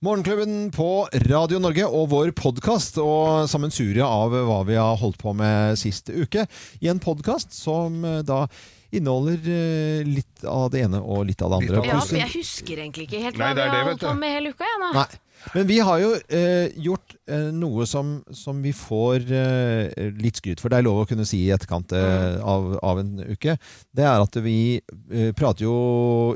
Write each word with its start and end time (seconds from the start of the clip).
Morgenklubben 0.00 0.70
på 0.72 1.04
Radio 1.28 1.58
Norge 1.60 1.84
og 1.84 2.06
vår 2.08 2.30
podkast 2.32 2.94
og 3.02 3.44
sammensuriet 3.52 4.00
av 4.00 4.32
hva 4.32 4.62
vi 4.64 4.78
har 4.80 4.96
holdt 4.96 5.18
på 5.20 5.34
med 5.36 5.76
sist 5.76 6.08
uke. 6.08 6.46
I 6.80 6.88
en 6.88 7.02
podkast 7.04 7.52
som 7.52 7.98
eh, 8.08 8.22
da 8.24 8.46
inneholder 8.92 9.38
eh, 9.54 10.04
litt 10.08 10.44
av 10.48 10.70
det 10.72 10.84
ene 10.86 11.00
og 11.02 11.26
litt 11.28 11.42
av 11.42 11.50
det 11.54 11.62
andre. 11.62 11.82
Ja, 11.86 12.00
for 12.00 12.16
jeg 12.18 12.32
husker 12.34 12.78
egentlig 12.82 13.08
ikke 13.08 13.22
helt 13.22 13.38
Nei, 13.38 13.50
hva 13.52 13.56
det 13.58 13.66
vi 13.70 13.76
har 13.80 13.90
holdt 13.92 14.06
på 14.08 14.14
med 14.18 14.36
hele 14.38 14.54
uka. 14.54 14.64
Ja. 14.66 14.92
Nei. 15.00 15.08
Men 15.54 15.64
vi 15.70 15.78
har 15.80 15.96
jo 16.02 16.08
eh, 16.36 16.68
gjort 16.84 17.14
eh, 17.32 17.46
noe 17.56 17.86
som, 17.88 18.10
som 18.36 18.58
vi 18.60 18.74
får 18.76 19.22
eh, 19.32 20.10
litt 20.20 20.36
skryt 20.36 20.60
for. 20.60 20.68
Det 20.68 20.76
er 20.76 20.84
lov 20.84 20.98
å 21.00 21.06
kunne 21.08 21.24
si 21.24 21.46
i 21.46 21.52
etterkant 21.54 21.94
eh, 21.96 22.08
Mm. 22.10 22.42
av, 22.44 22.66
av 22.84 22.98
en 23.00 23.12
uke. 23.32 23.54
Det 23.96 24.04
er 24.04 24.20
at 24.20 24.36
vi 24.44 24.56
eh, 24.82 25.30
prater 25.38 25.64
jo 25.64 25.72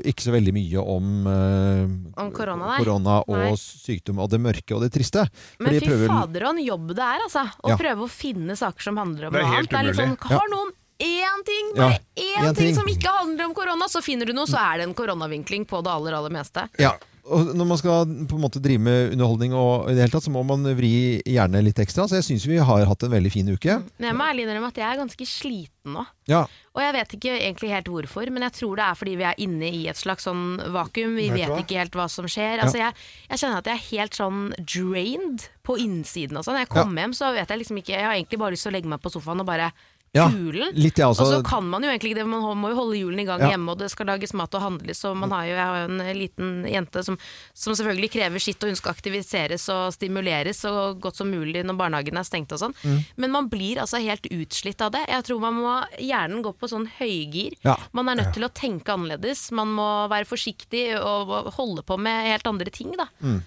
ikke 0.01 0.25
så 0.25 0.33
veldig 0.33 0.53
mye 0.55 0.81
om, 0.81 1.11
eh, 1.29 1.83
Om 2.23 2.31
korona, 2.33 2.71
korona 2.79 3.19
og 3.27 3.37
Nei. 3.43 3.51
sykdom 3.61 4.23
og 4.25 4.31
det 4.33 4.39
mørke 4.41 4.73
og 4.73 4.81
det 4.87 4.89
triste. 4.95 5.27
Men 5.61 5.77
fy 5.77 5.85
prøver- 5.85 6.09
fader 6.09 6.47
og 6.49 6.55
en 6.55 6.63
jobb 6.65 6.87
det 6.97 7.05
er, 7.05 7.27
altså. 7.27 7.45
Å 7.61 7.69
Ja. 7.75 7.77
prøve 7.77 8.07
å 8.07 8.09
finne 8.09 8.57
saker 8.57 8.81
som 8.89 8.97
handler 8.97 9.27
om 9.29 9.33
noe 9.37 9.45
annet. 9.45 9.69
Det 9.69 9.77
er 9.79 9.83
litt 9.91 10.01
sånn. 10.01 10.17
Har 10.33 10.49
noen 10.49 10.73
én 10.99 11.43
ting, 11.45 11.73
Ja, 11.75 11.89
bare 11.89 11.99
én 12.15 12.45
én 12.45 12.55
ting 12.55 12.67
ting. 12.71 12.75
som 12.75 12.87
ikke 12.87 13.11
handler 13.19 13.45
om 13.45 13.53
korona, 13.53 13.87
så 13.91 14.01
finner 14.03 14.25
du 14.25 14.33
noe, 14.33 14.47
så 14.47 14.57
er 14.61 14.77
det 14.79 14.87
en 14.89 14.95
koronavinkling 14.95 15.65
på 15.67 15.83
det 15.83 15.91
aller, 15.91 16.13
aller 16.13 16.29
meste. 16.31 16.69
Ja. 16.79 16.93
Og 17.25 17.55
når 17.57 17.65
man 17.65 17.77
skal 17.81 18.05
på 18.29 18.35
en 18.37 18.41
måte 18.43 18.61
drive 18.61 18.77
med 18.85 19.13
underholdning, 19.15 19.51
og 19.57 19.87
i 19.89 19.95
det 19.95 20.03
hele 20.03 20.13
tatt, 20.13 20.27
så 20.27 20.29
må 20.29 20.43
man 20.45 20.61
vri 20.77 21.23
hjernen 21.25 21.63
litt 21.65 21.79
ekstra. 21.81 22.05
Så 22.05 22.19
jeg 22.19 22.25
syns 22.27 22.45
vi 22.45 22.59
har 22.61 22.85
hatt 22.85 23.01
en 23.01 23.09
veldig 23.09 23.31
fin 23.33 23.47
uke. 23.49 23.79
Men 23.97 24.11
jeg 24.11 24.15
må 24.19 24.27
ærlig 24.29 24.43
innrømme 24.45 24.67
at 24.69 24.77
jeg 24.77 24.85
er 24.85 24.99
ganske 25.01 25.25
sliten 25.25 25.95
nå. 25.97 26.03
Ja, 26.29 26.43
Og 26.75 26.81
jeg 26.83 26.93
vet 26.93 27.15
ikke 27.17 27.33
egentlig 27.39 27.71
helt 27.73 27.89
hvorfor, 27.89 28.29
men 28.29 28.43
jeg 28.45 28.53
tror 28.53 28.75
det 28.77 28.85
er 28.85 28.93
fordi 28.99 29.15
vi 29.17 29.23
er 29.25 29.41
inne 29.41 29.71
i 29.73 29.87
et 29.89 29.97
slags 29.97 30.23
sånn 30.29 30.59
vakuum. 30.69 31.15
Vi 31.17 31.29
Vet 31.31 31.49
vet 31.49 31.65
ikke 31.65 31.79
helt 31.81 31.97
hva 31.97 32.05
som 32.13 32.25
skjer. 32.29 32.61
Altså 32.61 32.77
jeg, 32.77 32.93
jeg 33.31 33.39
kjenner 33.41 33.57
at 33.57 33.65
jeg 33.65 33.73
er 33.79 33.89
helt 33.89 34.13
sånn 34.13 34.53
drained 34.61 35.47
på 35.65 35.79
innsiden. 35.81 36.37
Og 36.37 36.45
sånn. 36.45 36.53
Når 36.59 36.65
jeg 36.67 36.73
kommer 36.77 37.01
hjem, 37.07 37.13
så 37.17 37.33
vet 37.33 37.49
jeg 37.49 37.57
liksom 37.63 37.77
ikke 37.81 37.95
Jeg 37.97 38.05
har 38.05 38.13
egentlig 38.13 38.37
bare 38.39 38.53
lyst 38.53 38.67
til 38.67 38.73
å 38.73 38.75
legge 38.77 38.91
meg 38.91 39.01
på 39.01 39.09
sofaen 39.13 39.41
og 39.41 39.47
bare 39.49 39.71
Ja, 40.15 40.25
julen. 40.31 40.71
Litt, 40.79 40.97
ja, 41.01 41.09
også. 41.11 41.25
Og 41.25 41.31
så 41.33 41.39
kan 41.45 41.65
man 41.67 41.83
jo 41.83 41.89
egentlig 41.91 42.13
ikke 42.13 42.21
det, 42.21 42.27
man 42.31 42.43
må 42.61 42.71
jo 42.71 42.77
holde 42.79 42.97
julen 42.99 43.19
i 43.21 43.27
gang 43.27 43.41
Ja. 43.43 43.49
hjemme, 43.53 43.73
og 43.73 43.79
det 43.81 43.89
skal 43.91 44.07
lages 44.07 44.33
mat 44.33 44.53
og 44.55 44.63
handles, 44.63 45.03
og 45.05 45.17
man 45.19 45.31
har 45.35 45.45
jo, 45.45 45.55
jeg 45.57 45.65
har 45.65 45.79
jo 45.81 45.89
en 45.91 46.19
liten 46.19 46.51
jente 46.71 47.03
som, 47.03 47.17
som 47.53 47.75
selvfølgelig 47.75 48.11
krever 48.15 48.39
sitt, 48.43 48.63
og 48.63 48.71
hun 48.71 48.79
skal 48.79 48.93
aktiviseres 48.95 49.67
og 49.73 49.93
stimuleres 49.93 50.63
så 50.63 50.73
godt 50.99 51.19
som 51.19 51.29
mulig 51.31 51.65
når 51.65 51.77
barnehagen 51.79 52.17
er 52.17 52.27
stengt 52.27 52.55
og 52.55 52.61
sånn. 52.63 52.75
Mm. 52.83 52.99
Men 53.17 53.31
man 53.35 53.49
blir 53.51 53.81
altså 53.83 53.99
helt 54.01 54.25
utslitt 54.31 54.81
av 54.81 54.91
det. 54.95 55.03
Jeg 55.11 55.27
tror 55.27 55.41
man 55.43 55.59
må 55.59 55.73
hjernen 55.99 56.43
gå 56.45 56.53
på 56.55 56.69
sånn 56.71 56.87
høygir. 56.99 57.57
Ja. 57.67 57.75
Man 57.91 58.09
er 58.09 58.21
nødt 58.21 58.33
til 58.33 58.47
å 58.47 58.51
tenke 58.55 58.95
annerledes, 58.95 59.51
man 59.51 59.73
må 59.75 59.89
være 60.11 60.25
forsiktig 60.29 60.87
og 61.01 61.51
holde 61.59 61.83
på 61.83 61.99
med 61.99 62.31
helt 62.31 62.47
andre 62.47 62.71
ting, 62.71 62.95
da. 62.97 63.09
Mm. 63.21 63.43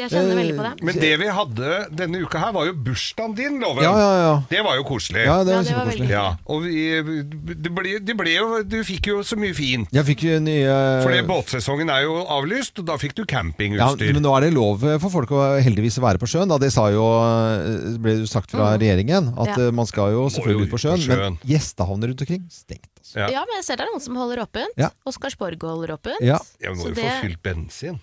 Jeg 0.00 0.10
kjenner 0.14 0.38
veldig 0.40 0.56
på 0.56 0.64
det. 0.66 0.72
Men 0.88 0.98
det 1.02 1.10
vi 1.20 1.28
hadde 1.36 1.70
denne 2.00 2.20
uka 2.24 2.38
her, 2.42 2.52
var 2.56 2.66
jo 2.70 2.74
bursdagen 2.88 3.34
din, 3.38 3.58
Loven. 3.60 3.84
Ja, 3.84 3.92
ja, 3.98 4.10
ja. 4.24 4.32
Det 4.50 4.62
var 4.66 4.76
jo 4.80 4.84
koselig. 4.88 5.24
Ja, 5.26 5.38
det 5.44 5.52
Ja, 5.52 5.60
var 5.60 5.64
det 5.64 5.74
var 5.74 5.84
kjempekoselig. 5.84 6.10
Ja, 6.10 6.36
og 6.46 6.62
vi, 6.64 7.54
det 7.64 7.72
ble, 7.76 7.94
det 8.00 8.16
ble 8.16 8.34
jo 8.34 8.62
Du 8.64 8.78
fikk 8.86 9.10
jo 9.12 9.20
så 9.26 9.36
mye 9.40 9.54
fint. 9.56 9.90
Jeg 9.94 10.06
fikk 10.08 10.24
jo 10.28 10.38
nye 10.44 10.76
Fordi 11.04 11.22
båtsesongen 11.28 11.90
er 11.92 12.04
jo 12.06 12.16
avlyst, 12.36 12.78
og 12.82 12.88
da 12.90 12.96
fikk 13.00 13.14
du 13.18 13.22
ja, 13.24 13.30
campingutstyr. 13.36 14.12
men 14.16 14.22
nå 14.24 14.34
er 14.36 14.48
det 14.48 14.52
lov 14.54 14.80
for 15.02 15.10
folk 15.12 15.30
å 15.36 15.42
heldigvis 15.62 15.98
være 16.02 16.18
på 16.22 16.28
sjøen. 16.30 16.48
Da. 16.50 16.58
Det 16.62 16.72
sa 16.74 16.88
jo, 16.94 17.04
eh, 17.20 17.98
ble 18.00 18.18
jo 18.22 18.26
sagt 18.30 18.50
fra 18.54 18.72
regjeringen, 18.76 19.32
at 19.38 19.52
Ja. 19.56 19.66
eh, 19.68 19.70
man 19.70 19.86
skal 19.86 20.12
jo 20.12 20.28
selvfølgelig 20.32 20.68
ut 20.70 20.74
på 20.76 20.82
sjøen. 20.86 21.06
Men 21.10 21.38
gjestehavner 21.44 22.08
rundt 22.12 22.20
omkring 22.26 22.46
stengt. 22.50 22.88
Altså. 23.00 23.18
Ja. 23.18 23.28
Ja, 23.40 23.40
men 23.48 23.56
jeg 23.58 23.64
ser 23.66 23.76
det 23.80 23.86
er 23.86 23.90
noen 23.92 24.02
som 24.04 24.14
holder 24.16 24.44
åpent. 24.44 24.76
Ja. 24.78 24.90
Oscarsborg 25.08 25.60
holder 25.62 25.96
åpent. 25.96 26.20
Ja. 26.22 26.38
Jeg 26.62 26.76
må 26.76 26.88
jo 26.88 26.94
det- 26.94 27.04
få 27.04 27.20
fylt 27.26 27.42
bensin. 27.42 28.00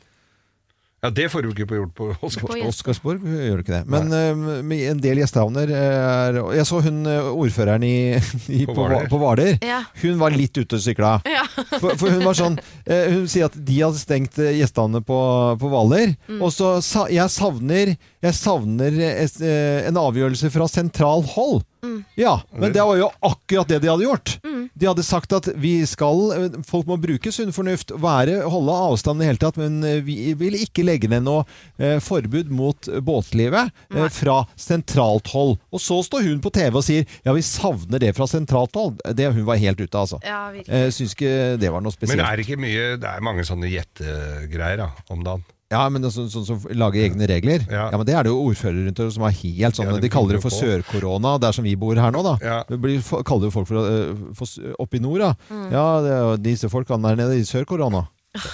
Ja, 1.08 1.12
det 1.16 1.30
får 1.32 1.46
du 1.46 1.54
ikke 1.54 1.66
på 1.70 1.78
gjort 1.78 1.94
på 1.96 2.06
Oscarsborg. 2.20 2.60
På 2.66 2.68
Oscarsborg 2.68 3.28
gjør 3.32 3.62
du 3.62 3.64
ikke 3.64 3.76
det. 3.78 3.84
Men 3.88 4.12
eh, 4.12 4.90
en 4.92 5.00
del 5.00 5.22
gjestehavner 5.22 5.72
er 5.72 6.40
Jeg 6.58 6.68
så 6.68 6.82
hun 6.84 6.98
eh, 7.08 7.30
ordføreren 7.32 7.86
i, 7.88 7.94
i, 8.58 8.66
På 8.68 8.76
på, 8.76 8.82
Hvaler. 8.82 9.08
på 9.12 9.20
Hvaler. 9.22 9.54
Ja. 9.64 9.80
Hun 10.02 10.20
var 10.20 10.36
litt 10.36 10.58
ute 10.60 10.76
og 10.76 10.84
sykla. 10.84 11.14
Ja. 11.24 11.46
For, 11.78 11.94
for 12.00 12.12
hun 12.12 12.24
var 12.26 12.36
sånn 12.38 12.56
eh, 12.90 13.08
Hun 13.14 13.26
sier 13.30 13.48
at 13.48 13.56
de 13.56 13.76
hadde 13.80 14.00
stengt 14.02 14.38
eh, 14.42 14.56
gjestehavnene 14.60 15.04
på, 15.08 15.20
på 15.62 15.72
Hvaler. 15.72 16.14
Mm. 16.28 16.42
Og 16.44 16.52
så 16.54 16.76
sa 16.86 17.06
jeg 17.12 17.32
savner 17.34 17.94
Jeg 17.96 18.36
savner 18.38 19.00
et, 19.08 19.40
eh, 19.40 19.88
en 19.88 20.00
avgjørelse 20.02 20.52
fra 20.54 20.68
sentral 20.72 21.24
hold. 21.38 21.64
Mm. 21.84 22.04
Ja, 22.20 22.42
men 22.52 22.74
det 22.74 22.84
var 22.84 22.98
jo 23.00 23.10
akkurat 23.26 23.70
det 23.70 23.80
de 23.84 23.90
hadde 23.92 24.06
gjort. 24.08 24.38
De 24.74 24.88
hadde 24.90 25.04
sagt 25.06 25.34
at 25.34 25.50
vi 25.58 25.80
skal 25.90 26.22
eh, 26.36 26.58
Folk 26.68 26.88
må 26.90 26.98
bruke 27.02 27.32
sunn 27.34 27.54
fornuft, 27.56 27.94
være, 28.02 28.40
holde 28.50 28.76
avstand 28.88 29.22
i 29.22 29.26
det 29.26 29.30
hele 29.32 29.42
tatt, 29.42 29.60
men 29.62 29.80
eh, 29.86 30.00
vi 30.06 30.34
vil 30.38 30.58
ikke 30.60 30.86
legge 30.86 31.10
ned 31.12 31.26
noe 31.28 31.46
eh, 31.78 31.98
forbud 32.04 32.52
mot 32.54 32.90
båtlivet 33.06 33.74
eh, 33.94 34.08
fra 34.14 34.40
sentralt 34.60 35.32
hold. 35.34 35.58
Og 35.74 35.84
så 35.84 36.00
står 36.06 36.28
hun 36.30 36.42
på 36.44 36.54
TV 36.56 36.80
og 36.80 36.86
sier 36.86 37.06
ja, 37.26 37.36
vi 37.36 37.46
savner 37.46 38.02
det 38.04 38.14
fra 38.18 38.30
sentralt 38.30 38.76
hold. 38.78 39.02
Det 39.18 39.28
Hun 39.38 39.46
var 39.48 39.60
helt 39.60 39.82
ute, 39.82 39.92
altså. 39.98 40.22
Ja, 40.26 40.48
eh, 40.54 40.88
syns 40.94 41.14
ikke 41.18 41.58
det 41.60 41.72
var 41.74 41.84
noe 41.84 42.08
Men 42.08 42.24
er 42.24 42.40
det 42.40 42.46
ikke 42.48 42.60
mye 42.62 42.86
Det 43.02 43.10
er 43.10 43.24
mange 43.26 43.44
sånne 43.48 43.70
gjettegreier 43.72 44.88
om 45.14 45.24
dagen. 45.26 45.46
Ja, 45.70 45.90
men 45.92 46.02
sånn 46.08 46.30
som 46.30 46.30
sånn, 46.32 46.46
så, 46.48 46.58
som 46.64 46.78
lager 46.80 47.04
egne 47.10 47.28
regler. 47.28 47.66
Ja. 47.68 47.90
Ja. 47.92 47.98
men 47.98 48.06
Det 48.08 48.16
er 48.16 48.24
det 48.24 48.32
jo 48.32 48.40
ordførere 48.48 48.86
rundt 48.88 48.98
her 49.04 49.10
som 49.12 49.24
er 49.28 49.34
helt 49.36 49.76
sånn 49.76 49.90
Ja, 49.92 49.98
De 50.00 50.10
kaller 50.10 50.38
det 50.38 50.42
for 50.46 50.50
sørkorona, 50.56 51.34
der 51.44 51.52
som 51.52 51.66
vi 51.68 51.76
bor 51.76 51.96
her 52.00 52.12
nå, 52.16 52.22
da. 52.24 52.38
Ja. 52.42 52.64
Det 52.70 52.80
blir, 52.80 53.02
kaller 53.28 53.50
jo 53.50 53.52
folk 53.52 53.68
for, 53.68 53.78
øh, 53.84 54.34
for 54.38 54.48
oppe 54.80 54.96
i 54.96 55.00
nord, 55.04 55.20
da. 55.20 55.34
Mm. 55.52 55.66
Ja, 55.76 55.88
det 56.06 56.14
er 56.20 56.38
disse 56.38 56.70
folkene 56.72 57.04
der 57.04 57.20
nede 57.20 57.36
i 57.42 57.44
sørkorona. 57.44 58.08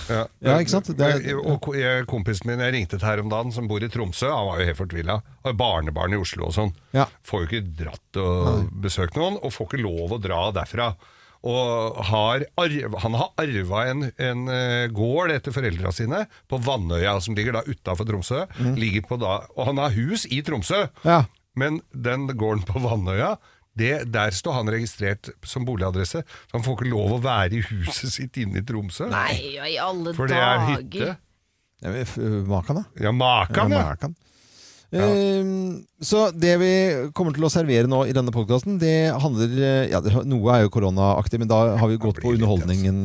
Ja, 0.07 0.25
Ja, 0.41 0.57
ikke 0.63 0.69
sant? 0.72 0.85
Det 0.96 1.00
er- 1.01 1.19
Jeg- 1.19 1.35
og 1.35 1.62
kompisen 2.07 2.47
min 2.47 2.59
jeg 2.59 2.74
ringte 2.74 2.97
til 2.97 3.06
her 3.07 3.19
om 3.19 3.30
dagen, 3.30 3.51
som 3.51 3.68
bor 3.68 3.84
i 3.84 3.90
Tromsø, 3.90 4.30
han 4.31 4.47
var 4.47 4.59
jo 4.59 4.66
helt 4.66 4.78
fortvila. 4.78 5.22
Har 5.44 5.53
barnebarn 5.53 6.13
i 6.13 6.18
Oslo 6.18 6.45
og 6.45 6.53
sånn. 6.53 6.74
Ja. 6.94 7.06
Får 7.24 7.41
jo 7.41 7.47
ikke 7.62 7.75
dratt 7.84 8.18
og 8.18 8.69
besøkt 8.81 9.16
noen, 9.16 9.38
og 9.44 9.51
får 9.51 9.68
ikke 9.68 9.84
lov 9.84 10.12
å 10.18 10.22
dra 10.22 10.51
derfra. 10.51 10.95
Og 11.43 11.97
har 12.07 12.45
arv, 12.61 12.93
han 13.03 13.15
har 13.19 13.31
arva 13.43 13.81
en, 13.91 14.05
en 14.15 14.43
eh, 14.47 14.87
gård 14.95 15.31
etter 15.33 15.51
foreldra 15.51 15.91
sine 15.91 16.21
på 16.47 16.59
Vannøya, 16.63 17.17
som 17.21 17.35
ligger 17.35 17.57
da 17.57 17.63
utafor 17.67 18.07
Tromsø. 18.07 18.45
Mm. 18.63 18.77
på 19.09 19.17
da, 19.19 19.33
og 19.57 19.65
han 19.67 19.81
har 19.83 19.91
hus 19.91 20.23
i 20.31 20.39
Tromsø, 20.41 20.85
Ja. 21.03 21.25
men 21.59 21.81
den 21.91 22.27
gården 22.31 22.63
på 22.65 22.79
Vannøya 22.79 23.33
det, 23.75 24.05
Der 24.13 24.29
står 24.31 24.53
han 24.53 24.67
registrert 24.69 25.31
som 25.43 25.65
boligadresse, 25.65 26.21
så 26.23 26.53
han 26.53 26.61
får 26.63 26.77
ikke 26.77 26.91
lov 26.93 27.15
å 27.17 27.21
være 27.23 27.57
i 27.57 27.61
huset 27.65 28.11
sitt 28.17 28.37
inne 28.37 28.61
i 28.61 28.65
Tromsø. 28.69 29.09
Nei, 29.09 29.33
i 29.73 29.77
alle 29.81 30.13
dager. 30.13 30.15
For 30.15 30.27
det 30.29 30.37
er 30.37 30.57
dager. 30.61 30.77
hytte. 30.77 31.17
Ja, 31.83 31.89
Makan, 32.47 32.75
da. 32.79 32.83
Ja, 33.03 33.11
makan, 33.11 33.71
Ja, 33.73 33.79
ja. 33.81 33.87
makan. 33.89 34.15
Ehm, 35.01 35.85
så 36.03 36.27
det 36.35 36.53
vi 36.61 36.71
kommer 37.15 37.35
til 37.35 37.47
å 37.47 37.51
servere 37.51 37.89
nå 37.89 38.03
i 38.09 38.13
denne 38.15 38.33
podkasten, 38.35 38.77
det 38.81 39.13
handler 39.23 39.55
eh, 39.57 39.91
ja, 39.93 40.01
Noe 40.27 40.53
er 40.55 40.65
jo 40.65 40.73
koronaaktig, 40.73 41.39
men 41.41 41.49
da 41.51 41.61
har 41.79 41.91
vi 41.91 41.99
gått 42.01 42.21
på 42.23 42.35
underholdningen, 42.35 43.01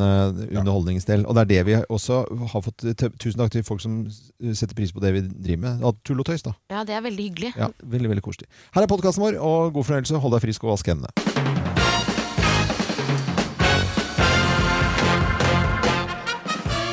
underholdningens 0.51 1.09
del. 1.09 1.25
Og 1.27 1.39
det 1.39 1.47
er 1.47 1.53
det 1.55 1.63
vi 1.71 1.79
også 1.87 2.23
har 2.53 2.65
fått 2.67 2.87
Tusen 3.19 3.41
takk 3.41 3.53
til 3.55 3.65
folk 3.67 3.83
som 3.83 4.01
setter 4.09 4.77
pris 4.77 4.93
på 4.95 5.03
det 5.03 5.15
vi 5.17 5.25
driver 5.29 5.65
med. 5.65 5.85
Ja, 5.87 5.95
tull 6.07 6.23
og 6.23 6.29
tøys, 6.29 6.45
da. 6.47 6.55
Ja, 6.73 6.85
det 6.89 6.99
er 6.99 7.05
veldig 7.07 7.31
hyggelig. 7.31 7.55
Ja, 7.59 7.71
veldig, 7.83 8.13
veldig 8.15 8.27
koselig. 8.27 8.51
Her 8.75 8.85
er 8.85 8.91
podkasten 8.91 9.25
vår, 9.25 9.41
og 9.43 9.75
god 9.79 9.91
fornøyelse. 9.91 10.23
Hold 10.23 10.39
deg 10.39 10.49
frisk 10.49 10.67
og 10.67 10.77
vask 10.77 10.93
hendene. 10.93 11.38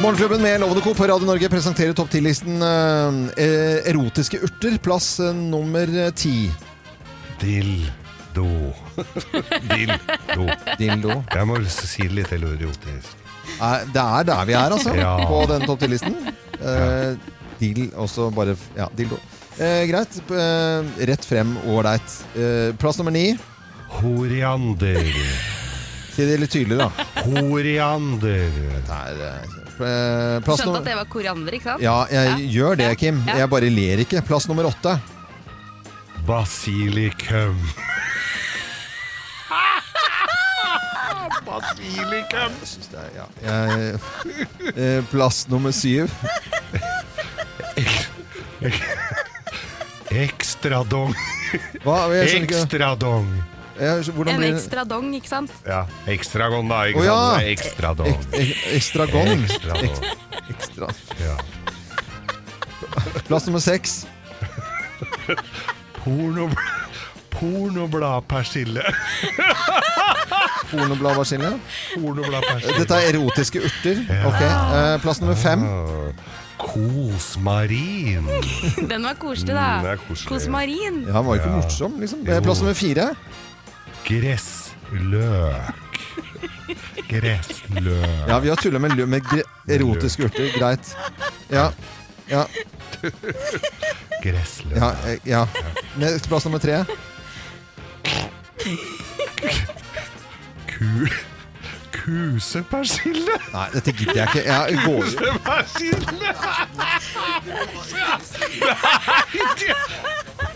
Morgenklubben 0.05 0.41
med 0.41 0.59
Lovende 0.61 0.81
Co. 0.81 0.93
på 0.93 1.07
Radio 1.07 1.25
Norge 1.25 1.47
presenterer 1.49 1.93
topp 1.97 2.11
10-listen 2.13 2.59
eh, 2.61 3.87
erotiske 3.89 4.37
urter, 4.45 4.75
plass 4.77 5.07
eh, 5.19 5.31
nummer 5.33 5.89
ti. 6.13 6.43
Dildo. 7.41 8.45
Dildo. 9.71 10.45
Dildo. 10.77 11.15
Jeg 11.33 11.49
må 11.49 11.57
si 11.73 12.05
det 12.05 12.19
litt 12.19 12.35
erotisk. 12.37 13.15
Eh, 13.57 13.81
det 13.95 14.03
er 14.05 14.29
der 14.29 14.45
vi 14.45 14.53
er, 14.59 14.77
altså, 14.77 14.93
Ja. 14.93 15.15
på 15.25 15.41
den 15.49 15.65
topp 15.65 15.87
10-listen. 15.87 16.19
Eh, 16.61 17.17
Dill, 17.57 17.87
også 17.97 18.29
bare 18.35 18.53
Ja, 18.77 18.85
dildo. 18.93 19.17
Eh, 19.57 19.87
greit. 19.89 20.21
Eh, 20.29 20.93
rett 21.15 21.25
frem, 21.25 21.57
ålreit. 21.65 22.19
Eh, 22.37 22.75
plass 22.77 23.01
nummer 23.01 23.15
ni. 23.17 23.31
Horiander. 23.97 25.01
Si 26.13 26.29
det 26.29 26.37
litt 26.45 26.53
tydeligere, 26.53 26.91
da. 26.93 27.11
Horiander. 27.25 28.51
Det 28.53 28.99
er, 29.01 29.29
eh, 29.33 29.61
plass 29.77 30.59
Skjønte 30.61 30.79
at 30.81 30.87
det 30.87 30.95
var 30.97 31.05
koriander, 31.11 31.51
ikke 31.57 31.67
sant? 31.71 31.81
Ja, 31.83 31.97
jeg 32.11 32.27
gjør 32.55 32.73
det, 32.79 32.89
Kim. 33.01 33.17
Ja. 33.27 33.33
Jeg 33.43 33.49
bare 33.51 33.69
ler 33.73 33.97
ikke. 34.05 34.17
Plass 34.25 34.45
nummer 34.51 34.65
åtte. 34.69 34.93
Basilikum. 36.27 37.57
Basilikum. 41.49 42.51
Jeg 42.61 42.67
synes 42.71 42.87
det 42.91 42.99
er, 42.99 43.09
ja. 43.19 43.25
jeg, 43.45 43.59
eh, 44.75 44.99
plass 45.11 45.37
nummer 45.51 45.71
syv. 45.75 46.05
Ekstradong. 50.15 51.11
Ekstradong. 51.85 53.27
Hvordan 53.75 54.33
En 54.33 54.39
blir 54.39 54.53
ekstra 54.55 54.85
dong, 54.87 55.09
ikke 55.17 55.27
sant? 55.27 55.51
Ja, 55.67 55.81
ekstragon 56.07 56.69
da, 56.71 56.85
ikke 56.91 57.03
Å, 57.03 57.07
ja. 57.07 57.17
sant? 57.17 57.43
Det 57.43 57.51
Ekstradong. 57.55 58.15
Ek, 58.15 58.39
ek, 58.39 58.63
ekstragon. 58.77 59.33
Ekstradong. 59.49 59.95
Ekstra. 60.55 60.91
Ja. 61.19 61.35
Plass 63.27 63.49
nummer 63.49 63.63
seks. 63.63 64.03
Pornoblad 66.03 66.85
Pornobladpersille. 67.35 68.83
Pornobladpersille. 70.71 71.49
Pornobladpersille. 71.95 72.77
Dette 72.79 72.99
er 73.01 73.09
erotiske 73.11 73.59
urter. 73.59 73.99
Ok, 74.29 74.41
eh, 74.41 74.95
Plass 75.03 75.19
nummer 75.19 75.35
fem. 75.35 75.65
Kosmarin. 76.61 78.29
Den 78.91 79.03
var 79.03 79.17
koselig, 79.19 79.51
da. 79.51 79.67
Mm, 79.81 79.89
er 79.91 79.99
koselig. 80.07 80.29
Kosmarin. 80.29 81.01
Ja, 81.09 81.17
han 81.17 81.27
var 81.27 81.35
jo 81.35 81.41
ikke 81.43 81.55
morsom, 81.57 81.99
liksom. 81.99 82.23
Eh, 82.27 82.39
Plass 82.45 82.63
nummer 82.63 82.77
fire. 82.79 83.09
Gressløk. 84.05 85.73
Gressløk. 87.09 88.27
Ja, 88.27 88.39
vi 88.39 88.49
har 88.49 88.55
tulla 88.55 88.79
med, 88.79 88.91
lø- 88.91 89.05
med 89.05 89.21
gre- 89.21 89.43
erotiske 89.75 90.23
urter. 90.27 90.51
Greit. 90.59 90.95
Ja. 91.51 91.69
Ja. 92.29 92.43
Gressløk. 94.23 94.75
ja, 94.77 94.91
eh, 95.09 95.17
ja. 95.25 95.45
Ned- 95.97 96.19
Plass 96.27 96.45
nummer 96.45 96.59
tre. 96.59 96.83
Ku... 100.69 101.07
Kusepersille. 101.95 103.37
Nei, 103.53 103.67
dette 103.73 103.91
gidder 103.97 104.13
jeg 104.13 104.27
ikke. 104.27 104.43
Jeg 104.45 104.77
går 104.85 105.03
Nei, 105.25 105.37
Persille! 105.47 106.35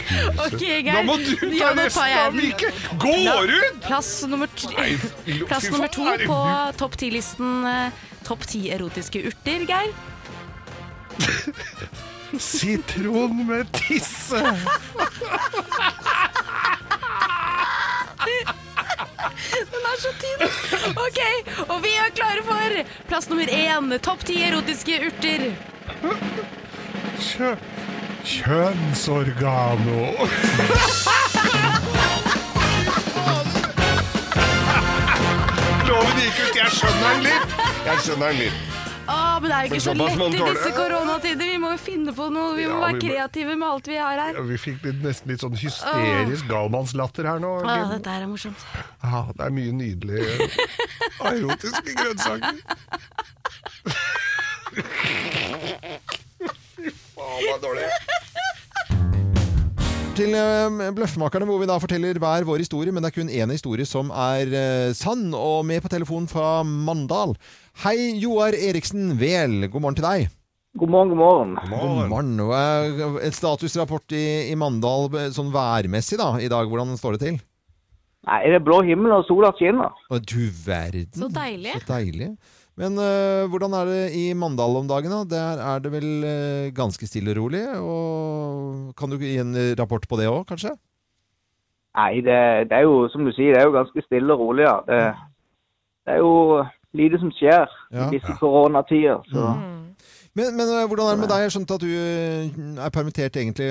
Ok, 0.46 0.62
Geir. 0.62 0.94
Nå 0.94 1.04
må 1.06 1.18
du 1.22 1.34
ta 1.38 1.48
Ja, 1.54 1.70
resten 1.78 2.04
av 2.04 2.34
den. 2.34 2.42
Vike. 2.42 2.72
Går 3.02 3.52
ut! 3.54 3.82
Plass 3.86 4.12
nummer, 4.30 4.50
Nei, 4.78 4.92
Plass 5.48 5.70
nummer 5.72 5.88
to 5.94 6.06
på 6.26 6.38
topp 6.80 6.98
ti-listen 7.00 7.66
eh, 7.70 7.92
Topp 8.26 8.46
ti 8.50 8.64
erotiske 8.74 9.22
urter, 9.30 9.66
Geir. 9.70 9.94
Sitron 12.40 13.46
med 13.48 13.72
tisse. 13.74 14.42
Den 19.50 19.86
er 19.90 19.98
så 20.04 20.12
tynn! 20.22 20.44
Ok, 20.94 21.20
og 21.68 21.80
vi 21.84 21.92
er 21.98 22.14
klare 22.16 22.44
for 22.46 22.78
plass 23.10 23.30
nummer 23.32 23.50
én. 23.50 23.90
Topp 24.06 24.22
ti 24.28 24.38
erotiske 24.46 25.00
urter. 25.10 25.50
Kjø 27.20 27.56
kjønnsorgano. 28.24 30.00
Loven 35.90 36.18
gikk 36.22 36.40
ut. 36.44 36.58
Jeg 36.60 36.70
skjønner 36.76 37.08
den 37.10 37.24
litt. 37.26 37.56
Jeg 37.88 37.98
skjønner 38.06 38.28
den 38.34 38.40
litt. 38.46 38.58
Åh, 39.10 39.40
men 39.42 39.48
det 39.50 39.56
er 39.58 39.62
jo 39.66 39.68
ikke 39.72 39.82
så 39.82 39.94
lett 39.98 40.20
i 40.22 40.42
disse 40.54 40.72
koronatider. 40.76 41.48
Vi 41.50 41.58
må 41.64 41.72
jo 41.74 41.80
finne 41.82 42.12
på 42.14 42.28
noe. 42.34 42.52
Vi 42.58 42.66
må 42.70 42.76
Ja, 42.76 42.82
være 42.84 42.94
vi 42.94 43.00
må- 43.00 43.06
kreative 43.08 43.56
med 43.58 43.68
alt 43.70 43.88
vi 43.90 43.96
har 43.98 44.16
her. 44.22 44.34
Ja, 44.38 44.42
Vi 44.52 44.58
fikk 44.62 44.84
litt, 44.86 45.00
nesten 45.02 45.28
litt 45.34 45.42
sånn 45.42 45.58
hysterisk 45.58 46.46
galmannslatter 46.52 47.26
her 47.26 47.40
nå. 47.42 47.56
Å, 47.66 47.90
dette 47.96 48.10
her 48.14 48.22
er 48.22 48.28
morsomt. 48.30 48.60
Ja, 49.04 49.26
det 49.34 49.46
er 49.48 49.50
mye 49.50 49.72
nydelige 49.74 50.50
erotiske 51.32 51.92
grønnsaker. 51.98 52.54
Faen, 57.20 57.44
det 57.44 57.52
er 57.52 57.62
dårlig. 57.64 57.88
Til 60.20 60.36
eh, 60.36 60.92
Bløffmakerne, 60.96 61.48
hvor 61.48 61.60
vi 61.62 61.68
da 61.68 61.76
forteller 61.80 62.20
hver 62.20 62.46
vår 62.48 62.64
historie, 62.64 62.94
men 62.96 63.04
det 63.04 63.12
er 63.12 63.16
kun 63.18 63.32
én 63.32 63.52
historie 63.52 63.88
som 63.88 64.12
er 64.12 64.52
eh, 64.56 64.92
sann. 64.96 65.30
Og 65.36 65.66
med 65.68 65.84
på 65.84 65.92
telefon 65.92 66.28
fra 66.32 66.62
Mandal. 66.64 67.36
Hei, 67.84 67.98
Joar 68.20 68.56
Eriksen 68.56 69.18
Wehl. 69.20 69.68
God 69.68 69.84
morgen 69.84 70.00
til 70.00 70.08
deg. 70.08 70.30
God 70.80 70.92
morgen, 70.94 71.12
god 71.12 71.20
morgen. 71.20 71.54
God 71.60 71.72
morgen. 71.76 72.38
God 72.40 72.48
morgen. 72.48 73.20
Et 73.28 73.36
statusrapport 73.36 74.16
i, 74.16 74.26
i 74.54 74.56
Mandal 74.60 75.10
eh, 75.20 75.30
sånn 75.36 75.52
værmessig 75.56 76.20
da, 76.20 76.34
i 76.40 76.52
dag. 76.52 76.72
Hvordan 76.72 76.96
står 77.00 77.18
det 77.18 77.24
til? 77.26 77.40
Nei, 78.30 78.40
det 78.52 78.60
er 78.60 78.64
blå 78.64 78.82
himmel 78.86 79.16
og 79.16 79.28
sola 79.28 79.52
skinner. 79.60 79.96
Du 80.28 80.42
verden. 80.66 81.16
Så 81.20 81.32
deilig. 81.36 81.76
Så 81.80 81.88
deilig. 81.88 82.34
Men 82.80 82.96
eh, 83.04 83.46
hvordan 83.52 83.74
er 83.76 83.90
det 83.90 84.04
i 84.16 84.26
Mandal 84.40 84.78
om 84.80 84.88
dagen? 84.88 85.12
da? 85.12 85.24
Der 85.28 85.64
er 85.68 85.82
det 85.84 85.92
vel 85.92 86.12
eh, 86.24 86.70
ganske 86.76 87.08
stille 87.10 87.34
og 87.34 87.42
rolig? 87.42 87.66
Og 87.84 88.94
kan 89.00 89.12
du 89.12 89.18
gi 89.20 89.36
en 89.42 89.52
rapport 89.80 90.06
på 90.08 90.20
det 90.20 90.30
òg, 90.32 90.46
kanskje? 90.48 90.72
Nei, 92.00 92.22
det, 92.24 92.38
det 92.70 92.78
er 92.78 92.86
jo, 92.88 93.10
som 93.12 93.26
du 93.28 93.34
sier, 93.36 93.52
det 93.52 93.60
er 93.60 93.68
jo 93.68 93.76
ganske 93.76 94.04
stille 94.06 94.32
og 94.32 94.46
rolig, 94.46 94.64
ja. 94.64 94.78
Det, 94.88 95.00
det 96.08 96.16
er 96.16 96.22
jo 96.24 96.64
lite 96.96 97.20
som 97.20 97.34
skjer 97.36 97.68
Ja. 97.92 98.08
i 98.08 98.16
disse 98.16 98.38
koronatider, 98.40 99.20
så... 99.34 99.52
Men, 100.38 100.54
men 100.56 100.70
eh, 100.72 100.86
hvordan 100.88 101.10
er 101.10 101.18
det 101.18 101.24
med 101.26 101.32
deg? 101.34 101.44
Jeg 101.44 101.52
skjønte 101.52 101.76
at 101.76 101.84
du 101.84 101.92
er 102.86 102.92
permittert 102.96 103.36
egentlig 103.42 103.68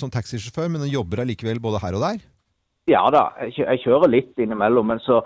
som 0.00 0.10
taxisjåfør, 0.10 0.70
men 0.72 0.88
jobber 0.90 1.22
allikevel 1.22 1.60
både 1.62 1.82
her 1.84 1.94
og 1.94 2.02
der? 2.08 2.22
Ja 2.90 3.04
da, 3.14 3.28
jeg, 3.46 3.82
kjører 3.84 4.10
litt 4.10 4.40
innimellom, 4.42 4.88
men 4.90 5.02
så, 5.04 5.20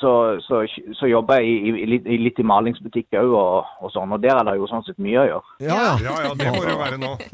så, 0.00 0.10
så, 0.44 0.62
så 0.98 1.08
jobber 1.08 1.40
jeg 1.40 1.48
i, 1.48 1.70
i, 1.84 1.96
i, 1.96 2.18
litt 2.26 2.38
i 2.42 2.44
malingsbutikk 2.44 3.16
òg 3.16 3.32
og, 3.32 3.70
og 3.80 3.92
sånn, 3.94 4.12
og 4.12 4.20
der 4.20 4.36
er 4.36 4.44
det 4.50 4.58
jo 4.60 4.66
sånn 4.68 4.84
sett 4.84 4.98
mye 5.00 5.22
å 5.22 5.26
gjøre. 5.30 5.56
Ja, 5.64 5.78
ja. 5.80 5.94
Ja, 6.04 6.16
ja, 6.28 6.34
det 6.36 6.50
må 6.52 6.60
det 6.66 6.74
jo 6.74 6.82
være 6.82 6.98
nå. 7.00 7.14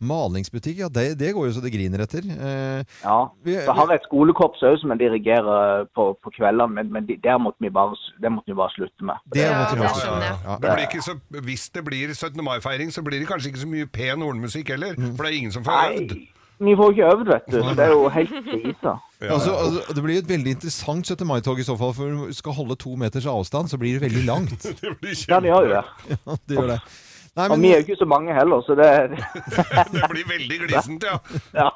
Malingsbutikk, 0.00 0.78
ja. 0.80 0.88
Det, 0.88 1.02
det 1.20 1.34
går 1.36 1.46
jo 1.50 1.52
så 1.52 1.60
det 1.62 1.70
griner 1.74 2.00
etter. 2.06 2.24
Eh, 2.24 2.82
Ja, 3.04 3.18
Vi- 3.44 3.58
så 3.66 3.74
har 3.76 3.86
vi 3.90 3.94
et 3.98 4.06
skolekorps 4.08 4.62
òg 4.64 4.78
som 4.80 4.90
jeg 4.94 4.98
dirigerer 5.02 5.84
på, 5.94 6.14
på 6.24 6.32
kveldene, 6.38 6.72
men, 6.72 6.90
men 6.92 7.06
de, 7.06 7.18
der 7.20 7.36
måtte 7.38 7.60
vi 7.60 7.68
bare, 7.70 7.94
måtte 8.32 8.48
vi 8.48 8.56
bare 8.56 8.72
slutte 8.74 9.04
med. 9.04 9.20
det 9.34 9.44
Ja, 9.44 9.58
måtte 9.60 9.76
vi 9.76 9.84
det. 10.24 10.32
Ja. 10.46 10.56
Det 10.64 10.72
blir 10.74 10.86
ikke 10.88 11.04
så, 11.04 11.16
hvis 11.44 11.68
det 11.76 11.84
blir 11.84 12.14
17. 12.16 12.40
mai-feiring, 12.44 12.90
så 12.92 13.04
blir 13.04 13.20
det 13.20 13.28
kanskje 13.28 13.52
ikke 13.52 13.62
så 13.66 13.68
mye 13.70 13.86
pen 13.92 14.24
hornmusikk 14.24 14.72
heller. 14.72 14.96
For 14.96 15.22
det 15.26 15.30
er 15.34 15.38
ingen 15.42 15.52
som 15.52 15.64
får 15.68 15.94
øvd. 16.00 16.16
Vi 16.60 16.74
får 16.76 16.90
ikke 16.92 17.06
øvd, 17.08 17.26
vet 17.30 17.46
du. 17.48 17.58
så 17.62 17.74
Det 17.76 17.84
er 17.86 17.92
jo 17.94 18.08
helt 18.12 18.32
krise. 18.50 18.94
Ja, 19.20 19.32
Altså, 19.34 19.52
altså, 19.56 19.94
det 19.96 20.02
blir 20.04 20.14
jo 20.18 20.22
et 20.24 20.28
veldig 20.28 20.50
interessant 20.56 21.06
17. 21.06 21.26
mai-tog 21.28 21.58
i 21.60 21.64
så 21.64 21.76
fall, 21.80 21.94
for 21.96 22.08
du 22.28 22.32
skal 22.36 22.52
holde 22.56 22.76
to 22.80 22.96
meters 23.00 23.26
avstand, 23.26 23.68
så 23.72 23.78
blir 23.80 23.96
det 23.98 24.02
veldig 24.08 24.24
langt. 24.28 24.66
Det 24.82 24.92
blir 25.00 25.14
kjempe. 25.16 25.30
Ja, 25.34 25.40
det 25.40 25.48
gjør 25.52 25.68
det. 25.72 25.84
Ja, 26.26 26.36
det 26.48 26.56
gjør 26.58 26.70
det. 26.74 26.80
Nei, 27.38 27.46
Og 27.54 27.60
vi 27.62 27.70
er 27.70 27.78
jo 27.80 27.86
ikke 27.86 28.00
så 28.00 28.08
mange 28.10 28.34
heller, 28.34 28.62
så 28.66 28.74
det 28.78 28.90
Det 29.94 30.08
blir 30.10 30.26
veldig 30.28 30.58
glisent, 30.66 31.04
ja. 31.06 31.18
ja. 31.62 31.68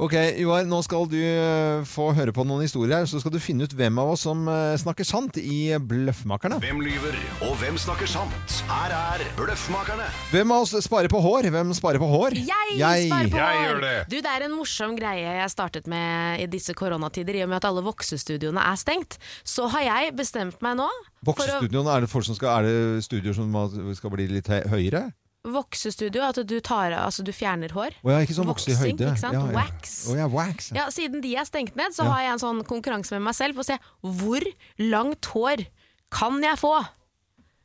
ok, 0.00 0.14
Joar, 0.40 0.64
nå 0.70 0.78
skal 0.86 1.04
du 1.10 1.18
eh, 1.20 1.82
få 1.90 2.06
høre 2.16 2.32
på 2.34 2.44
noen 2.46 2.62
historier 2.64 3.00
her, 3.02 3.08
så 3.10 3.20
skal 3.20 3.34
du 3.34 3.40
finne 3.42 3.66
ut 3.68 3.74
hvem 3.76 3.98
av 4.00 4.12
oss 4.14 4.24
som 4.24 4.46
eh, 4.48 4.72
snakker 4.80 5.04
sant 5.06 5.36
i 5.42 5.58
Bløffmakerne. 5.82 6.60
Hvem 6.64 6.80
lyver, 6.86 7.18
og 7.44 7.56
hvem 7.60 7.76
snakker 7.82 8.08
sant? 8.08 8.56
Her 8.70 8.94
er 8.96 9.24
Bløffmakerne. 9.36 10.06
Hvem 10.32 10.54
av 10.56 10.64
oss 10.64 10.74
sparer 10.86 11.12
på 11.12 11.20
hår? 11.24 11.50
Hvem 11.54 11.74
sparer 11.76 12.00
på 12.02 12.08
hår? 12.14 12.38
Jeg, 12.40 12.76
Jeg. 12.80 13.08
sparer 13.10 13.32
på 13.34 13.42
Jeg 13.42 13.58
hår! 13.58 13.64
gjør 13.68 13.82
det. 13.84 13.94
Du, 14.14 14.18
det 14.24 14.32
er 14.36 14.46
en 14.48 14.56
morsom 14.56 14.96
greie 14.98 15.36
jeg 15.42 15.52
startet 15.52 15.90
med 15.90 16.44
i 16.44 16.48
disse 16.56 16.72
koronatider, 16.78 17.36
i 17.36 17.44
og 17.44 17.52
med 17.52 17.60
at 17.60 17.68
alle 17.68 17.84
voksestudioene 17.84 18.64
er 18.64 18.80
stengt. 18.80 19.18
Så 19.44 19.68
har 19.74 19.84
jeg 19.90 20.14
bestemt 20.16 20.62
meg 20.64 20.78
nå 20.80 20.88
for 21.26 21.34
å 21.34 21.44
Voksestudioen, 21.44 21.90
er 21.90 22.04
det 22.04 22.10
folk 22.12 22.26
som 22.28 22.36
skal 22.38 22.58
Er 22.58 22.68
det 22.68 23.04
studioer 23.06 23.36
som 23.36 23.94
skal 23.96 24.12
bli 24.14 24.28
litt 24.30 24.48
høyere? 24.48 25.08
Voksestudio, 25.44 26.22
at 26.24 26.38
du, 26.48 26.54
tar, 26.64 26.94
altså 26.96 27.20
du 27.20 27.28
fjerner 27.36 27.72
hår. 27.76 27.98
Å 28.00 28.12
ja, 28.14 28.20
ikke 28.24 28.36
sånn 28.38 28.48
vokse 28.48 28.72
i 28.72 28.76
høyde. 28.78 29.10
Ja, 29.12 29.32
ja. 29.34 29.42
Wax. 29.52 29.92
Oh, 30.08 30.16
ja, 30.16 30.28
wax. 30.32 30.70
Siden 30.96 31.20
de 31.20 31.34
er 31.36 31.44
stengt 31.44 31.76
ned, 31.76 31.92
så 31.92 32.06
har 32.08 32.22
jeg 32.24 32.32
en 32.32 32.40
sånn 32.40 32.62
konkurranse 32.64 33.12
med 33.18 33.26
meg 33.26 33.36
selv 33.36 33.58
for 33.58 33.66
å 33.66 33.68
se 33.68 33.76
hvor 34.22 34.46
langt 34.80 35.28
hår 35.34 35.66
kan 36.14 36.40
jeg 36.40 36.60
få. 36.62 36.72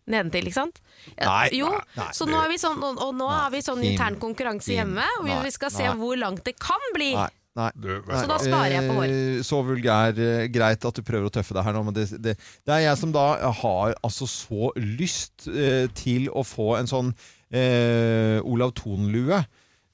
Nedentil, 0.09 0.49
ikke 0.49 0.57
sant? 0.57 0.81
Nei, 1.21 1.53
jo, 1.55 1.69
nei, 1.71 1.81
nei, 2.01 2.11
så 2.17 2.27
nå 2.27 2.35
har 2.35 2.51
vi 2.51 2.59
sånn, 2.59 2.81
og, 2.83 2.99
og 3.05 3.15
nå 3.15 3.27
har 3.29 3.51
vi 3.53 3.61
sånn 3.63 3.83
intern 3.85 4.17
konkurranse 4.19 4.73
hjemme, 4.73 5.05
og 5.19 5.27
vi, 5.29 5.35
vi 5.45 5.53
skal 5.53 5.71
se 5.71 5.85
nei. 5.85 5.95
hvor 6.01 6.19
langt 6.19 6.43
det 6.49 6.57
kan 6.59 6.83
bli. 6.97 7.13
Nei. 7.15 7.29
Nei. 7.59 7.69
Du, 7.75 7.89
Så 8.07 8.25
da 8.29 8.37
sparer 8.39 8.75
jeg 8.77 8.87
på 8.87 8.95
hår. 8.97 9.11
Eh, 9.11 9.39
Så 9.43 9.59
vulgær. 9.67 10.15
eh, 10.15 10.47
Greit 10.53 10.85
at 10.87 10.99
du 10.99 11.03
prøver 11.03 11.27
å 11.27 11.33
tøffe 11.35 11.57
deg 11.57 11.65
her 11.67 11.75
nå, 11.75 11.83
men 11.89 11.97
det, 11.97 12.07
det, 12.23 12.37
det 12.65 12.75
er 12.77 12.85
jeg 12.87 12.99
som 13.01 13.11
da 13.15 13.25
har 13.61 13.95
altså 13.99 14.27
så 14.31 14.71
lyst 14.79 15.49
eh, 15.51 15.87
til 15.99 16.29
å 16.31 16.45
få 16.47 16.77
en 16.79 16.87
sånn 16.89 17.11
eh, 17.51 18.39
Olav 18.47 18.71
Thon-lue. 18.79 19.41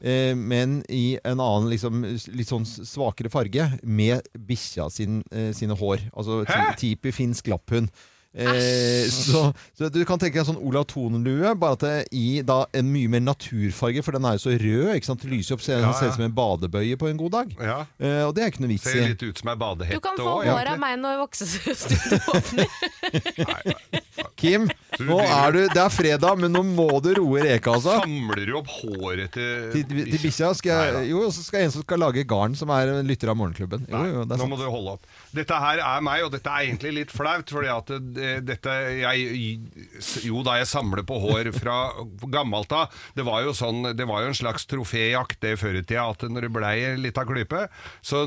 Eh, 0.05 0.33
men 0.35 0.81
i 0.91 1.15
en 1.23 1.39
annen 1.39 1.69
liksom, 1.71 2.03
litt 2.35 2.51
sånn 2.51 2.65
svakere 2.67 3.31
farge, 3.33 3.69
med 3.81 4.27
bikkja 4.37 4.89
sin, 4.91 5.21
eh, 5.31 5.49
sine 5.55 5.77
hår. 5.79 6.03
Altså 6.13 6.43
tipi 6.77 7.13
finsk 7.15 7.47
lapphund. 7.53 7.89
Eh, 8.35 9.07
så, 9.09 9.45
så 9.77 9.87
du 9.93 10.01
kan 10.07 10.19
tenke 10.19 10.35
deg 10.35 10.41
en 10.43 10.49
sånn 10.49 10.59
Olav 10.67 10.83
Thon-lue, 10.91 11.53
bare 11.59 11.77
at 11.77 11.85
det 11.85 11.93
i 12.19 12.41
da 12.45 12.65
en 12.75 12.89
mye 12.91 13.07
mer 13.13 13.23
naturfarge, 13.23 14.03
for 14.03 14.17
den 14.17 14.27
er 14.27 14.35
jo 14.35 14.43
så 14.43 14.55
rød. 14.59 14.89
ikke 14.97 15.07
sant? 15.07 15.23
Lyser 15.31 15.55
opp, 15.55 15.63
ser, 15.63 15.79
Ja, 15.79 15.93
ser 15.95 16.09
ja. 16.09 16.11
ut 16.13 16.19
som 16.19 16.25
en 16.27 16.35
badebøye 16.35 16.97
på 16.99 17.07
en 17.09 17.21
god 17.21 17.31
dag. 17.37 17.55
Ja. 17.63 17.77
Eh, 17.99 18.23
og 18.27 18.35
det 18.35 18.43
er 18.43 18.51
ikke 18.51 18.65
noe 18.65 18.73
vits 18.73 18.89
Ser 18.89 19.05
i. 19.05 19.07
litt 19.13 19.23
ut 19.23 19.39
som 19.39 19.53
ei 19.53 19.57
Du 19.93 20.01
kan 20.03 20.19
få 20.19 20.27
håret 20.41 20.51
hår 20.51 20.73
av 20.75 20.81
meg 20.83 20.99
når 20.99 21.21
voksestudio 21.23 22.19
åpner. 22.35 22.67
Kim, 24.35 24.67
Nå 24.99 25.17
er 25.23 25.51
du, 25.55 25.59
det 25.71 25.79
er 25.81 25.91
fredag, 25.91 26.37
men 26.39 26.51
nå 26.55 26.61
må 26.67 26.87
du 27.03 27.09
roe 27.17 27.41
reka, 27.43 27.73
altså. 27.77 27.97
Samler 28.03 28.45
du 28.47 28.53
opp 28.59 28.69
håret 28.71 29.33
til 29.35 29.71
Til, 29.73 29.83
til 30.11 30.21
bikkja 30.23 30.51
Jo, 31.07 31.25
så 31.33 31.43
skal 31.43 31.65
en 31.65 31.73
som 31.73 31.83
skal 31.85 32.01
lage 32.03 32.23
garn, 32.27 32.55
som 32.55 32.71
er 32.75 32.91
lytter 33.05 33.31
av 33.31 33.39
Morgenklubben. 33.39 33.87
Jo, 33.91 34.03
jo, 34.11 34.23
det 34.27 34.37
er 34.37 34.43
Nå 34.43 34.47
må 34.51 34.59
du 34.59 34.65
holde 34.71 34.95
opp. 34.97 35.07
Dette 35.35 35.59
her 35.59 35.81
er 35.83 36.03
meg, 36.05 36.23
og 36.27 36.31
dette 36.35 36.51
er 36.51 36.67
egentlig 36.69 36.93
litt 36.99 37.11
flaut. 37.15 37.51
Fordi 37.55 37.71
at 37.71 37.91
det, 38.15 38.24
dette 38.45 38.75
jeg, 38.99 39.59
Jo 40.25 40.41
da, 40.45 40.57
jeg 40.61 40.69
samler 40.69 41.03
på 41.07 41.17
hår 41.23 41.51
fra 41.55 41.75
gammelt 42.33 42.71
av. 42.75 42.93
Det 43.17 43.25
var 43.27 43.43
jo 43.45 43.53
sånn, 43.55 43.91
det 43.97 44.07
var 44.09 44.23
jo 44.25 44.31
en 44.31 44.37
slags 44.37 44.67
troféjakt 44.71 45.39
det 45.45 45.55
før 45.61 45.79
i 45.79 45.83
tida. 45.83 46.07
At 46.11 46.25
når 46.29 46.47
det 46.47 46.53
blei 46.55 46.73
ei 46.91 46.95
lita 46.99 47.25
klype, 47.27 47.65
så, 48.05 48.23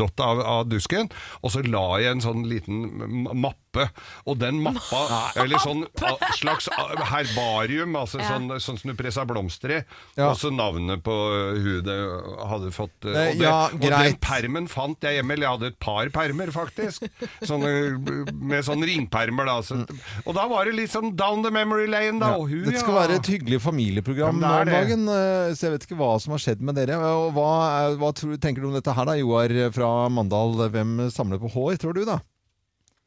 dott 0.00 0.20
av, 0.24 0.40
av 0.40 0.68
dusken, 0.70 1.10
og 1.40 1.54
så 1.54 1.62
la 1.66 1.84
jeg 2.02 2.16
en 2.16 2.24
sånn 2.24 2.46
liten 2.50 2.84
m- 3.06 3.30
mappe. 3.70 3.90
Og 4.26 4.38
den 4.38 4.60
mappa, 4.62 5.30
eller 5.40 5.58
sånn 5.62 5.84
a, 6.02 6.14
slags 6.36 6.68
herbarium, 7.10 7.94
altså 7.96 8.18
Ja. 8.20 8.28
sånn, 8.36 8.48
sånn 8.60 8.78
som 8.78 8.90
du 8.90 8.94
presser 8.96 9.24
blomster 9.26 9.70
i, 9.70 9.84
Ja. 10.16 10.30
og 10.30 10.36
så 10.36 10.50
navnet 10.50 11.02
på 11.02 11.12
hudet 11.58 12.48
hadde 12.48 12.70
fått 12.72 13.04
eh, 13.04 13.10
Eh, 13.10 13.30
og, 13.32 13.38
det, 13.38 13.44
ja, 13.44 13.64
og 13.66 13.80
den 13.80 14.16
permen 14.20 14.68
fant 14.68 15.00
jeg 15.00 15.18
hjemme. 15.20 15.32
eller 15.32 15.46
Jeg 15.46 15.58
hadde 15.58 15.66
et 15.66 15.78
par 15.78 16.08
permer, 16.10 16.46
faktisk. 16.50 17.08
Sånne, 17.42 18.32
med 18.32 18.64
sånn 18.64 18.82
ringpermer. 18.82 19.46
Da. 19.46 19.60
Så, 19.62 19.86
og 20.26 20.34
da 20.34 20.46
var 20.48 20.64
det 20.64 20.74
litt 20.74 20.90
sånn 20.90 21.14
down 21.16 21.42
the 21.42 21.50
memory 21.50 21.86
lane, 21.86 22.18
da. 22.20 22.36
Og 22.36 22.48
hun, 22.50 22.64
Dette 22.64 22.80
skal 22.80 22.94
ja. 22.94 23.00
være 23.06 23.18
et 23.20 23.26
hyggelig 23.26 23.60
familieprogram 23.60 24.40
nå 24.40 24.46
om 24.46 24.66
dagen, 24.66 25.08
eh, 25.08 25.52
så 25.54 25.68
jeg 25.68 25.72
vet 25.78 25.86
ikke 25.88 25.98
hva 26.00 26.20
som 26.20 26.32
har 26.32 26.38
skjedd 26.38 26.60
med 26.60 26.74
dere. 26.76 26.96
Og 26.96 27.32
hva, 27.34 27.96
hva 27.98 28.12
tror, 28.14 28.36
tenker 28.40 28.62
du 28.62 28.68
om 28.68 28.74
dette 28.74 28.92
her 28.94 29.04
da, 29.04 29.12
Joar 29.20 29.48
fra 29.72 30.08
Mandal? 30.08 30.54
Hvem 30.70 31.10
samler 31.10 31.38
på 31.40 31.50
hår, 31.52 31.76
tror 31.80 31.94
du 31.94 32.04
da? 32.04 32.20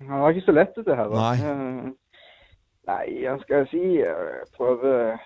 Det 0.03 0.19
var 0.21 0.29
ikke 0.33 0.45
så 0.45 0.51
lett 0.55 0.75
dette 0.77 0.95
her. 0.95 1.07
da. 1.09 1.15
Nei. 1.15 1.37
Eh, 1.49 1.83
Nei, 2.87 3.05
hva 3.23 3.37
skal 3.41 3.55
jeg 3.61 3.67
si? 3.71 3.83
Jeg 4.01 4.15
prøver 4.57 4.93
Jeg 5.13 5.19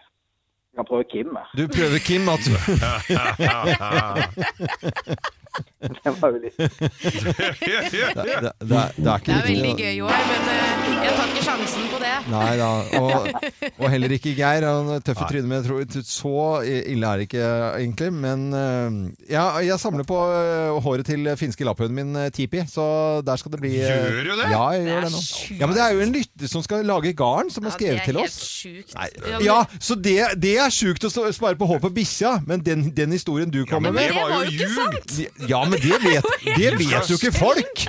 kan 0.77 0.86
prøve 0.86 1.03
Kim. 1.10 1.29
jeg. 1.39 1.46
Du 1.57 1.63
prøver, 1.74 2.00
Kim, 2.05 2.29
at 2.29 2.43
litt 2.46 2.62
det, 5.78 6.52
det, 6.68 8.52
det, 8.62 8.78
er, 8.78 8.92
det 8.98 9.08
er 9.08 9.18
ikke 9.18 9.32
Det 9.32 9.38
er 9.38 9.48
veldig 9.48 9.74
gøy, 9.78 9.94
Joar, 9.98 10.24
men 10.30 10.50
eh, 10.54 10.88
jeg 11.06 11.14
tar 11.18 11.32
ikke 11.32 11.44
sjansen 11.46 11.88
på 11.92 12.00
det. 12.02 12.14
Nei 12.32 12.54
da, 12.60 12.70
og, 13.00 13.28
og 13.82 13.88
heller 13.94 14.16
ikke 14.18 14.34
Geir. 14.38 14.66
Han 14.68 14.92
er 14.96 15.04
tøff 15.06 15.22
i 15.22 15.28
trynet, 15.32 15.48
men 15.50 15.60
jeg 15.60 15.68
tror 15.68 15.78
så 16.08 16.34
ille 16.66 17.12
er 17.12 17.22
det 17.22 17.28
ikke 17.30 17.48
egentlig. 17.78 18.10
Men 18.26 18.48
eh, 18.58 18.98
ja, 19.34 19.46
jeg 19.66 19.80
samler 19.82 20.08
på 20.08 20.20
eh, 20.34 20.78
håret 20.86 21.08
til 21.10 21.32
finske 21.40 21.68
lapphunden 21.68 21.98
min, 21.98 22.32
Tipi, 22.34 22.64
så 22.70 22.88
der 23.26 23.40
skal 23.40 23.54
det 23.56 23.62
bli 23.64 23.74
Gjør 23.78 24.18
du 24.28 24.34
det? 24.42 24.50
Ja, 24.52 24.64
jeg 24.76 24.84
Det 24.84 24.92
gjør 24.92 25.08
det 25.08 25.12
nå. 25.14 25.22
Ja, 25.58 25.70
men 25.70 25.76
det 25.78 25.84
er 25.86 25.96
jo 25.96 26.04
en 26.06 26.14
lytter 26.16 26.52
som 26.52 26.66
skal 26.66 26.86
lage 26.88 27.14
garn, 27.18 27.52
som 27.54 27.66
har 27.68 27.76
skrevet 27.78 28.04
til 28.08 28.20
oss. 28.22 28.40
Nei, 28.96 29.10
Ja, 29.46 29.62
så 29.80 29.96
det, 29.96 30.18
det 30.42 30.56
er 30.62 30.74
sjukt 30.74 31.06
å 31.08 31.12
spare 31.12 31.58
på 31.60 31.70
håret 31.70 31.86
på 31.86 31.94
bikkja, 32.00 32.38
men 32.48 32.64
den, 32.66 32.90
den 32.96 33.14
historien 33.16 33.52
du 33.54 33.64
kommer 33.70 33.92
men 33.94 34.02
med 34.02 34.14
det 34.14 34.22
var 34.22 34.36
jo 34.36 34.52
ikke 34.52 34.70
sant! 34.74 35.18
Ja, 35.48 35.62
men 35.66 35.80
det 35.82 35.98
vet, 36.04 36.27
det 36.60 36.72
vet 36.80 37.10
jo 37.12 37.18
ikke 37.18 37.32
folk! 37.36 37.84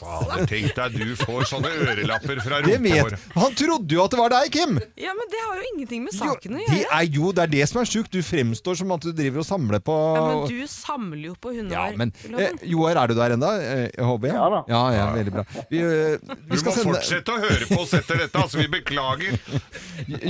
Fader, 0.00 0.44
tenk 0.50 0.74
deg 0.76 0.96
du 1.00 1.14
får 1.20 1.46
sånne 1.50 1.70
ørelapper 1.84 2.40
fra 2.44 2.60
Det 2.64 2.76
rumpehår. 2.76 3.16
Han 3.36 3.54
trodde 3.58 3.96
jo 3.96 4.02
at 4.04 4.14
det 4.14 4.20
var 4.20 4.34
deg, 4.34 4.50
Kim! 4.54 4.76
Ja, 5.00 5.14
men 5.16 5.30
det 5.32 5.40
har 5.46 5.56
jo 5.60 5.66
ingenting 5.74 6.04
med 6.06 6.14
Jo, 6.16 6.20
saken 6.30 6.56
å 6.56 6.60
det 6.60 6.66
gjøre. 6.80 6.88
er 7.00 7.08
jo 7.18 7.32
det 7.36 7.44
er 7.46 7.52
det 7.54 7.68
som 7.70 7.80
er 7.82 7.90
sjukt. 7.90 8.10
Du 8.12 8.20
fremstår 8.26 8.78
som 8.80 8.92
at 8.96 9.04
du 9.06 9.10
driver 9.16 9.42
og 9.44 9.48
samler 9.48 9.82
på 9.84 9.96
Ja, 10.16 10.22
men 10.28 10.42
du 10.50 10.60
samler 10.70 11.24
jo 11.30 11.34
på 11.40 11.54
Ja, 11.56 11.86
men 11.98 12.12
eh, 12.36 12.64
Joar, 12.70 12.98
er 13.04 13.12
du 13.12 13.16
der 13.18 13.36
ennå? 13.36 13.50
Eh, 13.60 14.00
HB? 14.10 14.28
Ja 14.32 14.48
da. 14.56 14.62
Ja, 14.70 14.82
ja, 14.96 15.06
veldig 15.16 15.34
bra. 15.38 15.44
Vi, 15.70 15.82
eh, 15.84 16.16
Du 16.20 16.56
vi 16.56 16.58
må 16.58 16.74
sende 16.74 16.86
fortsette 16.90 17.36
å 17.36 17.40
høre 17.44 17.68
på 17.70 17.80
oss 17.84 17.94
etter 17.98 18.24
dette, 18.24 18.40
altså. 18.44 18.60
Vi 18.60 18.68
beklager. 18.72 19.38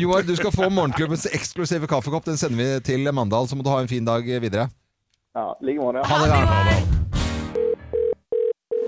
Joar, 0.00 0.22
du 0.28 0.34
skal 0.38 0.52
få 0.54 0.68
morgenklubbens 0.72 1.26
eksklusive 1.30 1.88
kaffekopp. 1.90 2.26
Den 2.28 2.38
sender 2.40 2.60
vi 2.60 2.68
til 2.92 3.10
Mandal, 3.16 3.48
så 3.50 3.58
må 3.58 3.64
du 3.66 3.70
ha 3.72 3.80
en 3.82 3.90
fin 3.90 4.04
dag 4.06 4.26
videre. 4.42 4.68
Ja, 5.30 5.58
i 5.62 5.64
like 5.64 5.78
måte. 5.78 6.00
Ha 6.02 6.16
det 6.18 6.28
bra. 6.30 6.38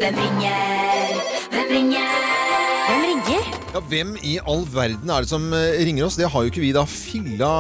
Hvem 0.01 0.17
ringer? 0.19 1.21
Hvem 1.53 1.69
ringer? 1.71 2.09
Hvem 2.87 3.05
ringer? 3.07 3.45
Ja, 3.73 3.83
hvem 3.93 4.17
i 4.27 4.33
all 4.51 4.65
verden 4.75 5.13
er 5.15 5.23
det 5.23 5.31
som 5.31 5.45
eh, 5.55 5.79
ringer 5.87 6.09
oss? 6.09 6.17
Det 6.19 6.27
har 6.27 6.43
jo 6.43 6.51
ikke 6.51 6.65
vi 6.65 6.73
da 6.75 6.83
filla 6.91 7.51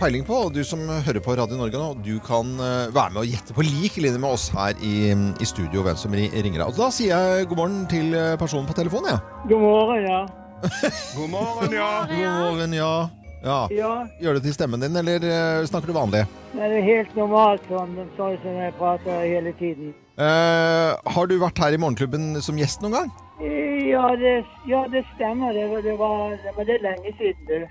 peiling 0.00 0.26
på. 0.26 0.34
Og 0.48 0.50
du 0.56 0.64
som 0.66 0.82
hører 1.06 1.22
på 1.22 1.36
Radio 1.38 1.60
Norge 1.60 1.78
nå, 1.78 1.92
du 2.02 2.18
kan 2.26 2.50
eh, 2.58 2.90
være 2.90 3.14
med 3.14 3.22
og 3.22 3.30
gjette 3.30 3.54
på 3.54 3.62
lik 3.68 4.00
linje 4.02 4.18
med 4.18 4.34
oss 4.34 4.48
her 4.50 4.74
i, 4.82 5.14
i 5.14 5.46
studio 5.46 5.86
hvem 5.86 6.00
som 6.02 6.18
ringer 6.18 6.58
deg. 6.58 6.66
Og 6.66 6.74
da 6.74 6.90
sier 6.90 7.14
jeg 7.14 7.46
god 7.52 7.62
morgen 7.62 7.86
til 7.94 8.10
eh, 8.18 8.34
personen 8.42 8.66
på 8.66 8.74
telefonen, 8.80 9.14
jeg. 9.14 9.22
Ja. 9.22 9.46
God 9.54 9.62
morgen, 9.62 10.02
ja. 10.10 10.20
God 11.14 11.30
morgen, 11.30 11.78
ja. 11.78 11.92
God 12.10 12.26
morgen, 12.34 12.74
ja. 12.74 12.92
Ja. 13.44 13.58
Ja, 13.70 13.92
Gjør 14.20 14.34
det 14.38 14.42
til 14.48 14.54
stemmen 14.56 14.80
din, 14.82 14.96
eller 14.96 15.22
eh, 15.24 15.64
snakker 15.68 15.86
du 15.86 15.96
vanlig? 15.96 16.24
det 16.54 16.64
er 16.64 16.82
helt 16.82 17.14
normalt 17.16 17.62
sånn, 17.68 17.94
sånn 18.16 18.36
som 18.42 18.56
jeg 18.58 18.72
prater 18.78 19.20
hele 19.24 19.52
tiden. 19.60 19.94
Eh, 20.18 20.96
har 21.14 21.26
du 21.30 21.36
vært 21.38 21.58
her 21.62 21.72
i 21.76 21.78
Morgenklubben 21.78 22.40
som 22.42 22.56
gjest 22.58 22.82
noen 22.82 22.96
gang? 22.98 23.10
Ja, 23.88 24.08
det, 24.18 24.32
ja, 24.66 24.80
det 24.90 25.04
stemmer. 25.14 25.52
Det, 25.54 25.68
var- 25.70 25.82
det, 25.86 25.94
var, 26.00 26.30
det, 26.42 26.54
var 26.56 26.64
det 26.66 26.80
lenge 26.82 27.12
siden, 27.20 27.44
du. 27.46 27.66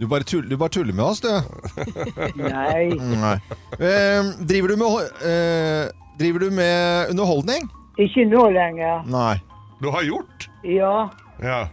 Du 0.00 0.06
bare, 0.08 0.24
tull, 0.24 0.46
du 0.48 0.54
bare 0.56 0.70
tuller 0.72 0.94
med 0.96 1.04
oss, 1.04 1.20
du. 1.20 1.28
Nei. 2.40 2.86
Nei. 2.94 3.34
Eh, 3.76 4.30
driver, 4.48 4.68
du 4.72 4.76
med, 4.80 5.10
eh, 5.26 5.90
driver 6.20 6.46
du 6.46 6.50
med 6.54 7.10
underholdning? 7.10 7.66
Ikke 8.00 8.24
nå 8.30 8.46
lenger. 8.54 9.02
Nei. 9.10 9.34
Du 9.82 9.90
har 9.92 10.02
gjort? 10.06 10.46
Ja. 10.64 11.08
Ja. 11.42 11.66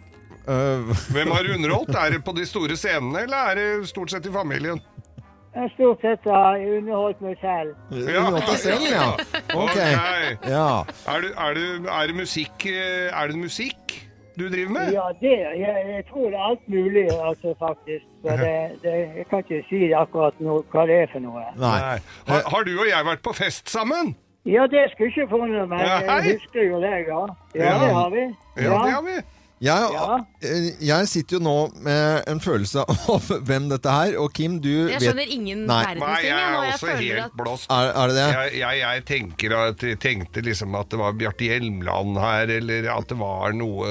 Eh, 0.48 0.80
Hvem 1.14 1.32
har 1.36 1.50
underholdt? 1.56 1.96
Er 1.96 2.10
det 2.16 2.24
på 2.24 2.32
de 2.38 2.46
store 2.48 2.78
scenene, 2.80 3.26
eller 3.26 3.38
er 3.52 3.56
det 3.60 3.90
stort 3.90 4.12
sett 4.14 4.26
i 4.26 4.32
familien? 4.32 4.80
Jeg 5.58 5.72
stort 5.74 6.02
sett 6.06 6.26
har 6.30 6.60
underholdt 6.78 7.22
meg 7.26 7.38
selv. 7.42 7.72
Underholdt 7.92 8.46
deg 8.52 8.60
selv, 8.62 8.84
ja. 8.92 9.08
Ok. 9.58 9.78
Ja. 10.48 10.68
Er, 11.10 11.24
du, 11.26 11.28
er, 11.34 11.58
du, 11.58 11.88
er 11.90 12.12
det 12.12 12.16
musikk 12.20 12.66
eh, 12.70 13.08
Er 13.10 13.32
det 13.32 13.40
musikk 13.42 13.96
du 14.38 14.44
driver 14.54 14.70
med? 14.76 14.92
Ja, 14.94 15.08
det, 15.18 15.32
jeg, 15.58 15.80
jeg 15.96 16.04
tror 16.12 16.28
det 16.30 16.38
er 16.38 16.44
alt 16.52 16.68
mulig, 16.70 17.06
altså, 17.10 17.56
faktisk. 17.60 18.06
Det, 18.22 18.36
det, 18.84 18.94
jeg 19.18 19.26
kan 19.32 19.42
ikke 19.42 19.64
si 19.70 19.80
akkurat 19.98 20.38
no, 20.46 20.60
hva 20.72 20.84
det 20.86 21.00
er 21.08 21.10
for 21.16 21.24
noe. 21.26 21.42
Nei. 21.58 21.98
Har, 22.30 22.44
har 22.54 22.68
du 22.68 22.76
og 22.78 22.86
jeg 22.92 23.08
vært 23.10 23.24
på 23.26 23.34
fest 23.34 23.66
sammen? 23.74 24.14
Ja, 24.46 24.68
det 24.72 24.86
skulle 24.94 25.10
ikke 25.10 25.26
forundre 25.32 25.66
meg. 25.68 25.82
Jeg 25.90 26.36
husker 26.38 26.70
jo 26.70 26.78
det, 26.86 26.94
ja. 27.10 27.24
Ja, 27.58 27.66
Ja. 27.66 27.74
det 27.82 27.90
har 27.98 28.14
vi. 28.14 28.28
Ja, 28.62 28.78
det 28.86 28.94
har 28.94 29.04
vi. 29.10 29.18
Jeg, 29.58 29.90
Ja. 29.92 30.20
eh, 30.46 30.66
jeg 30.86 31.08
sitter 31.10 31.38
jo 31.38 31.40
nå 31.42 31.54
med 31.82 32.28
en 32.30 32.40
følelse 32.40 32.84
av 33.14 33.26
hvem 33.48 33.70
dette 33.72 33.90
er, 33.90 34.14
og 34.22 34.30
Kim, 34.38 34.60
du 34.62 34.68
Jeg 34.70 35.00
vet 35.00 35.06
skjønner 35.08 35.32
ingen 35.34 35.64
Nei. 35.66 35.80
verdens 35.82 36.20
ting. 36.20 36.28
jeg 36.28 36.30
jeg, 36.30 36.38
er 36.38 36.68
Jeg 36.68 36.74
også 36.76 36.92
helt 37.00 37.24
at 37.24 37.32
blåst. 37.40 37.72
er, 37.74 37.90
er 37.90 38.12
det 38.12 38.18
det? 38.20 38.28
Jeg, 38.36 38.52
jeg, 38.60 38.82
jeg 38.84 39.06
tenker 39.10 39.56
at, 39.58 39.82
jeg 39.90 40.00
tenkte 40.04 40.44
liksom 40.46 40.76
at 40.78 40.92
det 40.94 41.00
var 41.02 41.16
Bjarte 41.18 41.48
Hjelmland 41.50 42.20
her, 42.22 42.54
eller 42.60 42.90
at 42.94 43.10
det 43.10 43.18
var 43.18 43.56
noe 43.58 43.88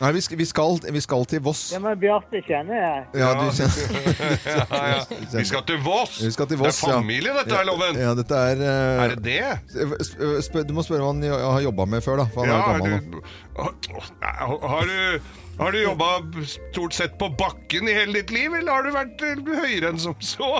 Nei, 0.00 0.12
vi 0.16 0.22
skal, 0.24 0.40
vi, 0.40 0.46
skal, 0.48 0.80
vi 0.96 1.00
skal 1.04 1.26
til 1.28 1.44
Voss. 1.44 1.66
Ja, 1.76 1.82
men 1.84 2.00
Bjarte 2.00 2.40
kjenner 2.48 2.80
jeg. 2.80 3.04
Ja, 3.20 3.34
du 3.36 3.44
kjenner 3.52 3.76
ja, 4.56 4.80
ja. 4.94 5.04
Vi 5.36 5.44
skal 5.52 5.66
til 5.68 5.82
Voss! 5.84 6.16
Vi 6.24 6.32
skal 6.32 6.48
til 6.48 6.62
Voss, 6.64 6.80
det 6.80 6.88
er 6.88 6.96
familie, 6.96 7.36
dette 7.42 7.60
er 7.60 7.68
loven! 7.68 8.00
Ja, 8.00 8.14
dette 8.16 8.40
er, 8.54 8.64
uh... 8.64 9.04
Er 9.04 9.14
det 9.16 9.22
det? 9.28 10.64
Du 10.64 10.72
må 10.72 10.80
spørre 10.86 11.04
hva 11.04 11.12
han 11.12 11.22
har 11.28 11.60
jobba 11.68 11.84
med 11.92 12.00
før, 12.08 12.22
da. 12.24 12.28
For 12.32 12.48
han 12.48 12.56
Ja, 12.56 12.56
er 12.56 12.80
gammel 12.80 13.00
nå. 13.04 14.77
Du, 14.86 14.92
har, 14.92 15.18
du 15.56 15.62
har 15.62 15.72
du 15.72 15.82
jobba 15.82 16.10
stort 16.46 16.92
sett 16.94 17.18
på 17.18 17.28
bakken 17.38 17.88
i 17.88 17.96
hele 17.96 18.20
ditt 18.20 18.30
liv, 18.30 18.54
eller 18.54 18.72
har 18.72 18.82
du 18.86 18.92
vært 18.94 19.24
eh, 19.26 19.42
høyere 19.62 19.90
enn 19.92 19.98
som 19.98 20.14
så? 20.22 20.52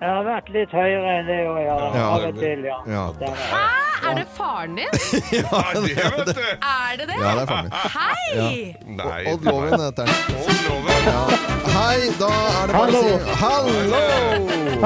Jeg 0.00 0.08
har 0.08 0.24
vært 0.24 0.48
litt 0.54 0.72
høyere 0.72 1.18
enn 1.18 1.26
det 1.28 1.38
òg, 1.44 1.58
ja. 1.60 1.76
Ja. 1.92 2.06
Av 2.08 2.26
og 2.30 2.38
til, 2.40 2.64
ja. 2.64 2.78
Ja. 2.88 3.04
Stemmer. 3.18 3.46
Hæ? 3.52 3.66
Er 4.00 4.14
det 4.16 4.26
faren 4.32 4.76
din? 4.78 4.88
Ja, 5.40 5.58
det 5.74 5.96
vet 5.96 6.30
du! 6.36 6.40
Er 6.40 6.96
det 6.96 7.06
det? 7.10 7.16
Ja, 7.20 7.34
det 7.36 7.42
er 7.42 7.46
faren 7.50 7.68
min. 7.68 7.72
Hei! 7.96 8.76
Nei. 8.96 9.18
Odd 9.34 9.44
Loven 9.44 9.74
heter 9.84 10.08
han. 10.08 10.38
Odd 10.40 10.62
Loven. 10.70 11.50
Hei, 11.74 11.98
da 12.20 12.30
er 12.32 12.70
det 12.70 12.78
bare 12.78 12.88
å 12.88 13.02
si 13.04 13.10
hallo! 13.42 14.00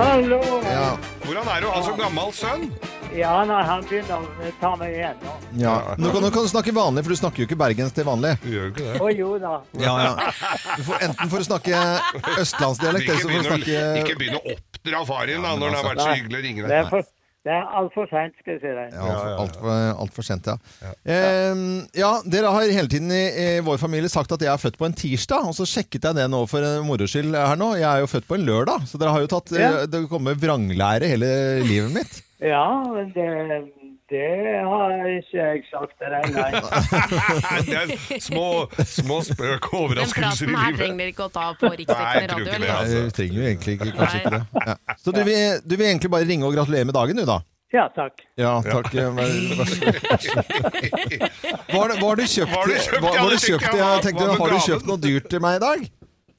Hallo! 0.00 0.40
Ja. 0.66 0.88
Hvordan 1.24 1.52
er 1.54 1.62
det 1.62 1.70
å 1.70 1.76
ha 1.76 1.84
så 1.86 1.94
gammel 2.02 2.34
sønn? 2.34 2.66
Ja, 3.14 3.32
nei, 3.46 3.60
han 3.68 3.84
begynner 3.86 4.24
å 4.24 4.50
ta 4.60 4.72
meg 4.80 4.94
igjen 4.96 5.20
nå. 5.22 5.34
ja. 5.62 5.74
Nå, 6.00 6.10
kan, 6.10 6.24
nå 6.24 6.30
kan 6.34 6.46
du 6.46 6.50
snakke 6.50 6.72
vanlig, 6.74 7.04
for 7.06 7.14
du 7.14 7.18
snakker 7.20 7.44
jo 7.44 7.48
ikke 7.48 7.58
bergensk 7.60 7.94
til 7.94 8.06
vanlig. 8.08 8.32
Du 8.42 8.48
gjør 8.50 8.64
jo 8.66 8.72
ikke 8.74 8.86
det. 8.88 8.94
Å 9.00 9.10
jo 9.14 9.32
da. 9.42 9.54
Ja, 9.84 9.94
ja. 10.08 10.30
Du 10.80 10.86
får, 10.88 11.02
enten 11.08 11.30
får 11.32 11.44
du 11.44 11.48
snakke 11.50 11.82
østlandsdialekt, 12.42 13.10
eller 13.10 13.20
så 13.22 13.28
får 13.34 13.42
du 13.44 13.50
snakke 13.52 13.82
ikke 14.04 14.16
begynn 14.20 14.38
å 14.40 14.46
oppdra 14.56 15.04
faren 15.10 15.34
din 15.36 15.44
da, 15.46 15.52
når 15.60 15.68
det 15.76 15.78
har 15.82 15.92
vært 15.92 16.02
så 16.08 16.16
hyggelig 16.16 16.40
å 16.40 16.48
ringe 16.48 16.64
Det 16.64 16.72
deg. 16.72 16.80
er, 16.80 16.90
for, 16.90 17.12
det 17.44 17.52
er 17.52 17.64
altfor 17.78 18.06
seint, 18.10 18.34
skal 18.40 18.54
jeg 18.56 18.60
si 18.64 18.74
deg. 18.80 18.94
Ja, 18.98 19.16
altfor 19.44 19.70
alt 20.02 20.14
for 20.16 20.26
sent, 20.26 20.50
ja. 20.50 20.92
Eh, 21.04 21.64
ja, 22.00 22.10
dere 22.34 22.52
har 22.56 22.66
hele 22.80 22.90
tiden 22.90 23.12
i, 23.14 23.22
i 23.44 23.48
vår 23.64 23.78
familie 23.82 24.10
sagt 24.12 24.32
at 24.34 24.42
jeg 24.42 24.50
er 24.52 24.60
født 24.62 24.78
på 24.80 24.88
en 24.88 24.96
tirsdag, 24.96 25.46
og 25.50 25.56
så 25.56 25.66
sjekket 25.68 26.08
jeg 26.10 26.18
det 26.18 26.26
nå 26.32 26.42
for 26.50 26.64
en 26.66 26.86
moro 26.88 27.06
skyld 27.10 27.36
her 27.36 27.58
nå. 27.60 27.74
Jeg 27.78 27.88
er 27.92 28.02
jo 28.04 28.10
født 28.10 28.26
på 28.30 28.38
en 28.40 28.46
lørdag, 28.48 28.86
så 28.90 29.00
dere 29.00 29.14
har 29.14 29.22
jo 29.26 29.32
tatt 29.36 29.54
eh, 29.54 29.62
Ja. 29.64 29.72
Det 29.94 30.06
kommer 30.10 30.34
vranglære 30.40 31.10
hele 31.14 31.30
livet 31.68 31.92
mitt. 32.00 32.22
Ja, 32.44 32.66
men 32.92 33.06
det, 33.14 33.26
Det 34.12 34.32
har 34.68 34.90
ikke 35.08 35.38
jeg 35.38 35.62
sagt 35.70 35.94
til 35.96 36.08
deg, 36.12 36.24
nei. 36.36 36.50
det 37.64 37.76
er 37.78 38.20
små, 38.20 38.48
små 38.84 39.16
spøk 39.24 39.70
og 39.72 39.78
overraskelser 39.86 40.44
i 40.44 40.52
livet. 40.52 40.52
Den 40.52 40.52
praten 40.52 40.60
her 40.60 40.76
trenger 40.76 40.98
dere 41.00 41.12
ikke 41.14 41.24
å 41.24 41.32
ta 41.32 41.46
på 41.62 41.70
riksdekkende 41.72 42.28
radio. 42.34 42.44
ikke 42.44 42.60
det, 42.60 42.68
altså. 42.74 42.94
Nei, 42.94 43.08
du 43.08 43.16
trenger 43.16 43.38
jo 43.40 43.46
egentlig 43.48 43.72
ikke, 43.78 43.88
kanskje 43.96 44.20
ikke 44.20 44.34
det. 44.36 44.42
Ja. 44.68 44.76
Så 45.00 45.08
du 45.16 45.22
vil, 45.24 45.42
du 45.64 45.74
vil 45.80 45.86
egentlig 45.88 46.12
bare 46.18 46.28
ringe 46.28 46.44
og 46.50 46.54
gratulere 46.58 46.84
med 46.90 46.94
dagen, 47.00 47.16
du 47.16 47.26
da? 47.32 47.38
Ja, 47.74 47.88
takk. 47.96 48.20
Ja, 48.38 48.52
takk. 48.62 48.92
Vær 48.94 49.10
vær 49.16 49.26
så. 49.26 49.34
Hva 51.72 51.80
har 51.80 51.88
du- 51.88 51.98
hva 51.98 52.08
har 52.12 52.16
du 52.20 52.22
kjøpt? 52.28 52.52
Hva 52.52 52.60
har 52.60 52.68
du 52.68 52.76
kjøpt? 52.76 53.00
Hva, 53.00 53.08
hva 53.08 53.18
har 53.18 53.30
du 53.32 53.38
kjøpt? 53.40 53.66
jeg. 53.74 54.02
Tenkte, 54.04 54.28
har 54.38 54.50
du 54.52 54.58
kjøpt 54.68 54.86
noe 54.92 55.00
dyrt 55.02 55.26
til 55.32 55.40
meg 55.42 55.56
i 55.56 55.62
dag? 55.64 55.88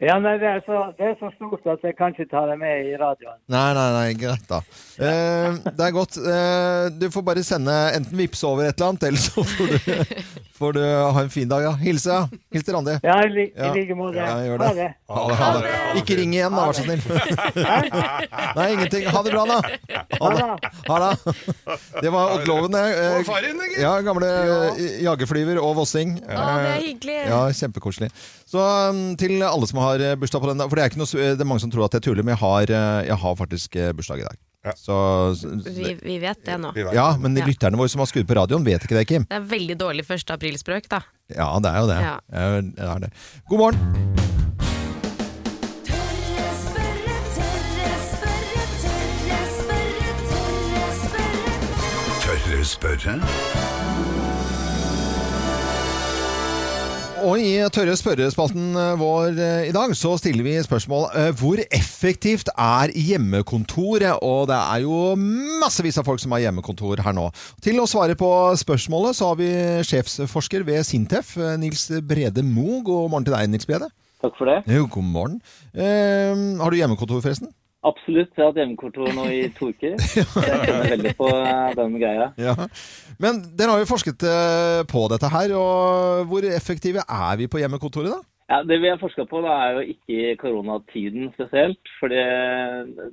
Ja, 0.03 0.17
nei, 0.19 0.33
det 0.41 0.47
er, 0.49 0.57
så, 0.65 0.79
det 0.97 1.05
er 1.07 1.13
så 1.21 1.29
stort 1.37 1.63
at 1.71 1.83
jeg 1.87 1.95
kan 1.95 2.11
ikke 2.11 2.25
ta 2.27 2.41
det 2.49 2.57
med 2.59 2.89
i 2.89 2.97
radioen. 2.99 3.37
Nei, 3.47 3.67
nei, 3.77 3.85
nei, 3.95 4.07
greit 4.19 4.43
da. 4.49 4.57
Eh, 4.99 5.55
det 5.69 5.85
er 5.87 5.93
godt. 5.95 6.17
Eh, 6.19 6.89
du 6.99 7.05
får 7.13 7.23
bare 7.23 7.43
sende 7.47 7.71
enten 7.95 8.17
vips 8.19 8.43
over 8.43 8.67
et 8.67 8.75
eller 8.75 8.91
annet, 8.91 9.05
eller 9.07 9.23
så 9.23 9.45
får 9.47 9.71
du, 9.71 9.77
får 10.59 10.75
du 10.75 10.81
ha 10.83 11.23
en 11.23 11.31
fin 11.31 11.47
dag. 11.47 11.63
Ja. 11.69 11.71
Hilse, 11.79 12.11
ja. 12.11 12.41
Hils 12.51 12.67
til 12.67 12.75
Randi. 12.75 12.97
Ja, 13.07 13.15
i 13.23 13.31
li- 13.31 13.47
Ja. 13.55 13.71
like 13.71 13.95
måte. 13.95 14.19
Ja, 14.19 14.35
Ha. 14.35 15.15
Ha 15.15 15.23
det, 15.29 15.37
ha 15.39 15.49
det. 15.61 15.71
Ikke 16.01 16.15
ring 16.19 16.33
igjen, 16.35 16.51
da, 16.51 16.65
vær 16.65 16.75
så 16.75 16.83
snill. 16.83 17.01
Nei, 18.57 18.67
ingenting. 18.75 19.05
Ha 19.15 19.21
det 19.23 19.31
bra, 19.31 19.43
da. 19.47 19.59
Ha 20.19 20.29
det. 20.35 20.71
Ha 20.89 20.99
det. 21.05 21.35
Det 22.01 22.11
var 22.13 22.35
Odd 22.35 22.47
Loven, 22.49 22.75
det. 22.75 22.83
Eh? 22.99 23.79
Ja, 23.79 23.95
gamle 24.05 24.27
eh, 24.27 24.83
jagerflyver 25.05 25.59
og 25.63 25.75
vossing. 25.79 26.17
Ja, 26.19 26.35
det 26.35 26.55
er 26.55 26.71
Eh, 26.75 26.81
hyggelig. 26.89 27.17
Ja, 27.29 27.39
kjempekoselig. 27.55 28.09
Så 28.49 28.59
um, 28.89 29.03
til 29.19 29.39
alle 29.45 29.67
som 29.69 29.79
har 29.81 29.84
eh, 30.01 30.15
bursdag 30.19 30.41
på 30.41 30.49
den 30.51 30.57
dag 30.61 30.69
For 30.69 30.75
det 30.75 30.83
er, 30.83 30.89
ikke 30.91 31.01
noe, 31.03 31.29
det 31.37 31.41
er 31.45 31.49
mange 31.49 31.61
som 31.63 31.71
tror 31.73 31.85
at 31.85 31.93
jeg 31.99 32.01
tuller, 32.07 32.23
men 32.25 32.33
jeg 32.35 32.41
har, 32.41 32.63
eh, 32.73 33.05
jeg 33.11 33.17
har 33.21 33.35
faktisk 33.39 33.75
eh, 33.75 33.91
bursdag 33.93 34.19
i 34.23 34.27
dag. 34.27 34.37
Ja. 34.65 34.73
Så, 34.81 34.95
Vi, 35.75 35.93
vi 36.01 36.17
vet 36.23 36.39
det 36.47 36.55
nå. 36.57 36.71
Vet. 36.73 36.93
ja, 36.97 37.11
men 37.21 37.35
Ja. 37.37 37.45
lytterne 37.45 37.77
våre 37.77 37.89
som 37.93 37.99
har 38.01 38.07
skrudd 38.09 38.25
på 38.25 38.33
radioen, 38.35 38.65
vet 38.65 38.81
ikke 38.81 38.97
det, 38.97 39.05
Kim. 39.07 39.23
Det 39.29 39.37
er 39.37 39.45
veldig 39.45 39.77
dårlig 39.77 40.05
1. 40.09 40.31
aprilspøk, 40.33 40.89
da. 40.89 41.03
Ja, 41.29 41.51
det 41.61 41.69
er 41.69 41.79
jo 41.83 41.87
det. 41.91 41.99
Ja. 42.01 42.15
Ja, 42.33 42.61
det 42.61 42.79
er 42.89 42.99
det. 43.05 43.11
God 43.49 43.59
morgen. 43.61 43.77
Tørre 45.85 46.49
spørre, 46.65 47.17
tørre 47.37 47.97
spørre. 48.09 48.55
Tørre 52.25 52.65
spørre? 52.65 53.64
Og 57.25 57.41
i 57.41 57.55
tørre 57.73 57.95
spørrespalten 57.97 58.75
eh, 58.77 58.91
vår 58.99 59.39
eh, 59.41 59.67
i 59.71 59.73
dag 59.73 59.93
så 59.97 60.11
stiller 60.21 60.45
vi 60.45 60.51
spørsmål 60.61 61.07
eh, 61.17 61.31
hvor 61.39 61.57
effektivt 61.73 62.51
er 62.53 62.93
hjemmekontoret? 62.93 64.19
Og 64.21 64.45
det 64.51 64.59
er 64.59 64.83
jo 64.83 64.99
massevis 65.63 65.97
av 65.97 66.05
folk 66.05 66.21
som 66.21 66.35
har 66.35 66.43
hjemmekontor 66.43 67.01
her 67.01 67.17
nå. 67.17 67.25
Til 67.65 67.81
å 67.81 67.87
svare 67.89 68.13
på 68.19 68.29
spørsmålet 68.61 69.17
så 69.17 69.31
har 69.31 69.41
vi 69.41 69.49
sjefsforsker 69.89 70.67
ved 70.69 70.85
Sintef, 70.85 71.33
Nils 71.57 71.87
Brede 72.05 72.45
Moe. 72.45 72.83
God 72.85 73.09
morgen 73.09 73.25
til 73.25 73.33
deg, 73.33 73.49
Nils 73.55 73.65
Brede. 73.65 73.89
Takk 74.21 74.37
for 74.37 74.51
det. 74.51 74.61
Jo, 74.69 74.85
god 74.93 75.09
morgen. 75.17 75.41
Eh, 75.73 76.45
har 76.61 76.69
du 76.69 76.77
hjemmekontor, 76.77 77.25
forresten? 77.25 77.49
Absolutt. 77.85 78.31
Jeg 78.33 78.41
har 78.41 78.51
hatt 78.51 78.61
hjemmekontor 78.61 79.11
nå 79.13 79.25
i 79.29 79.41
to 79.55 79.69
uker. 79.69 79.97
Jeg 80.15 80.27
kjenner 80.33 80.87
veldig 80.95 81.15
på 81.19 81.29
eh, 81.37 81.73
den 81.77 81.97
greia. 82.01 82.29
Ja. 82.41 82.55
Men 83.21 83.43
dere 83.57 83.75
har 83.75 83.83
jo 83.83 83.89
forsket 83.89 84.25
eh, 84.25 84.81
på 84.89 85.05
dette 85.11 85.29
her, 85.31 85.53
og 85.59 86.31
hvor 86.31 86.47
effektive 86.49 87.05
er 87.05 87.41
vi 87.41 87.49
på 87.51 87.61
hjemmekontoret, 87.61 88.15
da? 88.15 88.34
Ja, 88.45 88.59
det 88.61 88.77
vi 88.77 88.89
har 88.91 88.99
forska 89.01 89.23
på, 89.25 89.39
da, 89.41 89.53
er 89.65 89.77
jo 89.79 89.93
ikke 89.95 90.35
koronatiden 90.43 91.31
spesielt. 91.33 91.81
For 91.97 92.13
det, 92.13 92.21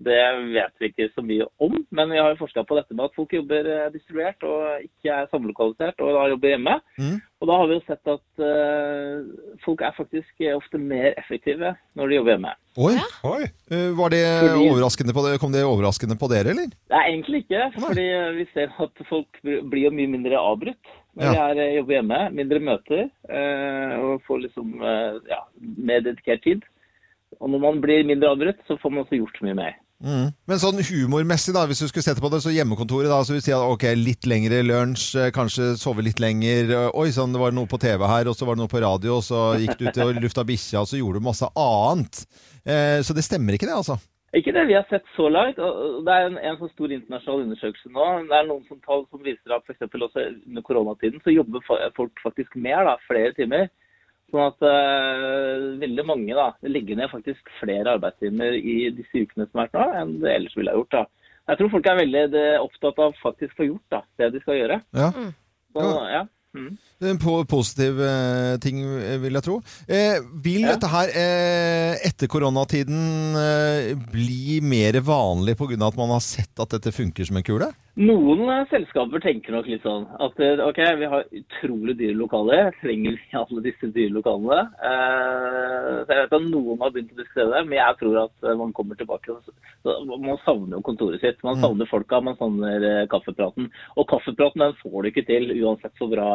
det 0.05 0.19
vet 0.53 0.75
vi 0.77 0.91
ikke 0.91 1.07
så 1.15 1.25
mye 1.25 1.47
om. 1.65 1.79
Men 1.89 2.13
vi 2.13 2.21
har 2.21 2.35
jo 2.35 2.41
forska 2.43 2.67
på 2.69 2.77
dette 2.77 2.93
med 2.93 3.07
at 3.09 3.17
folk 3.17 3.33
jobber 3.33 3.65
eh, 3.65 3.87
distribuert 3.95 4.45
og 4.45 4.85
ikke 4.85 5.15
er 5.15 5.31
samlokalisert, 5.33 6.05
og 6.05 6.13
da 6.19 6.27
jobber 6.35 6.53
hjemme. 6.53 6.77
Mm. 7.01 7.17
Og 7.43 7.49
da 7.49 7.57
har 7.59 7.71
vi 7.71 7.79
jo 7.79 7.85
sett 7.89 8.13
at 8.13 8.45
uh, 8.45 9.57
folk 9.65 9.81
er 9.83 9.97
faktisk 9.97 10.45
ofte 10.55 10.79
mer 10.79 11.17
effektive 11.19 11.73
når 11.99 12.13
de 12.13 12.19
jobber 12.21 12.37
hjemme. 12.37 12.53
Oi, 12.79 12.93
Oi. 13.27 13.49
eh, 13.73 13.89
var 13.99 14.13
det 14.15 14.23
Fordi- 14.29 14.69
overraskende 14.69 15.17
på 15.17 15.25
det, 15.27 15.33
Kom 15.43 15.53
det 15.57 15.65
overraskende 15.67 16.17
på 16.21 16.29
dere, 16.31 16.53
eller? 16.53 16.69
Nei, 16.93 17.03
egentlig 17.09 17.43
ikke. 17.47 17.67
Fordi 17.81 18.07
vi 18.37 18.47
ser 18.53 18.71
at 18.85 19.03
folk 19.09 19.41
blir 19.43 19.89
jo 19.89 19.97
mye 19.97 20.13
mindre 20.13 20.39
avbrutt 20.39 20.93
når 21.17 21.35
Ja. 21.35 21.47
er, 21.51 21.59
eh, 21.61 21.75
jobber 21.77 21.95
hjemme. 21.99 22.21
Mindre 22.33 22.61
møter. 22.61 23.11
eh, 23.29 23.97
Og 24.03 24.23
får 24.27 24.43
liksom 24.49 24.75
eh, 24.83 25.21
ja, 25.29 25.43
mer 25.61 26.01
dedikert 26.01 26.43
tid. 26.43 26.63
Og 27.41 27.49
når 27.51 27.61
man 27.61 27.81
blir 27.81 28.05
mindre 28.05 28.29
avbrutt, 28.31 28.61
så 28.69 28.77
får 28.81 28.91
man 28.93 29.05
også 29.05 29.19
gjort 29.19 29.41
mye 29.43 29.55
mer. 29.55 29.75
Mm. 30.03 30.33
Men 30.49 30.59
sånn 30.59 30.81
humormessig, 30.83 31.55
da, 31.55 31.63
hvis 31.67 31.79
du 31.79 31.87
skulle 31.87 32.03
sette 32.03 32.21
på 32.21 32.29
det, 32.29 32.41
så 32.43 32.51
hjemmekontoret, 32.51 33.07
da, 33.09 33.21
så 33.23 33.33
vil 33.37 33.41
si 33.45 33.53
at 33.55 33.63
ok, 33.63 33.85
litt 33.95 34.27
lengre 34.27 34.59
lunsj, 34.67 35.31
kanskje 35.33 35.77
sove 35.79 36.03
litt 36.03 36.19
lenger. 36.19 36.91
Oi 36.99 37.11
sann, 37.15 37.31
det 37.33 37.39
var 37.41 37.53
noe 37.55 37.67
på 37.71 37.79
TV 37.79 38.03
her, 38.11 38.27
og 38.27 38.35
så 38.35 38.45
var 38.45 38.57
det 38.57 38.65
noe 38.65 38.73
på 38.73 38.83
radio, 38.83 39.17
og 39.21 39.23
så 39.23 39.55
gikk 39.63 39.79
du 39.79 39.87
ut 39.87 39.99
og 40.03 40.19
lufta 40.19 40.43
bikkja, 40.45 40.81
og 40.83 40.89
så 40.91 40.99
gjorde 40.99 41.21
du 41.23 41.29
masse 41.29 41.47
annet. 41.55 42.27
Eh, 42.67 42.99
så 43.07 43.15
det 43.15 43.23
stemmer 43.23 43.55
ikke, 43.55 43.71
det, 43.71 43.79
altså. 43.79 43.97
Ikke 44.33 44.53
det 44.57 44.63
vi 44.69 44.75
har 44.79 44.87
sett 44.89 45.05
så 45.17 45.27
langt. 45.29 45.59
og- 45.59 46.05
Det 46.07 46.13
er 46.13 46.27
en, 46.27 46.39
en 46.39 46.57
sånn 46.57 46.73
stor 46.73 46.89
internasjonal 46.89 47.43
undersøkelse 47.45 47.91
nå. 47.93 48.07
Det 48.29 48.37
er 48.39 48.47
noen 48.49 48.65
som 48.69 48.81
tall 48.81 49.07
som 49.11 49.21
viser 49.23 49.53
at 49.53 49.63
f.eks. 49.69 49.93
også 49.93 50.25
under 50.49 50.63
koronatiden 50.63 51.21
så 51.23 51.35
jobber 51.35 51.61
folk 51.95 52.13
faktisk 52.25 52.57
mer, 52.57 52.85
da, 52.85 52.97
flere 53.07 53.33
timer. 53.37 53.69
Sånn 54.33 54.47
at 54.49 54.63
uh, 54.65 55.77
veldig 55.77 56.07
mange 56.09 56.33
da, 56.33 56.55
legger 56.65 56.97
ned 56.97 57.11
faktisk 57.13 57.45
flere 57.61 57.99
arbeidstimer 57.99 58.57
i 58.57 58.89
disse 58.97 59.13
ukene 59.27 59.45
som 59.51 59.61
har 59.61 59.69
vært 59.69 59.77
nå, 59.77 59.87
enn 60.01 60.15
det 60.23 60.33
ellers 60.33 60.57
ville 60.57 60.73
ha 60.73 60.79
gjort. 60.81 60.91
da. 60.97 61.05
Jeg 61.51 61.59
tror 61.59 61.71
folk 61.75 61.87
er 61.91 62.01
veldig 62.01 62.61
opptatt 62.63 62.99
av 63.05 63.13
faktisk 63.21 63.53
å 63.53 63.61
få 63.61 63.67
gjort 63.69 63.89
da, 63.93 64.01
det 64.17 64.31
de 64.33 64.41
skal 64.41 64.55
gjøre. 64.63 64.81
Ja. 64.97 65.11
Så, 65.13 65.85
Ja. 66.09 66.25
Mm. 66.53 66.77
En 67.09 67.19
positiv 67.49 68.01
eh, 68.05 68.57
ting, 68.61 68.83
eh, 68.85 69.17
vil 69.23 69.33
jeg 69.39 69.45
tro. 69.47 69.55
Eh, 69.89 70.19
vil 70.45 70.61
Ja. 70.67 70.75
dette 70.75 70.91
her 70.93 71.09
eh, 71.17 71.95
etter 72.07 72.29
koronatiden 72.29 73.35
eh, 73.41 73.95
bli 74.13 74.61
mer 74.61 75.01
vanlig 75.01 75.57
pga. 75.57 75.81
at 75.87 75.97
man 75.97 76.11
har 76.13 76.21
sett 76.21 76.53
at 76.61 76.69
dette 76.77 76.93
funker 76.93 77.25
som 77.25 77.37
en 77.41 77.43
kule? 77.43 77.73
Noen 78.01 78.47
eh, 78.49 78.63
selskaper 78.71 79.21
tenker 79.21 79.53
nok 79.53 79.67
litt 79.69 79.83
sånn 79.85 80.07
at 80.25 80.39
eh, 80.41 80.61
ok, 80.65 80.79
vi 80.97 81.09
har 81.13 81.27
utrolig 81.37 81.95
dyre 81.99 82.17
lokaler. 82.17 82.71
Trenger 82.81 83.19
vi 83.19 83.37
alle 83.43 83.65
disse 83.67 83.91
dyre 83.93 84.15
lokalene? 84.15 84.63
Eh, 84.81 85.99
så 86.01 86.15
jeg 86.15 86.23
vet 86.23 86.37
at 86.39 86.47
noen 86.47 86.81
har 86.81 86.95
begynt 86.95 87.13
å 87.13 87.21
diskutere 87.21 87.51
det, 87.53 87.63
men 87.69 87.77
jeg 87.77 87.99
tror 88.01 88.19
at 88.23 88.49
man 88.63 88.73
kommer 88.79 88.97
tilbake. 88.97 89.37
Man 89.85 90.41
savner 90.47 90.79
jo 90.79 90.85
kontoret 90.89 91.21
sitt. 91.21 91.43
Man 91.45 91.61
savner 91.61 91.91
folka, 91.91 92.23
man 92.25 92.39
savner 92.41 93.05
kaffepraten. 93.13 93.69
Og 94.01 94.09
kaffepraten 94.09 94.65
den 94.65 94.79
får 94.81 94.97
du 94.97 95.13
ikke 95.13 95.29
til 95.29 95.53
uansett 95.59 96.01
så 96.01 96.09
bra, 96.09 96.31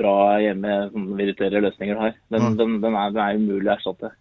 bra 0.00 0.16
hjemme 0.42 0.80
sånn 0.90 1.12
virtuelle 1.20 1.62
løsninger 1.68 1.94
du 1.94 2.02
har. 2.08 2.18
Den, 2.34 2.58
den, 2.58 2.80
den, 2.82 2.98
er, 2.98 3.14
den 3.14 3.22
er 3.28 3.38
umulig 3.38 3.70
å 3.70 3.76
erstatte. 3.78 4.16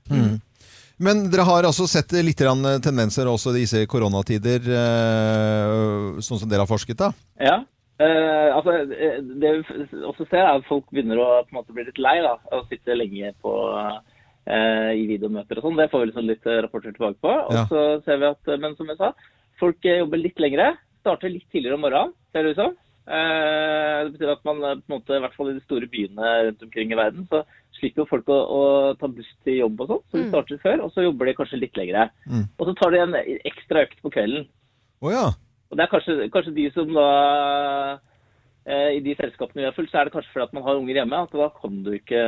Men 0.99 1.27
dere 1.29 1.45
har 1.45 1.67
altså 1.69 1.85
sett 1.89 2.11
litt 2.25 2.39
tendenser 2.41 3.29
også 3.29 3.51
i 3.53 3.59
disse 3.61 3.83
koronatider, 3.89 4.63
eh, 4.65 6.21
sånn 6.25 6.39
som 6.41 6.49
dere 6.49 6.63
har 6.65 6.69
forsket, 6.69 6.97
da? 6.97 7.11
Ja. 7.39 7.59
Eh, 8.01 8.49
altså, 8.53 8.73
eh, 8.93 9.19
det 9.41 9.51
vi 9.57 9.85
også 10.05 10.25
ser, 10.29 10.43
er 10.45 10.57
at 10.59 10.65
folk 10.69 10.85
begynner 10.93 11.17
å 11.21 11.29
på 11.45 11.53
en 11.53 11.59
måte 11.59 11.73
bli 11.73 11.85
litt 11.87 12.01
lei 12.01 12.17
da, 12.21 12.35
av 12.51 12.63
å 12.63 12.67
sitte 12.69 12.97
lenge 12.97 13.31
på, 13.41 13.53
eh, 14.49 14.91
i 14.97 15.05
videomøter 15.09 15.57
og 15.57 15.65
sånn. 15.67 15.77
Det 15.81 15.89
får 15.91 16.03
vi 16.03 16.09
liksom 16.11 16.27
litt 16.29 16.45
eh, 16.49 16.61
rapporter 16.65 16.93
tilbake 16.93 17.21
på. 17.21 17.33
Og 17.47 17.53
Ja. 17.53 17.65
så 17.69 18.03
ser 18.05 18.17
vi 18.17 18.25
at, 18.33 18.41
eh, 18.47 18.57
men 18.57 18.75
som 18.75 18.87
jeg 18.87 18.97
sa, 18.97 19.13
folk 19.59 19.85
eh, 19.85 19.99
jobber 20.01 20.17
litt 20.21 20.37
lengre. 20.39 20.77
Starter 21.01 21.29
litt 21.29 21.45
tidligere 21.51 21.73
om 21.77 21.81
morgenen, 21.85 22.13
ser 22.33 22.43
det 22.43 22.51
ut 22.53 22.61
som. 22.61 22.73
Eh, 23.07 24.03
det 24.03 24.13
betyr 24.17 24.31
at 24.33 24.43
man 24.45 24.57
eh, 24.63 24.75
på 24.81 24.89
en 24.93 24.97
måte, 24.99 25.15
i 25.15 25.21
hvert 25.23 25.35
fall 25.37 25.49
i 25.49 25.53
de 25.57 25.61
store 25.65 25.87
byene 25.87 26.33
rundt 26.49 26.63
omkring 26.63 26.91
i 26.91 26.95
verden, 26.99 27.27
så 27.31 27.45
slipper 27.77 28.03
jo 28.03 28.09
folk 28.09 28.29
å, 28.33 28.37
å 28.37 28.61
ta 28.99 29.09
buss 29.11 29.29
til 29.47 29.61
jobb 29.61 29.83
og 29.83 29.91
sånn. 29.91 30.03
Så 30.07 30.19
de 30.19 30.27
starter 30.31 30.61
før, 30.63 30.83
og 30.85 30.93
så 30.93 31.05
jobber 31.05 31.29
de 31.29 31.35
kanskje 31.37 31.61
litt 31.61 31.79
lengre. 31.79 32.07
Mm. 32.27 32.45
Og 32.57 32.69
så 32.69 32.75
tar 32.79 32.93
de 32.93 33.03
en 33.03 33.17
ekstra 33.21 33.85
økt 33.87 34.01
på 34.03 34.11
kvelden. 34.13 34.47
Oh, 35.03 35.11
ja. 35.13 35.25
Og 35.67 35.77
det 35.77 35.85
er 35.85 35.91
kanskje, 35.91 36.29
kanskje 36.33 36.55
de 36.57 36.67
som 36.75 36.93
da 36.95 37.07
I 38.67 38.99
de 38.99 39.13
selskapene 39.15 39.61
vi 39.61 39.67
har 39.69 39.75
fulgt, 39.75 39.93
så 39.93 40.01
er 40.01 40.09
det 40.09 40.11
kanskje 40.11 40.33
fordi 40.33 40.43
at 40.43 40.55
man 40.57 40.63
har 40.65 40.75
unger 40.75 40.97
hjemme. 40.99 41.19
At 41.23 41.35
da 41.39 41.45
kan 41.55 41.77
du 41.85 41.93
ikke 41.95 42.23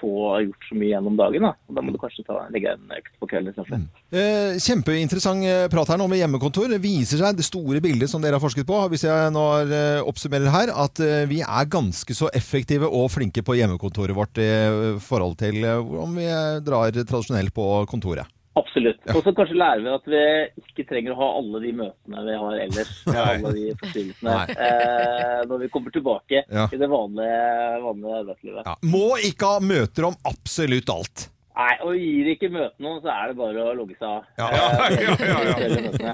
få 0.00 0.14
gjort 0.48 0.66
så 0.66 0.78
mye 0.78 0.90
gjennom 0.90 1.18
dagen. 1.20 1.46
Da, 1.46 1.52
da 1.76 1.84
må 1.84 1.94
du 1.94 2.00
kanskje 2.02 2.24
ta, 2.26 2.40
legge 2.50 2.72
en 2.74 2.90
økt 2.96 3.14
på 3.20 3.28
kvelden 3.30 3.52
istedenfor. 3.52 3.84
Eh, 4.10 4.58
kjempeinteressant 4.58 5.46
eh, 5.46 5.68
prat 5.70 5.92
her 5.94 6.00
nå 6.02 6.08
med 6.10 6.18
hjemmekontor. 6.18 6.66
Det 6.72 6.80
viser 6.82 7.22
seg, 7.22 7.38
det 7.38 7.46
store 7.46 7.82
bildet 7.84 8.10
som 8.10 8.24
dere 8.24 8.40
har 8.40 8.42
forsket 8.42 8.66
på, 8.66 8.80
hvis 8.90 9.06
jeg 9.06 9.32
nå 9.36 9.46
eh, 9.62 10.02
oppsummerer 10.02 10.50
her, 10.50 10.74
at 10.84 11.02
eh, 11.04 11.24
vi 11.30 11.42
er 11.46 11.70
ganske 11.70 12.18
så 12.18 12.30
effektive 12.34 12.90
og 12.90 13.10
flinke 13.14 13.46
på 13.46 13.56
hjemmekontoret 13.60 14.18
vårt 14.18 14.42
i 14.42 14.50
eh, 14.50 15.00
forhold 15.02 15.38
til 15.44 15.62
eh, 15.62 15.98
om 16.02 16.18
vi 16.18 16.26
eh, 16.26 16.60
drar 16.66 16.90
tradisjonelt 16.98 17.54
på 17.54 17.68
kontoret. 17.90 18.26
Absolutt. 18.54 19.00
Og 19.14 19.22
så 19.24 19.32
kanskje 19.32 19.56
lærer 19.56 19.80
vi 19.80 19.92
at 19.94 20.08
vi 20.12 20.22
ikke 20.60 20.84
trenger 20.90 21.14
å 21.14 21.20
ha 21.22 21.28
alle 21.38 21.60
de 21.64 21.70
møtene 21.78 22.24
vi 22.26 22.38
har 22.42 22.56
ellers. 22.66 22.90
alle 23.24 23.52
de 23.56 23.66
forstyrrelsene. 23.80 24.38
Eh, 24.52 25.42
når 25.48 25.62
vi 25.64 25.68
kommer 25.72 25.94
tilbake 25.94 26.42
Ja. 26.52 26.66
i 26.68 26.80
det 26.80 26.88
vanlige, 26.92 27.44
vanlige 27.86 28.18
arbeidslivet. 28.22 28.66
Ja. 28.68 28.74
Må 28.92 29.06
ikke 29.24 29.54
ha 29.54 29.62
møter 29.64 30.10
om 30.10 30.18
absolutt 30.28 30.92
alt. 30.92 31.28
Nei, 31.52 31.72
og 31.84 31.96
gir 32.00 32.28
ikke 32.32 32.48
møte 32.48 32.80
noen, 32.80 33.02
så 33.04 33.10
er 33.12 33.28
det 33.28 33.36
bare 33.36 33.64
å 33.68 33.74
logge 33.76 33.92
seg 34.00 34.08
av. 34.08 34.22
Ja, 34.40 34.46
ja, 34.56 35.16
ja, 35.20 35.68
ja, 35.68 35.90
ja. 36.08 36.12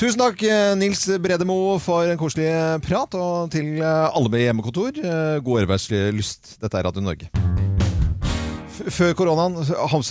Tusen 0.00 0.20
takk, 0.22 0.40
eh, 0.48 0.72
Nils 0.80 1.04
Bredemo, 1.20 1.58
for 1.84 2.08
en 2.08 2.20
koselig 2.20 2.48
prat. 2.88 3.16
Og 3.20 3.52
til 3.52 3.76
eh, 3.76 4.06
alle 4.08 4.32
med 4.32 4.46
hjemmekontor, 4.46 5.00
eh, 5.04 5.40
god 5.44 5.66
arbeidslyst. 5.66 6.56
Dette 6.64 6.80
er 6.80 6.88
Radio 6.88 7.04
Norge. 7.04 7.28
Før 8.90 9.12
koronaen, 9.18 9.56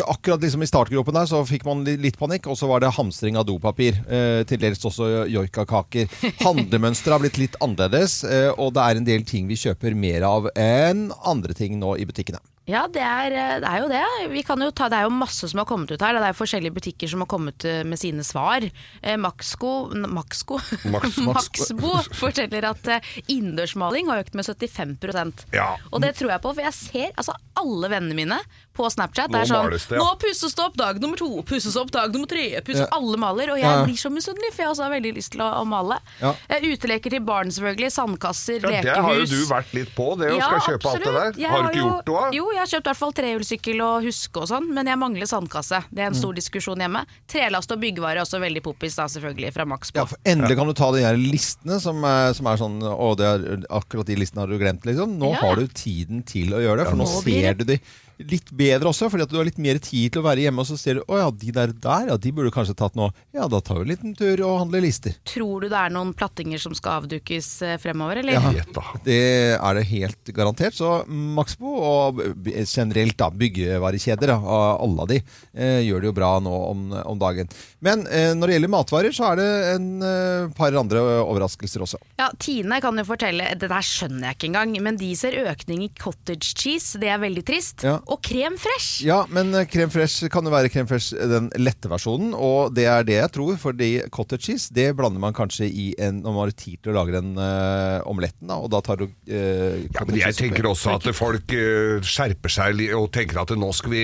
akkurat 0.07 0.41
liksom 0.43 0.63
i 0.63 0.69
startgropen 0.69 1.17
der, 1.19 1.29
så 1.29 1.41
fikk 1.47 1.65
man 1.67 1.83
litt 1.87 2.19
panikk. 2.19 2.47
Og 2.51 2.57
så 2.59 2.69
var 2.69 2.83
det 2.83 2.93
hamstring 2.95 3.37
av 3.39 3.47
dopapir. 3.49 3.99
Eh, 4.07 4.43
til 4.49 4.61
dels 4.61 4.83
også 4.87 5.25
joikakaker. 5.31 6.07
Handlemønsteret 6.45 7.17
har 7.17 7.23
blitt 7.25 7.41
litt 7.41 7.59
annerledes, 7.63 8.21
eh, 8.27 8.51
og 8.55 8.73
det 8.77 8.85
er 8.85 9.01
en 9.01 9.09
del 9.09 9.25
ting 9.27 9.49
vi 9.49 9.59
kjøper 9.59 9.97
mer 9.97 10.25
av 10.29 10.51
enn 10.55 11.09
andre 11.27 11.55
ting 11.57 11.79
nå 11.81 11.97
i 11.99 12.07
butikkene. 12.09 12.39
Ja, 12.69 12.83
det 12.85 13.01
er, 13.01 13.33
eh, 13.33 13.55
det 13.63 13.65
er 13.65 13.79
jo 13.81 13.87
det. 13.89 14.01
Vi 14.29 14.43
kan 14.45 14.61
jo 14.61 14.67
ta, 14.69 14.85
det 14.93 14.99
er 14.99 15.07
jo 15.07 15.13
masse 15.15 15.47
som 15.49 15.57
har 15.57 15.65
kommet 15.65 15.89
ut 15.89 16.03
her. 16.05 16.13
Det 16.21 16.27
er 16.27 16.37
forskjellige 16.37 16.75
butikker 16.75 17.09
som 17.09 17.23
har 17.23 17.29
kommet 17.31 17.65
eh, 17.65 17.79
med 17.81 17.97
sine 17.97 18.21
svar. 18.27 18.61
Eh, 19.01 19.17
Maxco, 19.17 19.71
Maxco? 20.05 20.59
Max- 20.93 21.17
Maxbo 21.25 21.95
forteller 22.13 22.67
at 22.69 22.91
innendørsmaling 23.25 24.11
har 24.11 24.21
økt 24.21 24.37
med 24.37 24.45
75% 24.45 25.47
Ja. 25.57 25.71
Og 25.89 26.03
det 26.05 26.13
tror 26.19 26.35
jeg 26.35 26.43
på, 26.45 26.53
for 26.53 26.65
jeg 26.67 26.77
ser 26.77 27.09
altså 27.15 27.33
alle 27.57 27.89
vennene 27.91 28.17
mine 28.21 28.37
på 28.79 28.87
Snapchat. 28.93 29.29
Det 29.33 29.41
er 29.43 29.49
sånn 29.51 29.69
det, 29.73 29.81
ja. 29.91 29.99
Nå 29.99 30.13
pusses 30.21 30.55
det 30.55 30.63
opp 30.63 30.77
dag 30.79 30.99
nummer 31.03 31.19
to, 31.19 31.27
pusses 31.43 31.75
opp 31.79 31.91
dag 31.91 32.13
nummer 32.15 32.29
tre. 32.31 32.47
Pusses, 32.63 32.85
Ja. 32.85 32.87
Alle 32.95 33.17
maler. 33.19 33.51
Og 33.51 33.57
jeg 33.59 33.67
Ja, 33.67 33.83
blir 33.83 33.99
så 33.99 34.09
misunnelig, 34.09 34.53
for 34.55 34.63
jeg 34.63 34.71
også 34.71 34.83
har 34.87 34.93
veldig 34.95 35.11
lyst 35.19 35.31
til 35.35 35.41
å, 35.43 35.49
å 35.59 35.65
male. 35.67 35.99
Uteleker 36.47 37.09
til 37.11 37.19
barn, 37.25 37.51
selvfølgelig. 37.51 37.91
Sandkasser, 37.93 38.59
Ja, 38.63 38.81
det 38.81 38.95
har 38.95 39.15
jo 39.19 39.25
du 39.25 39.45
vært 39.49 39.73
litt 39.75 39.91
på, 39.95 40.07
det 40.19 40.31
å 40.31 40.39
skal 40.39 40.59
kjøpe 40.67 40.89
alt 40.93 41.03
det 41.03 41.13
der. 41.13 41.49
Har 41.49 41.63
du 41.63 41.69
ikke 41.69 41.75
jo- 41.81 41.89
gjort 41.89 42.07
noe? 42.07 42.31
Jo, 42.33 42.45
jeg 42.55 42.59
har 42.59 42.69
kjøpt 42.73 42.85
i 42.87 42.89
hvert 42.89 43.01
fall 43.03 43.13
trehjulssykkel 43.19 43.81
og 43.85 44.03
huske 44.07 44.37
og 44.43 44.47
sånn, 44.49 44.69
men 44.73 44.85
jeg 44.87 44.97
mangler 44.97 45.27
sandkasse. 45.29 45.83
Det 45.91 45.99
er 46.03 46.07
en 46.07 46.13
Mm. 46.13 46.19
stor 46.21 46.33
diskusjon 46.33 46.77
hjemme. 46.79 47.05
Trelast 47.27 47.71
og 47.71 47.79
byggevare 47.81 48.17
er 48.17 48.23
også 48.23 48.39
veldig 48.39 48.61
poppis, 48.63 48.95
da, 48.95 49.05
selvfølgelig, 49.05 49.53
fra 49.53 49.65
Maxbo. 49.65 49.95
Ja, 49.99 50.05
for 50.05 50.17
Endelig 50.25 50.55
kan 50.57 50.67
du 50.67 50.73
ta 50.73 50.91
de 50.91 51.01
her 51.03 51.15
listene 51.15 51.79
som 51.81 51.99
som 51.99 52.47
er 52.47 52.57
sånn 52.57 52.79
Å, 52.81 53.15
det 53.17 53.25
er, 53.25 53.57
akkurat 53.69 54.05
de 54.05 54.15
listene 54.15 54.39
har 54.39 54.47
du 54.47 54.57
glemt, 54.57 54.83
liksom. 54.85 55.17
Nå 55.19 55.33
har 55.35 55.55
du 55.55 55.67
tiden 55.67 56.23
til 56.25 56.49
å 56.53 56.59
gjøre 56.61 56.77
det, 56.83 56.87
for 56.87 56.95
nå 56.95 57.05
nå 57.05 57.23
ser 57.23 57.53
du 57.55 57.63
de 57.65 57.79
litt 58.19 58.51
bedre 58.55 58.89
også, 58.91 59.07
fordi 59.11 59.23
at 59.23 59.31
du 59.31 59.37
har 59.39 59.47
litt 59.47 59.59
mer 59.61 59.79
tid 59.83 60.13
til 60.13 60.21
å 60.21 60.25
være 60.25 60.43
hjemme, 60.43 60.63
og 60.63 60.67
så 60.67 60.77
ser 60.79 60.99
du 60.99 61.03
å 61.07 61.19
ja, 61.21 61.29
de 61.31 61.53
der 61.55 61.71
der, 61.71 62.09
ja, 62.11 62.17
de 62.19 62.33
burde 62.35 62.51
kanskje 62.53 62.75
tatt 62.79 62.97
nå. 62.99 63.09
Ja, 63.35 63.47
da 63.51 63.61
tar 63.63 63.79
vi 63.79 63.87
en 63.87 63.91
liten 63.93 64.15
tur 64.17 64.43
og 64.47 64.57
handler 64.65 64.83
lister. 64.83 65.15
Tror 65.29 65.63
du 65.63 65.69
det 65.71 65.79
er 65.79 65.93
noen 65.93 66.11
plattinger 66.17 66.61
som 66.61 66.75
skal 66.75 67.03
avdukes 67.03 67.49
eh, 67.65 67.77
fremover, 67.81 68.19
eller? 68.21 68.35
Ja. 68.59 68.65
Det 69.05 69.19
er 69.55 69.79
det 69.79 69.85
helt 69.91 70.33
garantert. 70.35 70.75
Så 70.75 71.03
Maxbo 71.07 71.75
og 71.79 72.21
generelt 72.65 73.17
da, 73.19 73.29
byggevarekjeder, 73.31 74.33
da, 74.33 74.39
alle 74.75 75.05
av 75.05 75.11
de, 75.13 75.21
eh, 75.55 75.79
gjør 75.87 76.03
det 76.03 76.11
jo 76.11 76.17
bra 76.19 76.33
nå 76.43 76.55
om, 76.73 76.85
om 76.99 77.21
dagen. 77.21 77.51
Men 77.85 78.05
eh, 78.07 78.31
når 78.35 78.49
det 78.49 78.57
gjelder 78.57 78.73
matvarer, 78.73 79.15
så 79.15 79.29
er 79.31 79.39
det 79.39 79.49
en 79.75 79.87
eh, 80.05 80.49
par 80.57 80.75
andre 80.79 81.03
overraskelser 81.23 81.83
også. 81.85 81.99
Ja, 82.19 82.29
Tine 82.41 82.81
kan 82.83 82.99
jo 82.99 83.05
fortelle, 83.07 83.53
det 83.59 83.69
der 83.71 83.85
skjønner 83.85 84.29
jeg 84.29 84.39
ikke 84.39 84.49
engang, 84.51 84.75
men 84.83 84.99
de 84.99 85.11
ser 85.17 85.37
økning 85.45 85.85
i 85.85 85.91
cottage 85.99 86.53
cheese, 86.59 86.99
det 87.01 87.11
er 87.13 87.21
veldig 87.21 87.45
trist. 87.47 87.85
Ja. 87.87 87.97
Og 88.09 88.21
krem 88.25 88.57
fresh! 88.59 89.03
Ja, 89.07 89.21
men 89.31 89.53
eh, 89.55 89.67
crème 89.69 89.93
fresh 89.93 90.27
kan 90.31 90.45
jo 90.45 90.53
være 90.53 90.71
crème 90.73 90.89
fresh 90.89 91.15
eh, 91.15 91.29
den 91.29 91.51
lette 91.59 91.91
versjonen, 91.91 92.33
og 92.35 92.75
det 92.75 92.89
er 92.91 93.07
det 93.07 93.19
jeg 93.21 93.33
tror, 93.35 93.55
fordi 93.61 93.91
cottage 94.13 94.49
cheese 94.49 94.73
det 94.75 94.91
blander 94.97 95.21
man 95.21 95.35
kanskje 95.35 95.67
i 95.67 95.89
en 95.99 96.19
når 96.23 96.35
man 96.35 96.47
har 96.47 96.55
tid 96.57 96.79
til 96.83 96.93
å 96.93 96.97
lage 96.99 97.15
den 97.15 97.31
uh, 97.39 97.99
omeletten, 98.09 98.49
da, 98.49 98.57
og 98.59 98.69
da 98.73 98.81
tar 98.85 98.99
du 99.01 99.07
uh, 99.07 99.77
Ja, 99.95 100.05
men 100.05 100.17
jeg 100.19 100.35
tenker 100.37 100.67
også 100.69 100.95
at 100.97 101.07
folk 101.15 101.53
eh, 101.55 101.99
skjerper 102.05 102.51
seg 102.51 102.81
og 102.95 103.09
tenker 103.15 103.41
at 103.41 103.53
nå 103.57 103.69
skal 103.75 103.93
vi 103.93 104.03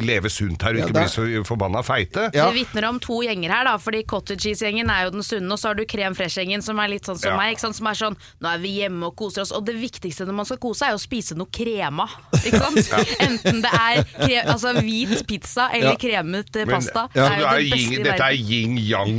leve 0.00 0.30
sunt 0.32 0.62
her 0.64 0.76
og 0.76 0.84
ikke 0.84 0.94
ja, 0.94 1.04
bli 1.04 1.12
så 1.12 1.44
forbanna 1.46 1.82
feite. 1.86 2.28
Ja. 2.36 2.48
Det 2.50 2.60
vitner 2.60 2.88
om 2.89 2.89
to 2.98 3.20
gjenger 3.22 3.50
her, 3.54 3.64
da. 3.64 3.76
Fordi 3.78 4.02
cottage 4.04 4.40
cheese-gjengen 4.42 4.90
er 4.90 5.04
jo 5.04 5.10
den 5.14 5.22
sunne, 5.22 5.52
og 5.52 5.58
så 5.60 5.68
har 5.68 5.74
du 5.78 5.84
krem 5.86 6.14
fresh-gjengen 6.16 6.62
som 6.62 6.78
er 6.80 6.88
litt 6.88 7.04
sånn 7.06 7.18
som 7.20 7.30
Ja. 7.30 7.36
meg. 7.36 7.54
Ikke 7.54 7.60
sant? 7.60 7.76
Som 7.76 7.86
er 7.86 7.94
sånn 7.94 8.16
Nå 8.40 8.48
er 8.54 8.58
vi 8.58 8.80
hjemme 8.80 9.04
og 9.06 9.14
koser 9.16 9.42
oss. 9.42 9.52
Og 9.52 9.64
det 9.66 9.74
viktigste 9.76 10.26
når 10.26 10.34
man 10.34 10.44
skal 10.46 10.56
kose, 10.58 10.82
er 10.88 10.94
å 10.94 10.98
spise 11.00 11.36
noe 11.36 11.46
krema. 11.46 12.08
Ikke 12.42 12.58
sant? 12.58 12.76
Enten 13.28 13.60
det 13.62 13.70
er 13.70 14.02
kre 14.02 14.42
altså 14.50 14.74
hvit 14.80 15.26
pizza 15.28 15.68
eller 15.72 15.92
Ja. 15.92 15.96
kremet 15.96 16.56
eh, 16.56 16.64
Men, 16.66 16.74
pasta. 16.74 17.08
ja, 17.14 17.28
det 17.28 17.30
er 17.30 17.38
jo 17.38 17.44
det 17.44 17.46
er 17.46 17.60
det 17.60 17.70
beste 17.70 17.92
yin, 17.94 18.02
dette 18.02 18.24
er 18.24 18.36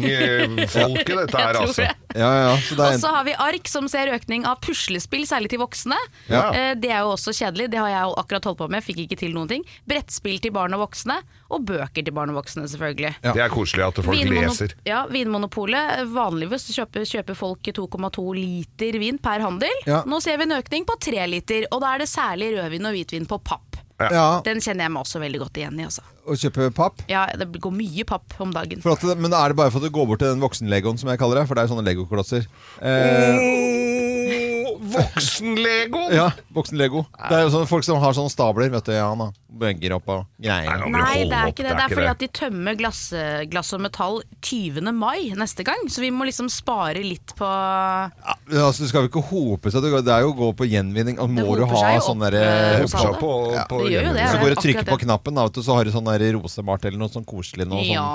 yin-yang-folket, 0.02 1.16
dette 1.22 1.38
her, 1.38 1.54
altså. 1.62 1.82
det. 1.86 1.96
Ja, 2.16 2.32
ja, 2.36 2.54
Og 2.56 3.00
så 3.00 3.08
har 3.16 3.24
vi 3.24 3.34
ark 3.40 3.68
som 3.72 3.88
ser 3.88 4.12
økning 4.12 4.46
av 4.46 4.60
puslespill, 4.64 5.24
særlig 5.30 5.50
til 5.54 5.60
voksne. 5.64 5.98
Ja. 6.30 6.50
Eh, 6.52 6.74
Det 6.82 6.90
er 6.92 7.04
jo 7.06 7.12
også 7.14 7.32
kjedelig, 7.36 7.70
det 7.72 7.80
har 7.80 7.88
jeg 7.92 8.16
akkurat 8.18 8.44
holdt 8.50 8.58
på 8.58 8.70
med, 8.72 8.84
fikk 8.84 9.04
ikke 9.06 9.18
til 9.22 9.34
noen 9.36 9.48
ting. 9.52 9.64
Brettspill 9.88 10.40
til 10.42 10.52
barn 10.56 10.74
og 10.74 10.88
voksne, 10.90 11.20
og 11.52 11.66
bøker 11.68 12.04
til 12.08 12.14
barn 12.16 12.32
og 12.34 12.40
voksne, 12.42 12.64
selvfølgelig. 12.72 13.14
Ja. 13.24 13.34
Det 13.36 13.44
er 13.46 13.52
koselig 13.54 13.84
at 13.88 14.00
folk 14.04 14.18
vinmonop 14.18 14.52
leser. 14.54 14.76
Ja, 14.88 15.04
Vinmonopolet. 15.12 16.06
Vanligvis 16.16 16.70
kjøper, 16.76 17.06
kjøper 17.08 17.36
folk 17.38 17.62
2,2 17.76 18.26
liter 18.38 18.98
vin 19.02 19.18
per 19.22 19.44
handel. 19.44 19.76
Ja. 19.88 20.02
Nå 20.08 20.22
ser 20.24 20.38
vi 20.42 20.48
en 20.50 20.58
økning 20.62 20.88
på 20.88 20.96
3 21.02 21.28
liter, 21.32 21.68
og 21.72 21.82
da 21.84 21.96
er 21.96 22.06
det 22.06 22.10
særlig 22.12 22.54
rødvin 22.58 22.86
og 22.90 22.96
hvitvin 22.98 23.28
på 23.30 23.42
papp. 23.44 23.78
ja, 24.02 24.42
Den 24.42 24.58
kjenner 24.58 24.88
jeg 24.88 24.92
meg 24.96 25.04
også 25.06 25.20
veldig 25.22 25.40
godt 25.44 25.58
igjen 25.62 25.78
i. 25.80 25.86
Også. 25.86 26.02
å 26.26 26.36
kjøpe 26.38 26.70
papp. 26.74 27.02
Ja, 27.10 27.26
det 27.38 27.48
går 27.62 27.74
mye 27.74 28.04
papp 28.06 28.34
om 28.42 28.52
dagen. 28.54 28.82
For 28.82 28.94
at, 28.94 29.02
det- 29.02 29.18
men 29.18 29.34
er 29.34 29.50
det 29.50 29.58
bare 29.58 29.70
for 29.74 29.78
at 29.82 29.90
du 29.92 29.94
går 29.94 30.08
bort 30.08 30.20
til 30.20 30.30
den 30.34 30.40
voksenlegoen, 30.42 30.98
som 30.98 31.10
jeg 31.10 31.20
kaller 31.20 31.42
det? 31.42 31.48
For 31.50 31.56
det 31.56 31.64
er 31.66 31.72
sånne 31.74 31.86
legoklosser. 31.86 32.46
Eh, 32.82 34.21
Voksen-Lego! 34.82 36.08
ja, 36.20 36.32
voksen-Lego. 36.56 37.06
Det 37.30 37.38
er 37.38 37.46
jo 37.46 37.54
sånn 37.54 37.70
folk 37.70 37.86
som 37.88 38.02
har 38.02 38.18
sånne 38.18 38.34
stabler, 38.34 38.72
vet 38.74 38.90
du. 38.90 38.94
Ja, 38.96 39.10
da. 39.18 39.30
Bøgger 39.62 39.98
opp 39.98 40.08
og 40.10 40.22
greier. 40.40 40.86
Nei, 40.90 41.26
det 41.28 41.38
er 41.38 41.52
ikke 41.52 41.66
det. 41.66 41.74
Det 41.76 41.84
er 41.84 41.92
fordi 41.92 42.10
at 42.10 42.22
de 42.24 42.30
tømmer 42.32 42.78
glass, 42.80 43.02
glass 43.52 43.74
og 43.76 43.84
metall 43.84 44.22
20. 44.48 44.92
mai 44.96 45.34
neste 45.38 45.66
gang. 45.68 45.84
Så 45.92 46.04
vi 46.04 46.12
må 46.16 46.26
liksom 46.28 46.48
spare 46.52 47.04
litt 47.04 47.36
på 47.38 47.48
Ja, 47.48 48.38
altså, 48.64 48.86
du 48.86 48.90
skal 48.90 49.06
jo 49.06 49.12
ikke 49.12 49.26
hope 49.28 49.74
seg. 49.74 49.84
Det 49.84 50.14
er 50.14 50.24
jo 50.26 50.32
å 50.32 50.38
gå 50.38 50.50
på 50.62 50.70
gjenvinning. 50.72 51.20
Og 51.22 51.30
må 51.36 51.58
du 51.60 51.66
ha 51.68 51.94
sånn 52.04 52.24
derre 52.24 52.42
eh, 52.42 52.80
det. 52.82 52.90
Så 52.92 54.40
går 54.40 54.54
du 54.54 54.56
og 54.56 54.64
trykker 54.64 54.88
på 54.88 55.02
knappen, 55.04 55.36
da, 55.38 55.46
vet 55.50 55.60
du, 55.60 55.64
så 55.66 55.78
har 55.78 55.86
du 55.86 55.94
sånn 55.94 56.08
rosemalt 56.08 56.40
rosemart 56.42 56.86
eller 56.88 57.00
noe 57.02 57.12
sånn 57.12 57.28
koselig 57.28 57.68
noe 57.68 57.84
sånn 57.84 57.94
Ja. 57.94 58.08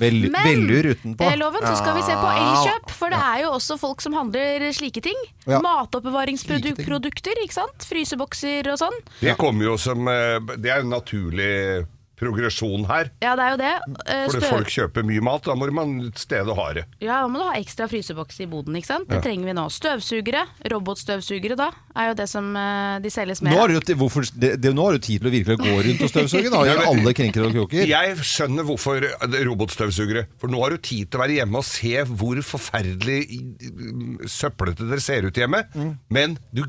Men 0.00 0.32
velur 0.44 0.90
utenpå. 0.92 1.18
det 1.22 1.32
er 1.32 1.40
loven, 1.40 1.64
så 1.64 1.74
skal 1.80 1.96
vi 1.98 2.04
se 2.06 2.16
på 2.18 2.30
Elkjøp. 2.34 2.94
For 2.94 3.14
det 3.14 3.20
er 3.20 3.42
jo 3.44 3.54
også 3.56 3.78
folk 3.80 4.04
som 4.04 4.16
handler 4.16 4.68
slike 4.76 5.02
ting. 5.04 5.18
Ja. 5.48 5.60
Matoppbevaringsprodukter, 6.04 7.38
ikke 7.44 7.56
sant? 7.56 7.84
Frysebokser 7.88 8.68
og 8.72 8.80
sånn. 8.80 8.96
Det 9.22 9.36
kommer 9.40 9.70
jo 9.70 9.76
som 9.80 10.08
eh, 10.10 10.36
Det 10.60 10.70
er 10.70 10.82
jo 10.82 10.90
naturlig 10.90 11.52
progresjon 12.24 12.86
her. 12.88 13.10
Ja, 13.22 13.34
det 13.38 13.44
er 13.46 13.54
jo 13.54 13.60
det. 13.60 13.72
Uh, 14.08 14.24
Fordi 14.32 14.50
folk 14.50 14.72
kjøper 14.72 15.06
mye 15.06 15.24
mat, 15.24 15.44
da 15.46 15.56
må 15.58 15.68
man 15.74 15.94
et 16.08 16.20
sted 16.20 16.48
å 16.48 16.56
ha 16.58 16.66
det. 16.76 16.86
Ja, 17.04 17.22
da 17.22 17.30
må 17.30 17.40
du 17.40 17.46
ha 17.46 17.54
ekstra 17.60 17.88
fryseboks 17.90 18.40
i 18.44 18.48
boden, 18.50 18.76
ikke 18.78 18.90
sant? 18.90 19.08
Det 19.10 19.20
trenger 19.24 19.50
vi 19.50 19.56
nå. 19.56 19.66
Støvsugere, 19.74 20.44
robotstøvsugere 20.72 21.58
da, 21.60 21.70
er 21.94 22.10
jo 22.10 22.16
det 22.18 22.28
som 22.30 22.50
uh, 22.56 22.96
de 23.04 23.12
selges 23.12 23.42
Nå 23.44 23.54
har, 23.54 23.70
du, 23.70 23.78
jo- 23.78 23.98
hvorfor, 24.00 24.26
det, 24.40 24.54
det, 24.62 24.72
nå 24.74 24.88
har 24.88 24.96
du 24.96 25.04
tid 25.04 25.22
til 25.22 25.30
å 25.30 25.34
virkelig 25.34 25.60
gå 25.60 25.76
rundt 25.88 26.04
og 26.06 26.12
støvsuge. 26.12 26.52
Da, 26.54 26.64
Gjør 26.70 26.82
alle 26.88 27.14
krenker 27.16 27.46
og 27.48 27.54
kroker. 27.58 27.86
Jeg 27.90 28.18
skjønner 28.24 28.66
hvorfor 28.68 29.08
er 29.12 29.38
robotstøvsugere. 29.50 30.26
For 30.40 30.52
nå 30.52 30.64
har 30.64 30.74
du 30.74 30.82
tid 30.82 31.10
til 31.10 31.20
å 31.20 31.24
være 31.24 31.38
hjemme 31.40 31.60
og 31.60 31.68
se 31.68 31.94
hvor 32.08 32.40
forferdelig 32.44 33.20
mm, 33.38 34.26
søplete 34.30 34.88
dere 34.88 35.04
ser 35.04 35.28
ut 35.28 35.40
hjemme. 35.44 35.64
Men 36.14 36.38
du 36.54 36.64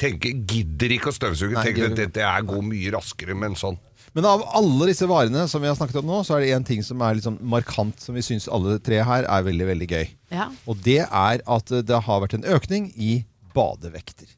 tenker, 0.00 0.32
gidder 0.48 0.96
ikke 0.96 1.12
å 1.12 1.16
støvsuge. 1.16 1.56
Nei, 1.56 1.64
tenker 1.68 1.84
gidder 1.84 1.96
at 1.96 2.02
dette 2.04 2.26
er 2.26 2.46
går 2.48 2.64
mye 2.66 2.92
raskere 2.96 3.36
med 3.36 3.52
en 3.52 3.60
sånn. 3.60 3.80
Men 4.16 4.26
av 4.26 4.42
alle 4.58 4.88
disse 4.90 5.06
varene 5.06 5.44
som 5.50 5.62
vi 5.62 5.68
har 5.70 5.76
snakket 5.78 6.00
om 6.00 6.08
nå, 6.10 6.22
så 6.26 6.34
er 6.36 6.42
det 6.42 6.54
én 6.56 6.66
ting 6.66 6.82
som 6.82 7.02
er 7.06 7.20
sånn 7.22 7.38
markant, 7.46 8.00
som 8.02 8.16
vi 8.18 8.24
syns 8.26 8.48
alle 8.50 8.80
tre 8.82 8.98
her 9.06 9.28
er 9.28 9.46
veldig, 9.46 9.68
veldig 9.70 9.88
gøy. 9.90 10.10
Ja. 10.34 10.48
Og 10.66 10.82
det 10.86 11.04
er 11.04 11.44
at 11.46 11.72
det 11.86 12.02
har 12.08 12.22
vært 12.24 12.34
en 12.38 12.46
økning 12.56 12.90
i 12.98 13.20
badevekter. 13.54 14.32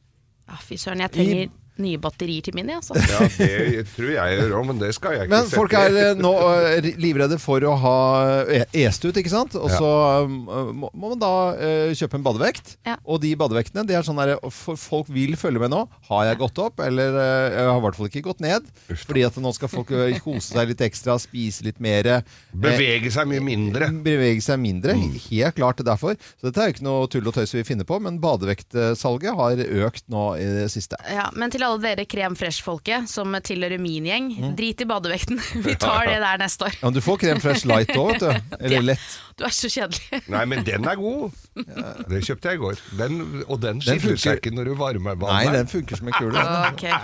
Ja, 0.49 0.59
fy 0.61 0.77
søren, 0.77 1.01
jeg 1.01 1.13
trenger 1.15 1.51
nye 1.81 1.97
batterier 1.97 2.43
til 2.45 2.53
Mini. 2.57 2.75
altså. 2.77 2.93
Ja, 2.99 3.23
det 3.37 3.87
tror 3.95 4.11
jeg 4.13 4.37
gjør 4.37 4.51
òg, 4.59 4.65
men 4.69 4.79
det 4.81 4.91
skal 4.95 5.15
jeg 5.15 5.25
ikke 5.27 5.33
Men 5.33 5.47
sette 5.47 5.57
folk 5.57 5.73
er 5.79 5.95
eh, 6.03 6.11
nå 6.19 6.33
eh, 6.53 6.89
livredde 7.01 7.39
for 7.41 7.63
å 7.65 7.73
ha 7.81 7.95
e- 8.45 8.67
est-ut, 8.83 9.15
ikke 9.17 9.31
sant? 9.31 9.55
Og 9.57 9.71
så 9.73 9.89
ja. 9.89 10.27
må 10.73 10.91
man 10.93 11.17
da 11.21 11.31
eh, 11.57 11.93
kjøpe 11.97 12.19
en 12.19 12.25
badevekt. 12.25 12.75
Ja. 12.85 12.97
Og 13.05 13.21
de 13.23 13.31
badevektene, 13.39 13.85
det 13.89 13.97
er 13.97 14.05
sånn 14.05 14.19
der, 14.21 14.35
for 14.53 14.77
folk 14.79 15.09
vil 15.13 15.33
følge 15.39 15.63
med 15.63 15.73
nå. 15.73 15.81
Har 16.11 16.27
jeg 16.29 16.39
gått 16.43 16.61
opp, 16.61 16.83
eller 16.85 17.17
eh, 17.17 17.57
jeg 17.57 17.67
har 17.71 17.79
i 17.81 17.85
hvert 17.87 17.97
fall 17.99 18.11
ikke 18.11 18.25
gått 18.29 18.43
ned? 18.45 18.69
Fordi 18.93 19.25
at 19.27 19.39
nå 19.41 19.53
skal 19.57 19.71
folk 19.73 19.91
eh, 19.97 20.19
kose 20.23 20.53
seg 20.53 20.69
litt 20.73 20.83
ekstra, 20.85 21.17
spise 21.21 21.65
litt 21.65 21.81
mer. 21.83 22.11
eh, 22.19 22.37
Bevege 22.53 23.11
seg 23.13 23.27
mye 23.31 23.41
mindre. 23.43 23.89
Bevege 24.05 24.43
seg 24.45 24.61
mindre. 24.61 24.93
Helt 25.29 25.57
klart 25.57 25.81
derfor. 25.83 26.15
Så 26.37 26.49
dette 26.51 26.61
er 26.61 26.69
jo 26.69 26.77
ikke 26.77 26.85
noe 26.85 27.09
tull 27.11 27.27
og 27.29 27.35
tøys 27.35 27.53
vi 27.57 27.65
finner 27.67 27.87
på, 27.89 27.97
men 28.03 28.21
badevektsalget 28.23 29.35
har 29.37 29.63
økt 29.87 30.05
nå 30.13 30.27
i 30.37 30.45
det 30.61 30.69
siste. 30.73 30.99
Ja, 31.09 31.29
men 31.33 31.51
til 31.53 31.62
alle 31.67 31.81
dere 31.83 32.05
krem 32.09 32.35
fresh-folket 32.37 33.09
som 33.11 33.33
tilhører 33.43 33.79
min 33.81 34.05
gjeng, 34.09 34.29
Mm. 34.33 34.55
drit 34.57 34.81
i 34.81 34.85
badevekten. 34.89 35.39
Vi 35.67 35.75
tar 35.79 36.05
det 36.09 36.19
der 36.23 36.37
neste 36.41 36.65
år. 36.67 36.77
Ja, 36.79 36.87
men 36.89 36.93
du 36.97 37.01
får 37.05 37.19
krem 37.23 37.41
fresh 37.43 37.65
light 37.69 37.93
òg, 37.95 38.13
vet 38.13 38.23
du. 38.23 38.57
Eller 38.65 38.81
lett. 38.93 39.07
Du 39.37 39.45
er 39.47 39.53
så 39.55 39.69
kjedelig. 39.73 40.21
Nei, 40.29 40.43
men 40.45 40.63
den 40.67 40.85
er 40.89 40.95
god. 40.99 41.31
Det 42.09 42.23
kjøpte 42.27 42.51
jeg 42.53 42.59
i 42.59 42.63
går. 42.63 42.81
Den, 42.99 43.19
og 43.47 43.59
den 43.63 43.79
Den 43.81 43.99
skiller 44.01 44.19
seg 44.21 44.41
ikke 44.41 44.53
når 44.53 44.71
du 44.71 44.75
varmer 44.79 45.15
Nei, 45.23 45.45
den 45.53 45.67
funker 45.71 45.97
som 45.99 46.09
en 46.11 46.17
kule. 46.19 46.47
Okay. 46.73 46.93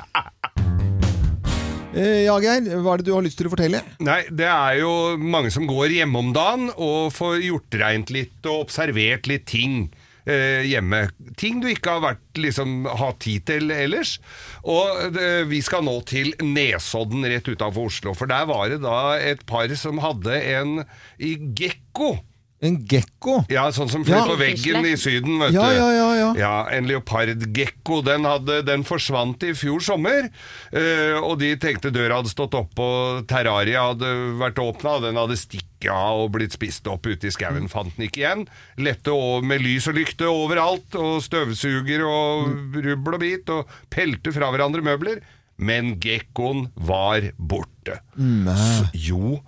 Eh, 1.89 2.21
Ja, 2.27 2.35
Geir, 2.37 2.67
hva 2.83 2.93
er 2.93 3.01
det 3.01 3.07
du 3.07 3.15
har 3.15 3.23
lyst 3.25 3.39
til 3.39 3.47
å 3.49 3.51
fortelle? 3.53 3.79
Nei, 4.05 4.19
det 4.29 4.45
er 4.45 4.75
jo 4.83 4.91
mange 5.17 5.49
som 5.53 5.65
går 5.69 5.95
hjemme 5.95 6.21
om 6.21 6.27
dagen 6.35 6.67
og 6.75 7.09
får 7.15 7.39
gjort 7.47 7.77
reint 7.81 8.11
litt 8.13 8.45
og 8.45 8.67
observert 8.67 9.25
litt 9.31 9.47
ting 9.49 9.87
eh, 10.29 10.61
hjemme. 10.69 11.01
Ting 11.41 11.59
du 11.63 11.67
ikke 11.71 11.97
har 11.97 12.03
vært, 12.05 12.23
liksom, 12.37 12.85
hatt 13.01 13.19
tid 13.25 13.47
til 13.49 13.73
ellers. 13.73 14.15
Og 14.63 15.17
eh, 15.17 15.43
vi 15.49 15.59
skal 15.65 15.83
nå 15.87 15.97
til 16.09 16.31
Nesodden 16.45 17.25
rett 17.27 17.49
utenfor 17.49 17.89
Oslo, 17.89 18.13
for 18.17 18.29
der 18.31 18.45
var 18.49 18.69
det 18.71 18.81
da 18.85 18.99
et 19.19 19.45
par 19.49 19.67
som 19.79 19.99
hadde 20.05 20.37
en 20.55 20.83
i 21.17 21.35
gekko. 21.57 22.17
En 22.59 22.75
gekko? 22.91 23.37
Ja, 23.47 23.69
sånn 23.71 23.87
som 23.87 24.01
flyr 24.03 24.17
Ja. 24.17 24.23
på 24.27 24.33
veggen 24.35 24.83
i 24.83 24.97
Syden, 24.99 25.37
vet 25.39 25.53
Ja, 25.55 25.61
du. 25.69 25.77
ja, 25.77 25.85
ja, 25.95 26.07
ja. 26.17 26.29
Ja, 26.35 26.55
en 26.75 26.89
leopardgekko. 26.91 28.01
Den, 28.03 28.25
hadde, 28.27 28.57
den 28.67 28.83
forsvant 28.83 29.45
i 29.47 29.53
fjor 29.55 29.79
sommer. 29.79 30.27
eh, 30.73 31.15
og 31.23 31.39
de 31.39 31.53
tenkte 31.55 31.87
døra 31.95 32.17
hadde 32.19 32.33
stått 32.33 32.57
oppe, 32.59 32.83
og 32.83 33.23
terraria 33.31 33.85
hadde 33.93 34.11
vært 34.41 34.59
åpna, 34.59 34.97
og 34.99 35.07
den 35.07 35.15
hadde 35.21 35.37
stikket 35.79 35.91
av 35.95 36.25
og 36.25 36.33
blitt 36.33 36.53
spist 36.53 36.87
opp 36.87 37.07
ute 37.07 37.27
i 37.27 37.31
skauen. 37.31 37.69
Fant 37.69 37.95
den 37.95 38.07
ikke 38.07 38.21
igjen. 38.23 38.47
Lette 38.77 39.11
med 39.43 39.61
lys 39.63 39.87
og 39.87 39.95
lykte 39.95 40.27
overalt, 40.27 40.93
og 40.95 41.21
støvsuger 41.23 42.03
og 42.03 42.75
rubbel 42.75 43.15
og 43.15 43.19
bit, 43.21 43.49
og 43.49 43.67
pelte 43.89 44.31
fra 44.35 44.51
hverandre 44.51 44.81
møbler. 44.83 45.21
Men 45.57 45.97
gekkoen 45.99 46.69
var 46.75 47.31
borte. 47.37 47.99
Så, 48.15 48.89
jo. 48.93 49.39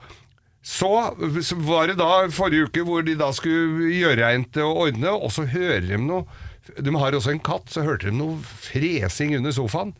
Så, 0.61 0.91
så 1.41 1.55
var 1.57 1.87
det 1.89 1.97
da 1.97 2.27
forrige 2.29 2.67
uke 2.69 2.83
hvor 2.85 3.01
de 3.03 3.15
da 3.17 3.31
skulle 3.33 3.91
gjøre 3.95 4.21
reint 4.21 4.57
og 4.61 4.85
ordne, 4.87 5.11
og 5.11 5.31
så 5.33 5.47
hører 5.49 5.81
de 5.87 5.97
noe 5.97 6.27
De 6.77 6.91
har 6.93 7.15
også 7.17 7.31
en 7.33 7.41
katt, 7.41 7.71
så 7.73 7.81
hørte 7.83 8.11
de 8.11 8.13
noe 8.15 8.37
fresing 8.45 9.33
under 9.39 9.51
sofaen. 9.51 9.95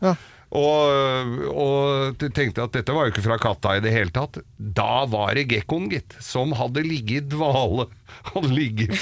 Og, 0.52 1.38
og 1.48 2.24
tenkte 2.36 2.66
at 2.66 2.74
dette 2.76 2.92
var 2.92 3.06
jo 3.06 3.14
ikke 3.14 3.24
fra 3.24 3.38
katta 3.40 3.78
i 3.78 3.84
det 3.84 3.94
hele 3.94 4.12
tatt. 4.12 4.36
Da 4.58 5.06
var 5.08 5.32
det 5.38 5.46
gekkoen, 5.48 5.88
gitt, 5.92 6.16
som 6.20 6.52
hadde 6.58 6.84
ligget 6.84 7.24
i 7.24 7.36
dvale. 7.36 7.88
Hadde 8.32 8.50
ligger 8.52 8.92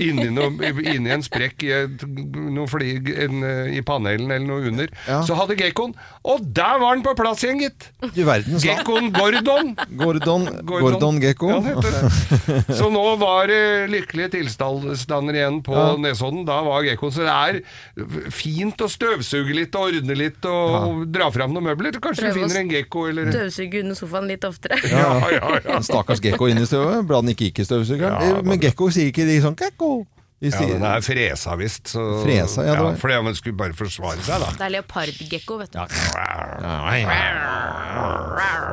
inni, 0.00 0.28
noe, 0.34 0.70
inni 0.82 1.12
en 1.14 1.22
sprekk 1.24 1.62
i, 1.66 1.70
et, 1.84 2.04
noe 2.06 2.66
flyg, 2.70 3.10
en, 3.26 3.42
i 3.74 3.82
panelen 3.86 4.30
eller 4.30 4.46
noe 4.48 4.68
under. 4.70 4.90
Så 5.26 5.36
hadde 5.38 5.56
gekkoen 5.58 5.92
Og 6.26 6.42
der 6.56 6.78
var 6.80 6.96
den 6.96 7.04
på 7.04 7.14
plass 7.18 7.42
igjen, 7.44 7.60
gitt! 7.64 7.88
Gekkoen 8.14 9.10
Gordon. 9.18 9.74
Gordon, 9.98 10.46
Gordon 10.66 11.20
Gekko. 11.22 11.50
Ja. 11.54 11.76
Så 12.78 12.88
nå 12.92 13.02
var 13.20 13.48
det 13.50 13.60
lykkelige 13.92 14.32
tilstander 14.38 15.36
igjen 15.38 15.60
på 15.66 15.74
Ja. 15.74 15.90
Nesodden. 16.00 16.44
Da 16.48 16.60
var 16.66 16.84
gekkoen 16.86 17.12
Så 17.14 17.24
det 17.26 17.34
er 17.34 18.30
fint 18.34 18.80
å 18.84 18.88
støvsuge 18.90 19.54
litt 19.56 19.74
og 19.78 19.90
ordne 19.90 20.16
litt 20.18 20.46
og 20.48 21.04
dra 21.12 21.28
fram 21.34 21.52
noen 21.54 21.68
møbler. 21.70 21.96
Kanskje 22.02 22.26
Prøve 22.28 22.34
du 22.34 22.40
finner 22.44 22.60
en 22.64 22.72
gekko 22.72 23.06
eller 23.10 23.30
Støvsuge 23.34 23.82
under 23.84 23.98
sofaen 23.98 24.28
litt 24.30 24.44
oftere. 24.48 24.78
Ja, 24.90 25.08
ja, 25.32 25.52
ja. 25.64 25.78
Stakkars 25.84 26.22
gekko 26.24 26.48
inni 26.50 26.66
støvet. 26.68 27.04
Bra 27.08 27.20
den 27.24 27.32
ikke 27.34 27.48
gikk 27.50 27.62
i 27.64 27.68
støvsugeren. 27.68 28.43
Ja, 28.44 28.50
Eh, 28.50 28.50
Men 28.52 28.60
gekko 28.60 28.90
sier 28.92 29.08
ikke 29.08 29.24
de 29.24 29.40
sånn 29.40 29.56
gekko. 29.56 30.04
De 30.42 30.50
Ja, 30.50 30.58
sier, 30.58 30.74
den 30.74 30.82
er 30.84 31.00
fresa 31.00 31.54
visst. 31.56 31.86
Så, 31.94 32.02
Fresa, 32.20 32.64
ja, 32.66 32.74
ja, 32.76 32.90
fordi 33.00 33.16
man 33.24 33.34
skulle 33.38 33.56
bare 33.56 33.72
forsvare 33.72 34.20
seg, 34.26 34.42
da. 34.42 34.50
Det 34.58 34.60
er 34.66 34.72
leopardgekko, 34.74 35.56
vet 35.62 35.72
du. 35.72 35.78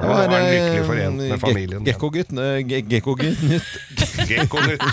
Det 0.02 0.08
var 0.10 0.26
en 0.26 0.48
lykkelig 0.52 0.84
forent 0.90 1.18
med 1.22 1.40
familien. 1.40 1.86
Gekkogutt. 1.88 2.32
eh, 2.34 2.60
ge- 2.68 2.84
Gekkogutt 2.92 3.42
nytt. 3.48 3.72
Gekko-nytt. 4.32 4.84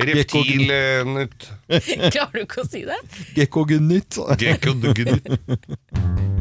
Reptil-nytt. 0.00 1.48
Klarer 2.16 2.32
du 2.32 2.42
ikke 2.42 2.64
å 2.64 2.68
si 2.68 2.82
det? 2.88 2.98
Gekkogutt. 3.36 4.18
Gekko-nytt. 4.40 5.30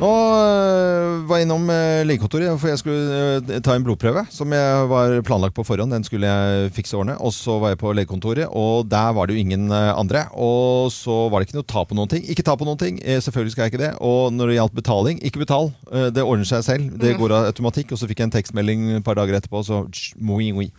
Nå 0.00 0.08
øh, 0.08 1.28
var 1.28 1.36
jeg 1.36 1.44
innom 1.44 1.66
øh, 1.68 2.06
legekontoret, 2.08 2.54
for 2.56 2.70
jeg 2.70 2.78
skulle 2.80 3.16
øh, 3.36 3.58
ta 3.60 3.74
en 3.76 3.82
blodprøve 3.84 4.22
som 4.32 4.48
jeg 4.56 4.86
var 4.88 5.18
planlagt 5.28 5.52
på 5.58 5.64
forhånd. 5.68 5.92
Den 5.92 6.06
skulle 6.06 6.24
jeg 6.30 6.70
fikse 6.72 6.96
ordne. 6.96 7.18
Og 7.20 7.34
så 7.36 7.58
var 7.60 7.74
jeg 7.74 7.80
på 7.82 7.92
legekontoret, 7.92 8.46
og 8.48 8.88
der 8.88 9.12
var 9.12 9.28
det 9.28 9.36
jo 9.36 9.42
ingen 9.44 9.68
andre. 9.72 10.24
Og 10.32 10.88
så 10.94 11.28
var 11.28 11.40
det 11.44 11.50
ikke 11.50 11.58
noe 11.58 11.68
ta 11.68 11.84
på 11.84 11.98
noen 11.98 12.08
ting. 12.08 12.24
Ikke 12.32 12.46
ta 12.48 12.56
på 12.56 12.64
noen 12.64 12.80
ting, 12.80 13.02
eh, 13.04 13.20
selvfølgelig 13.20 13.52
skal 13.52 13.66
jeg 13.66 13.74
ikke 13.74 13.84
det. 13.84 13.92
Og 14.00 14.32
når 14.32 14.48
det 14.48 14.56
gjaldt 14.56 14.80
betaling, 14.80 15.20
ikke 15.20 15.44
betal. 15.44 15.68
Eh, 15.92 16.08
Det 16.16 16.24
ordner 16.24 16.48
seg 16.48 16.64
selv. 16.64 16.96
Det 16.96 17.18
går 17.20 17.36
av 17.36 17.52
automatikk. 17.52 17.92
Og 17.92 18.00
så 18.00 18.08
fikk 18.08 18.24
jeg 18.24 18.30
en 18.30 18.36
tekstmelding 18.40 18.88
et 18.96 19.04
par 19.04 19.20
dager 19.20 19.36
etterpå, 19.36 19.60
så 19.68 19.84
moi, 20.16 20.48
moi. 20.56 20.70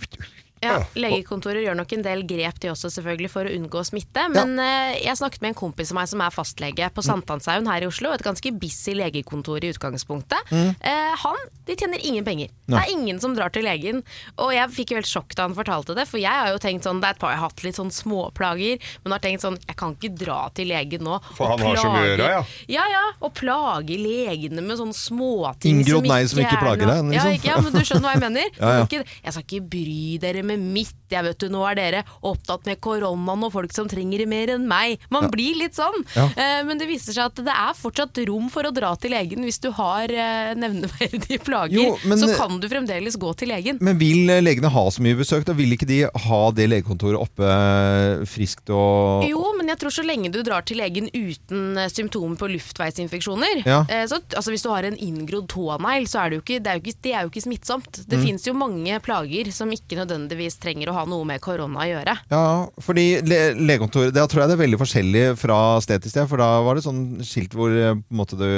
Ja, 0.62 0.78
Legekontorer 0.98 1.64
gjør 1.66 1.78
nok 1.80 1.96
en 1.98 2.06
del 2.06 2.26
grep 2.30 2.60
de 2.62 2.72
også 2.74 2.92
selvfølgelig 2.94 3.32
for 3.34 3.50
å 3.50 3.54
unngå 3.56 3.84
smitte. 3.88 4.28
Men 4.34 4.58
ja. 4.62 4.98
jeg 5.10 5.20
snakket 5.22 5.44
med 5.44 5.54
en 5.54 5.62
kompis 5.64 5.94
av 5.94 6.02
meg 6.02 6.12
som 6.12 6.24
er 6.24 6.36
fastlege 6.36 6.92
på 6.94 7.06
Sankthanshaugen 7.06 7.70
her 7.72 7.86
i 7.86 7.90
Oslo. 7.90 8.14
Et 8.14 8.26
ganske 8.26 8.54
busy 8.62 8.96
legekontor 8.98 9.66
i 9.66 9.74
utgangspunktet. 9.74 10.54
Mm. 10.54 10.76
Eh, 10.78 11.16
han 11.24 11.42
de 11.66 11.76
tjener 11.78 12.02
ingen 12.06 12.26
penger. 12.26 12.50
Nei. 12.66 12.74
Det 12.74 12.82
er 12.82 12.92
ingen 12.98 13.20
som 13.22 13.36
drar 13.38 13.52
til 13.54 13.64
legen. 13.64 14.02
Og 14.42 14.52
jeg 14.56 14.74
fikk 14.76 14.94
jo 14.94 15.00
helt 15.00 15.10
sjokk 15.10 15.36
da 15.38 15.46
han 15.48 15.56
fortalte 15.56 15.96
det, 15.98 16.08
for 16.10 16.20
jeg 16.22 16.32
har 16.32 16.52
jo 16.52 16.60
tenkt 16.62 16.88
sånn 16.88 17.00
Det 17.02 17.10
er 17.10 17.16
et 17.16 17.22
par 17.22 17.34
jeg 17.34 17.40
har 17.40 17.52
hatt 17.52 17.64
litt 17.66 17.78
sånn 17.78 17.92
småplager, 17.94 18.90
men 19.04 19.16
har 19.16 19.22
tenkt 19.24 19.46
sånn 19.46 19.58
Jeg 19.64 19.78
kan 19.80 19.96
ikke 19.96 20.12
dra 20.18 20.40
til 20.58 20.72
legen 20.72 21.06
nå 21.06 21.20
For 21.38 21.54
han 21.54 21.64
har 21.64 21.80
så 21.80 21.92
mye 21.92 22.04
å 22.04 22.10
gjøre, 22.10 22.30
ja. 22.36 22.42
Ja 22.72 22.86
ja, 22.92 23.04
og 23.22 23.34
plage 23.38 23.98
legene 24.00 24.64
med 24.66 24.80
sånne 24.80 24.98
småting 24.98 25.80
Inngrodd 25.80 26.10
nei 26.10 26.22
som 26.32 26.42
ikke 26.44 26.58
er 26.58 26.64
plager 26.66 26.92
deg, 26.92 27.00
Ja, 27.00 27.08
liksom. 27.12 27.38
ikke, 27.38 27.50
ja, 27.52 27.60
men 27.62 27.76
du 27.76 27.82
skjønner 27.88 28.08
hva 28.08 28.16
jeg 28.16 28.24
mener? 28.26 28.50
Ja, 28.62 28.72
ja. 28.82 29.04
Jeg 29.24 29.34
skal 29.34 29.46
ikke 29.46 29.70
bry 29.72 30.02
dere 30.22 30.44
med 30.46 30.51
mitt, 30.58 30.96
jeg 31.12 31.24
vet 31.24 31.38
du. 31.40 31.48
Nå 31.52 31.62
er 31.70 31.76
dere 31.76 32.04
opptatt 32.24 32.66
med 32.66 32.80
koronaen 32.82 33.44
og 33.44 33.52
folk 33.52 33.74
som 33.76 33.88
trenger 33.92 34.24
det 34.24 34.28
mer 34.32 34.48
enn 34.56 34.68
meg. 34.68 35.00
Man 35.12 35.24
Ja. 35.24 35.30
blir 35.30 35.56
litt 35.60 35.76
sånn. 35.76 36.04
Ja. 36.16 36.26
Uh, 36.32 36.64
men 36.68 36.78
det 36.80 36.88
viser 36.88 37.14
seg 37.14 37.26
at 37.26 37.36
det 37.36 37.52
er 37.54 37.74
fortsatt 37.76 38.18
rom 38.28 38.50
for 38.50 38.64
å 38.64 38.72
dra 38.74 38.94
til 38.96 39.12
legen 39.12 39.44
hvis 39.44 39.60
du 39.62 39.70
har 39.72 40.06
uh, 40.12 40.54
nevneverdige 40.56 41.40
plager. 41.48 41.76
Jo, 41.76 41.98
men- 42.06 42.18
så 42.22 42.32
kan 42.38 42.60
du 42.60 42.68
fremdeles 42.70 43.18
gå 43.20 43.34
til 43.38 43.50
legen. 43.52 43.78
Men 43.82 43.98
vil 44.00 44.30
eh, 44.30 44.42
legene 44.42 44.70
ha 44.72 44.84
så 44.90 45.02
mye 45.04 45.16
besøk? 45.20 45.46
Da 45.46 45.54
vil 45.54 45.72
ikke 45.76 45.88
de 45.90 46.02
ha 46.08 46.42
det 46.52 46.70
legekontoret 46.70 47.20
oppe 47.20 47.44
eh, 47.46 48.26
friskt 48.26 48.70
og 48.72 49.26
Jo, 49.28 49.42
men 49.58 49.68
jeg 49.72 49.80
tror 49.82 49.92
så 49.94 50.04
lenge 50.06 50.32
du 50.32 50.42
drar 50.44 50.64
til 50.68 50.78
legen 50.82 51.10
uten 51.14 51.78
eh, 51.78 51.90
symptomer 51.92 52.38
på 52.40 52.50
luftveisinfeksjoner 52.56 53.64
Ja. 53.66 53.86
eh, 53.90 54.06
så, 54.08 54.20
altså 54.36 54.52
Hvis 54.52 54.64
du 54.64 54.70
har 54.70 54.84
en 54.88 54.98
inngrodd 54.98 55.48
tånegl, 55.52 56.08
så 56.10 56.24
er 56.26 56.30
det 56.30 56.36
jo 56.40 56.42
ikke, 56.46 56.60
det 56.64 56.72
er 56.72 56.80
jo 56.80 56.82
ikke, 56.86 56.98
det 57.02 57.14
er 57.14 57.22
jo 57.22 57.30
ikke 57.32 57.46
smittsomt. 57.48 57.92
Det 58.08 58.18
Mm. 58.22 58.26
finnes 58.26 58.46
jo 58.48 58.54
mange 58.54 59.00
plager 59.02 59.52
som 59.52 59.70
ikke 59.72 59.96
nødvendigvis 59.98 60.41
trenger 60.50 60.90
å 60.90 60.94
ha 60.94 61.06
noe 61.06 61.26
med 61.26 61.42
korona 61.42 61.84
å 61.84 61.88
gjøre. 61.90 62.16
Ja, 62.32 62.42
fordi 62.82 63.22
le 63.28 63.40
legekontoret 63.60 64.14
Da 64.14 64.26
tror 64.28 64.42
jeg 64.44 64.50
det 64.52 64.56
er 64.58 64.62
veldig 64.66 64.80
forskjellig 64.82 65.24
fra 65.38 65.58
sted 65.82 66.02
til 66.02 66.12
sted. 66.12 66.28
For 66.32 66.38
da 66.42 66.62
var 66.66 66.76
det 66.76 66.84
sånn 66.86 67.22
skilt 67.24 67.54
hvor 67.54 67.70
eh, 67.70 67.94
på 67.94 68.16
måte 68.18 68.38
det, 68.40 68.50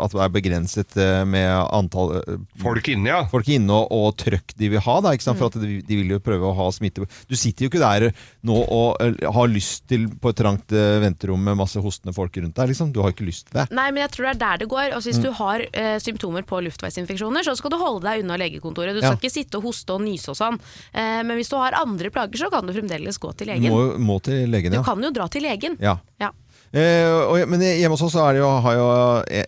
at 0.00 0.10
det 0.16 0.22
er 0.24 0.34
begrenset 0.34 0.96
eh, 0.98 1.24
med 1.24 1.48
antall 1.72 2.16
eh, 2.18 2.38
Folk 2.62 2.88
inne, 2.88 3.08
ja. 3.12 3.20
Folk 3.30 3.48
inne 3.48 3.70
og, 3.72 3.92
og 3.92 4.16
trøkk 4.18 4.56
de 4.58 4.68
vil 4.74 4.80
ha. 4.82 4.98
Da, 5.04 5.12
ikke 5.14 5.24
sant? 5.28 5.38
Mm. 5.38 5.42
For 5.44 5.52
at 5.52 5.60
de, 5.62 5.78
de 5.86 6.00
vil 6.02 6.10
jo 6.16 6.20
prøve 6.24 6.48
å 6.50 6.54
ha 6.58 6.68
smitte 6.74 7.06
Du 7.28 7.36
sitter 7.38 7.66
jo 7.66 7.70
ikke 7.72 7.82
der 7.84 8.08
nå 8.42 8.58
og 8.68 8.98
har 9.34 9.48
lyst 9.50 9.86
til 9.88 10.08
på 10.18 10.30
et 10.32 10.38
trangt 10.40 10.72
venterom 10.72 11.40
med 11.44 11.56
masse 11.58 11.78
hostende 11.82 12.14
folk 12.16 12.34
rundt 12.40 12.56
deg. 12.56 12.70
Liksom. 12.72 12.90
Du 12.94 13.00
har 13.04 13.12
ikke 13.12 13.26
lyst 13.28 13.48
til 13.48 13.58
det. 13.60 13.68
Nei, 13.76 13.88
men 13.92 14.02
jeg 14.04 14.12
tror 14.14 14.26
det 14.28 14.32
er 14.34 14.40
der 14.42 14.60
det 14.64 14.68
går. 14.70 14.92
Altså, 14.94 15.08
hvis 15.10 15.18
Mm. 15.18 15.24
du 15.24 15.32
har 15.38 15.62
eh, 15.72 15.98
symptomer 15.98 16.44
på 16.46 16.60
luftveisinfeksjoner, 16.66 17.42
så 17.44 17.54
skal 17.58 17.72
du 17.74 17.76
holde 17.80 18.04
deg 18.06 18.22
unna 18.24 18.36
legekontoret. 18.40 18.94
Du 18.94 19.00
Ja. 19.02 19.10
skal 19.12 19.18
ikke 19.18 19.32
sitte 19.34 19.58
og 19.58 19.64
hoste 19.68 19.92
og 19.96 20.00
nyse 20.04 20.30
og 20.32 20.36
sånn. 20.38 20.58
Eh, 20.94 21.22
men 21.28 21.38
hvis 21.38 21.52
du 21.52 21.58
har 21.60 21.76
andre 21.78 22.10
plager, 22.14 22.40
så 22.40 22.50
kan 22.52 22.66
du 22.66 22.74
fremdeles 22.76 23.20
gå 23.20 23.32
til 23.38 23.52
legen. 23.52 23.70
må, 23.72 23.94
må 24.00 24.18
til 24.24 24.48
legen, 24.50 24.74
ja. 24.74 24.82
Du 24.82 24.86
kan 24.88 25.02
jo 25.04 25.14
dra 25.14 25.28
til 25.32 25.44
legen. 25.44 25.78
Ja. 25.82 25.98
Ja. 26.22 26.32
Eh, 26.68 27.08
og, 27.08 27.38
men 27.48 27.62
hjemme 27.64 27.96
hos 27.96 28.02
oss 28.04 28.16
er 28.20 28.36
det 28.36 28.42
jo, 28.42 28.48
har 28.64 28.74
jo 28.76 28.88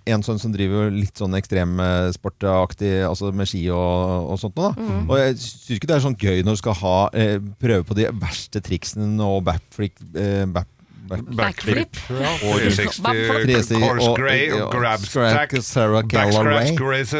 en 0.09 0.23
sånn 0.25 0.41
som 0.41 0.53
driver 0.55 0.89
litt 0.95 1.21
sånn 1.21 1.37
ekstremsportaktig, 1.37 2.95
altså 3.05 3.29
med 3.37 3.51
ski 3.51 3.67
og, 3.75 4.31
og 4.33 4.41
sånt 4.41 4.57
noe. 4.61 4.73
Mhm. 4.79 5.03
Og 5.05 5.21
jeg 5.21 5.37
syns 5.43 5.77
ikke 5.77 5.91
det 5.91 5.97
er 5.99 6.05
sånn 6.07 6.21
gøy 6.21 6.45
når 6.47 6.57
du 6.57 6.63
skal 6.63 6.79
ha, 6.81 6.97
eh, 7.13 7.37
prøve 7.61 7.87
på 7.91 7.99
de 7.99 8.09
verste 8.23 8.65
triksene 8.65 9.27
og 9.27 9.45
backflip, 9.51 10.01
eh, 10.17 10.47
back, 10.49 10.71
back, 11.11 11.25
Backflip. 11.41 11.99
Og- 12.11 12.61
360, 12.61 13.03
360 13.03 13.83
course 13.83 14.13
grey 14.17 14.47
og 14.57 14.71
Grabstack. 14.73 15.53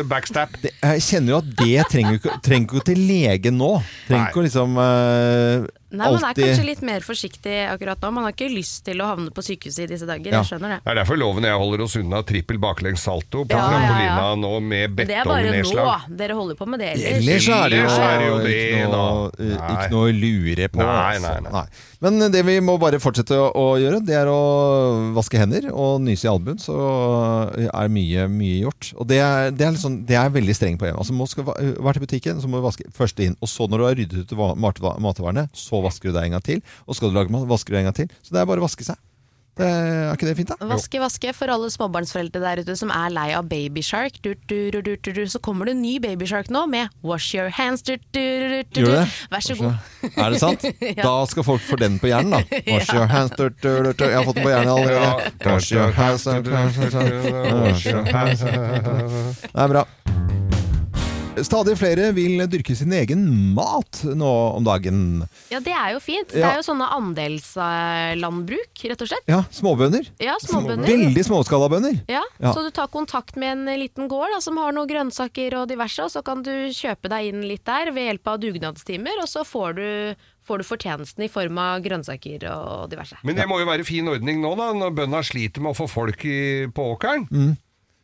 backstab. 0.09 0.57
Jeg 0.63 1.03
kjenner 1.09 1.35
jo 1.35 1.41
at 1.43 1.51
det 1.59 1.85
trenger 1.91 2.17
du 2.17 2.21
ikke, 2.23 2.39
til 2.87 3.03
lege 3.11 3.53
nå. 3.55 3.73
Trenger 4.09 4.31
ikke 4.31 4.43
å 4.43 4.47
liksom 4.47 4.81
eh, 4.87 5.69
Nei, 5.91 6.07
Man 6.07 6.23
er 6.23 6.37
kanskje 6.39 6.65
litt 6.69 6.83
mer 6.87 7.03
forsiktig 7.03 7.55
akkurat 7.67 7.99
nå. 8.05 8.11
Man 8.15 8.27
har 8.29 8.35
ikke 8.35 8.47
lyst 8.53 8.85
til 8.87 9.01
å 9.03 9.09
havne 9.11 9.33
på 9.35 9.43
sykehuset 9.43 9.85
i 9.85 9.89
disse 9.91 10.07
dager. 10.07 10.31
Ja. 10.31 10.43
Jeg 10.45 10.53
skjønner 10.53 10.77
det. 10.77 10.79
Det 10.85 10.93
er 10.93 11.01
derfor 11.01 11.19
loven 11.19 11.47
jeg 11.49 11.59
holder 11.59 11.83
oss 11.83 11.97
unna 11.99 12.21
trippel 12.27 12.61
baklengs 12.63 13.03
salto 13.03 13.43
på 13.43 13.57
Ja, 13.57 13.59
ja, 13.59 13.65
ja. 13.67 13.81
trampolina 13.81 14.29
nå 14.39 14.53
med 14.63 14.95
Men 15.01 15.11
det 15.11 15.19
er 15.19 15.27
bare 15.27 15.55
nå. 15.59 15.87
Dere 16.21 16.37
holder 16.39 16.59
på 16.61 16.69
med 16.71 16.85
det 16.85 16.93
ellers. 16.95 17.19
Ellers 17.19 17.49
er 17.57 17.75
det 17.75 17.81
jo, 17.81 17.89
er 17.91 18.19
det 18.23 18.29
jo 18.29 18.39
det, 18.45 18.55
ikke, 18.61 18.85
noe, 18.95 19.31
eh, 19.35 19.55
Nei. 19.57 19.71
ikke 19.75 19.89
noe 19.97 20.05
å 20.05 20.19
lure 20.21 20.69
på. 20.71 20.83
Nei, 20.85 21.17
altså. 21.17 21.35
nei, 21.41 21.55
nei. 21.57 21.67
Men 22.01 22.33
det 22.33 22.45
vi 22.47 22.55
må 22.65 22.77
bare 22.81 23.01
fortsette 23.03 23.37
å, 23.37 23.67
gjøre, 23.81 23.99
det 24.07 24.15
er 24.17 24.31
å 24.31 24.39
vaske 25.17 25.41
hender 25.43 25.67
og 25.75 25.99
nyse 26.07 26.25
i 26.25 26.31
albuen. 26.31 26.61
Så 26.63 26.77
er 27.67 27.91
mye, 27.93 28.25
mye 28.31 28.63
gjort. 28.63 28.93
Og 28.97 29.11
det 29.11 29.19
er, 29.21 29.51
det 29.53 29.67
er, 29.67 29.77
sånn, 29.81 30.01
det 30.09 30.17
er 30.17 30.33
veldig 30.33 30.57
streng 30.57 30.79
på 30.81 30.89
hjemme. 30.89 31.03
Altså, 31.03 31.17
må 31.19 31.27
skal 31.29 31.51
være 31.51 31.99
til 31.99 32.07
butikken, 32.07 32.41
så 32.41 32.49
må 32.49 32.63
du 32.63 32.67
vaske 32.69 32.89
først 32.97 33.21
inn. 33.27 33.37
Og 33.43 33.51
så 33.51 33.67
når 33.69 33.83
du 33.83 33.89
har 33.89 34.01
ryddet 34.01 34.25
ut 34.31 34.39
matvarene, 34.61 35.49
så 35.53 35.80
vasker 35.87 36.11
du 36.11 36.17
deg 36.17 36.31
en 36.31 36.39
gang 36.39 36.47
til. 36.47 36.65
Og 36.87 36.99
skal 36.99 37.13
du 37.13 37.19
lage 37.21 37.33
mat, 37.35 37.49
vasker 37.51 37.77
du 37.77 37.81
en 37.81 37.91
gang 37.91 37.97
til. 38.03 38.11
Så 38.23 38.35
det 38.35 38.43
er 38.43 38.51
bare 38.51 38.63
å 38.63 38.69
vaske 38.69 38.87
seg. 38.87 38.99
Det 39.61 39.67
er 39.67 40.15
ikke 40.15 40.29
det 40.29 40.37
fint, 40.39 40.51
da? 40.55 40.67
Vaske, 40.71 41.01
vaske 41.03 41.33
for 41.37 41.51
alle 41.53 41.67
småbarnsforeldre 41.75 42.41
der 42.41 42.63
ute 42.63 42.77
som 42.79 42.93
er 42.95 43.11
lei 43.13 43.27
av 43.37 43.49
babyshark. 43.51 44.21
Du, 44.25 44.31
du, 44.49 44.71
du, 44.73 44.79
du, 44.87 44.95
du, 44.97 45.11
du. 45.19 45.25
Så 45.29 45.41
kommer 45.43 45.69
det 45.69 45.75
en 45.77 45.83
ny 45.83 45.99
babyshark 46.01 46.49
nå 46.55 46.63
med 46.71 46.89
Wash 47.05 47.35
your 47.37 47.51
hands. 47.59 47.83
Du, 47.85 47.97
du, 48.15 48.21
du, 48.21 48.63
du, 48.71 48.81
Gjør 48.87 48.95
det? 49.03 49.09
Vær 49.35 49.45
så 49.45 49.55
god. 49.59 49.75
Er 50.15 50.31
det 50.33 50.41
sant? 50.41 50.65
Ja. 50.81 51.03
Da 51.03 51.27
skal 51.29 51.45
folk 51.45 51.63
få 51.67 51.77
den 51.83 51.99
på 52.01 52.09
hjernen, 52.11 52.39
da. 52.39 52.41
Wash 52.71 52.95
your 52.95 53.11
hands 53.11 53.35
du, 53.37 53.51
du, 53.51 53.71
du, 53.85 53.93
du. 53.93 54.05
Jeg 54.07 54.17
har 54.17 54.25
fått 54.25 54.41
den 54.41 54.47
på 54.47 54.55
hjernen 54.55 54.73
allerede. 54.73 55.11
Wash 55.45 55.73
your 55.77 55.93
hands. 55.93 56.25
Det 59.45 59.55
er 59.55 59.69
bra. 59.77 59.85
Stadig 61.39 61.77
flere 61.79 62.09
vil 62.13 62.43
dyrke 62.51 62.75
sin 62.77 62.91
egen 62.93 63.21
mat 63.55 64.01
nå 64.19 64.29
om 64.59 64.65
dagen. 64.67 65.23
Ja, 65.53 65.61
det 65.63 65.73
er 65.73 65.95
jo 65.95 66.01
fint. 66.03 66.33
Det 66.35 66.43
er 66.43 66.59
jo 66.59 66.65
sånne 66.67 66.89
andelslandbruk, 66.97 68.83
rett 68.91 69.05
og 69.05 69.09
slett. 69.13 69.31
Ja, 69.31 69.39
småbønder. 69.55 70.09
Ja, 70.21 70.35
småbønder. 70.43 70.91
Veldig 70.91 71.25
småskalabønder. 71.29 72.01
Ja, 72.11 72.25
Ja. 72.41 72.53
Så 72.57 72.65
du 72.65 72.71
tar 72.75 72.89
kontakt 72.89 73.37
med 73.37 73.53
en 73.69 73.79
liten 73.81 74.09
gård 74.09 74.33
da, 74.35 74.41
som 74.41 74.57
har 74.61 74.73
noen 74.73 74.89
grønnsaker 74.89 75.55
og 75.61 75.69
diverse, 75.71 76.03
og 76.03 76.11
så 76.11 76.23
kan 76.25 76.43
du 76.43 76.51
kjøpe 76.75 77.09
deg 77.13 77.31
inn 77.31 77.43
litt 77.47 77.65
der 77.69 77.93
ved 77.93 78.09
hjelp 78.11 78.27
av 78.33 78.41
dugnadstimer, 78.41 79.21
og 79.23 79.29
så 79.29 79.45
får 79.47 79.75
du, 79.77 79.89
får 80.49 80.59
du 80.59 80.65
fortjenesten 80.65 81.25
i 81.25 81.29
form 81.33 81.59
av 81.63 81.81
grønnsaker 81.85 82.47
og 82.51 82.91
diverse. 82.91 83.17
Men 83.23 83.37
det 83.39 83.47
må 83.49 83.61
jo 83.61 83.69
være 83.69 83.85
fin 83.87 84.09
ordning 84.09 84.41
nå, 84.43 84.55
da, 84.59 84.73
når 84.77 84.95
bøndene 84.97 85.25
sliter 85.25 85.61
med 85.63 85.73
å 85.77 85.79
få 85.85 85.89
folk 85.89 86.25
i, 86.25 86.67
på 86.75 86.91
åkeren. 86.97 87.29
Mm. 87.31 87.53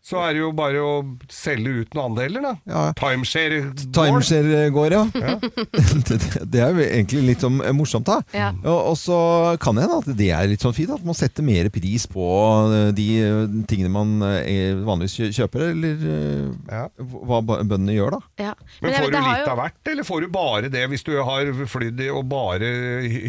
Så 0.06 0.20
er 0.22 0.36
det 0.36 0.38
jo 0.44 0.52
bare 0.54 0.78
å 0.86 0.90
selge 1.34 1.80
ut 1.82 1.94
noen 1.96 2.12
andeler, 2.12 2.44
da. 2.44 2.50
Ja. 2.70 2.82
Timeshare. 2.94 3.72
Timeshare 3.90 4.68
går, 4.70 4.94
ja. 4.94 5.00
det, 6.06 6.18
det 6.52 6.60
er 6.62 6.76
jo 6.76 6.84
egentlig 6.84 7.22
litt 7.32 7.42
sånn 7.42 7.56
morsomt, 7.74 8.06
da. 8.06 8.20
Ja. 8.30 8.52
Og, 8.62 8.92
og 8.92 8.96
så 9.00 9.16
kan 9.64 9.74
det 9.74 9.82
hende 9.88 9.98
at 10.04 10.10
det 10.20 10.28
er 10.36 10.46
litt 10.52 10.62
sånn 10.62 10.76
fint, 10.76 10.92
at 10.94 11.02
man 11.06 11.18
setter 11.18 11.42
mer 11.48 11.66
pris 11.74 12.06
på 12.12 12.22
eh, 12.70 12.92
de 12.94 13.08
eh, 13.18 13.58
tingene 13.66 13.90
man 13.96 14.14
eh, 14.28 14.78
vanligvis 14.86 15.34
kjøper, 15.40 15.66
eller 15.72 16.06
eh, 16.14 16.54
Ja. 16.70 16.84
hva 17.26 17.42
bøndene 17.50 17.98
gjør, 17.98 18.20
da. 18.20 18.22
Ja. 18.46 18.54
Men 18.78 18.94
jeg- 18.94 19.02
får 19.02 19.10
du 19.10 19.16
det 19.18 19.24
har 19.26 19.34
litt 19.40 19.46
jo- 19.48 19.52
av 19.56 19.62
hvert, 19.64 19.92
eller 19.96 20.06
får 20.12 20.20
du 20.28 20.30
bare 20.38 20.70
det 20.78 20.86
hvis 20.94 21.06
du 21.10 21.12
har 21.18 21.50
flydd 21.74 22.06
og 22.14 22.22
bare 22.30 22.70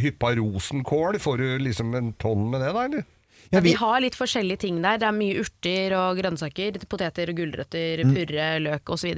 hyppa 0.06 0.36
rosenkål? 0.38 1.18
Får 1.26 1.42
du 1.42 1.48
liksom 1.66 1.98
en 1.98 2.13
tonn 2.22 2.52
med 2.54 2.62
det, 2.62 2.74
da, 2.78 2.86
eller? 2.86 3.08
Ja, 3.52 3.58
Ja, 3.58 3.62
vi 3.64 3.74
har 3.80 4.02
litt 4.02 4.16
forskjellige 4.16 4.60
ting 4.60 4.82
der. 4.82 4.98
Det 5.00 5.08
er 5.08 5.16
mye 5.16 5.40
urter 5.40 5.94
og 5.98 6.18
grønnsaker, 6.20 6.78
poteter 6.90 7.30
og 7.32 7.36
gulrøtter, 7.40 8.04
Mm. 8.04 8.14
purre, 8.14 8.48
løk 8.60 8.90
osv. 8.92 9.14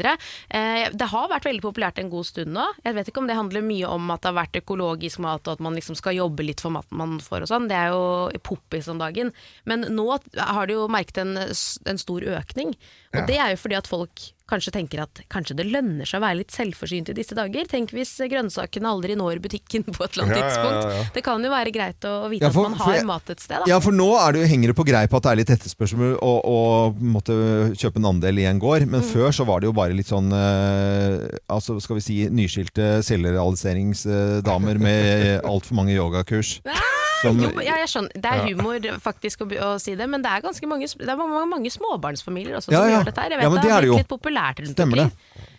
Eh, 0.52 0.90
det 0.94 1.08
har 1.10 1.28
vært 1.30 1.44
veldig 1.50 1.62
populært 1.62 2.00
en 2.00 2.10
god 2.10 2.26
stund 2.26 2.54
nå. 2.54 2.66
Jeg 2.86 2.94
vet 2.96 3.08
ikke 3.10 3.18
om 3.24 3.28
det 3.28 3.36
handler 3.36 3.62
mye 3.62 3.88
om 3.90 4.10
at 4.12 4.22
det 4.22 4.34
har 4.34 4.46
vært 4.46 4.62
økologisk 4.62 5.20
mat, 5.20 5.48
og 5.48 5.54
at 5.54 5.60
man 5.60 5.74
liksom 5.76 5.96
skal 5.96 6.14
jobbe 6.16 6.46
litt 6.46 6.62
for 6.62 6.70
maten 6.72 6.98
man 6.98 7.20
får 7.20 7.42
og 7.42 7.48
sånn. 7.50 7.68
Det 7.68 7.76
er 7.76 7.90
jo 7.90 8.30
poppis 8.44 8.88
om 8.88 9.00
dagen. 9.00 9.34
Men 9.66 9.82
nå 9.82 10.20
har 10.38 10.68
de 10.68 10.74
jo 10.74 10.88
merket 10.88 11.18
en, 11.18 11.38
en 11.38 11.98
stor 11.98 12.22
økning. 12.22 12.76
Og 13.14 13.26
det 13.28 13.38
er 13.38 13.50
jo 13.56 13.58
fordi 13.58 13.78
at 13.78 13.88
folk 13.88 14.32
kanskje 14.50 14.74
tenker 14.76 15.04
at 15.06 15.22
kanskje 15.32 15.56
det 15.60 15.68
lønner 15.70 16.06
seg 16.10 16.20
å 16.20 16.26
være 16.26 16.40
litt 16.42 16.52
selvforsynt 16.56 17.10
i 17.14 17.16
disse 17.18 17.38
dager. 17.38 17.68
Tenk 17.70 17.94
hvis 17.96 18.12
grønnsakene 18.32 18.90
aldri 18.90 19.16
når 19.20 19.40
butikken 19.44 19.86
på 19.88 20.04
et 20.06 20.18
eller 20.18 20.26
annet 20.26 20.38
Ja, 20.38 20.44
ja, 20.44 20.50
ja, 20.50 20.66
ja. 20.66 20.90
tidspunkt. 20.90 21.14
Det 21.14 21.24
kan 21.24 21.44
jo 21.46 21.52
være 21.54 21.72
greit 21.76 22.08
å 22.10 22.14
vite 22.30 22.44
Ja, 22.48 22.50
for- 22.52 22.66
at 22.66 22.72
man 22.72 22.80
har 22.80 22.94
jeg- 22.96 23.06
mat 23.06 23.30
et 23.30 23.40
sted. 23.40 23.58
Da. 23.60 23.66
ja, 23.70 23.80
for 23.80 23.92
nå 23.96 24.10
er 24.20 24.32
det 24.34 24.42
jo, 24.42 24.48
henger 24.56 24.68
det 24.74 24.76
på 24.76 24.86
greip 24.90 25.14
at 25.14 25.24
det 25.24 25.32
er 25.32 25.36
litt 25.44 25.54
etterspørsel 25.56 26.18
å, 26.20 26.34
å 26.44 26.60
måtte 27.00 27.38
kjøpe 27.78 27.98
en 28.02 28.10
andel 28.16 28.40
i 28.40 28.46
en 28.50 28.60
gård, 28.60 28.88
men 28.88 29.02
Mm. 29.02 29.10
før 29.14 29.30
så 29.32 29.46
var 29.46 29.60
det 29.62 29.68
jo 29.70 29.74
bare 29.74 29.94
litt 29.94 30.08
sånn 30.08 30.32
eh, 30.34 31.38
altså 31.50 31.80
skal 31.82 31.96
vi 31.96 32.02
si 32.02 32.18
nyskilte 32.30 33.00
selvrealiseringsdamer 33.06 34.80
med 34.80 35.42
altfor 35.44 35.74
mange 35.76 35.94
yogakurs. 35.96 36.60
Som, 37.20 37.40
Jo, 37.44 37.50
ja, 37.66 37.76
jeg 37.82 37.92
skjønner. 37.92 38.22
Det 38.24 38.32
er 38.32 38.46
humor 38.48 38.90
faktisk 39.04 39.44
å, 39.44 39.50
å 39.66 39.70
si 39.82 39.96
det, 40.00 40.08
men 40.08 40.24
det 40.24 40.32
er 40.32 40.44
ganske 40.46 40.70
mange, 40.72 40.88
det 40.88 41.10
er 41.10 41.20
mange, 41.20 41.46
mange 41.52 41.72
småbarnsfamilier 41.74 42.60
også 42.60 42.72
som 42.72 42.88
gjør 42.94 43.10
dette 43.10 43.26
her. 43.26 43.36
Jeg 43.36 43.42
vet 43.42 43.56
det 43.58 43.64
det 43.66 43.74
er 43.74 43.84
blitt 43.84 43.92
jo. 43.92 44.00
litt 44.00 44.12
populært 44.12 44.64
rundt 44.64 44.84
omkring. 44.86 45.12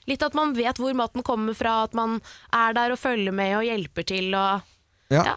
Litt 0.08 0.24
at 0.26 0.36
man 0.38 0.54
vet 0.56 0.80
hvor 0.80 0.96
maten 0.96 1.26
kommer 1.26 1.56
fra, 1.58 1.82
at 1.86 1.96
man 1.96 2.18
er 2.56 2.76
der 2.78 2.94
og 2.96 3.00
følger 3.00 3.34
med 3.36 3.52
og 3.58 3.66
hjelper 3.68 4.08
til 4.08 4.32
og 4.34 4.66
ja. 5.10 5.36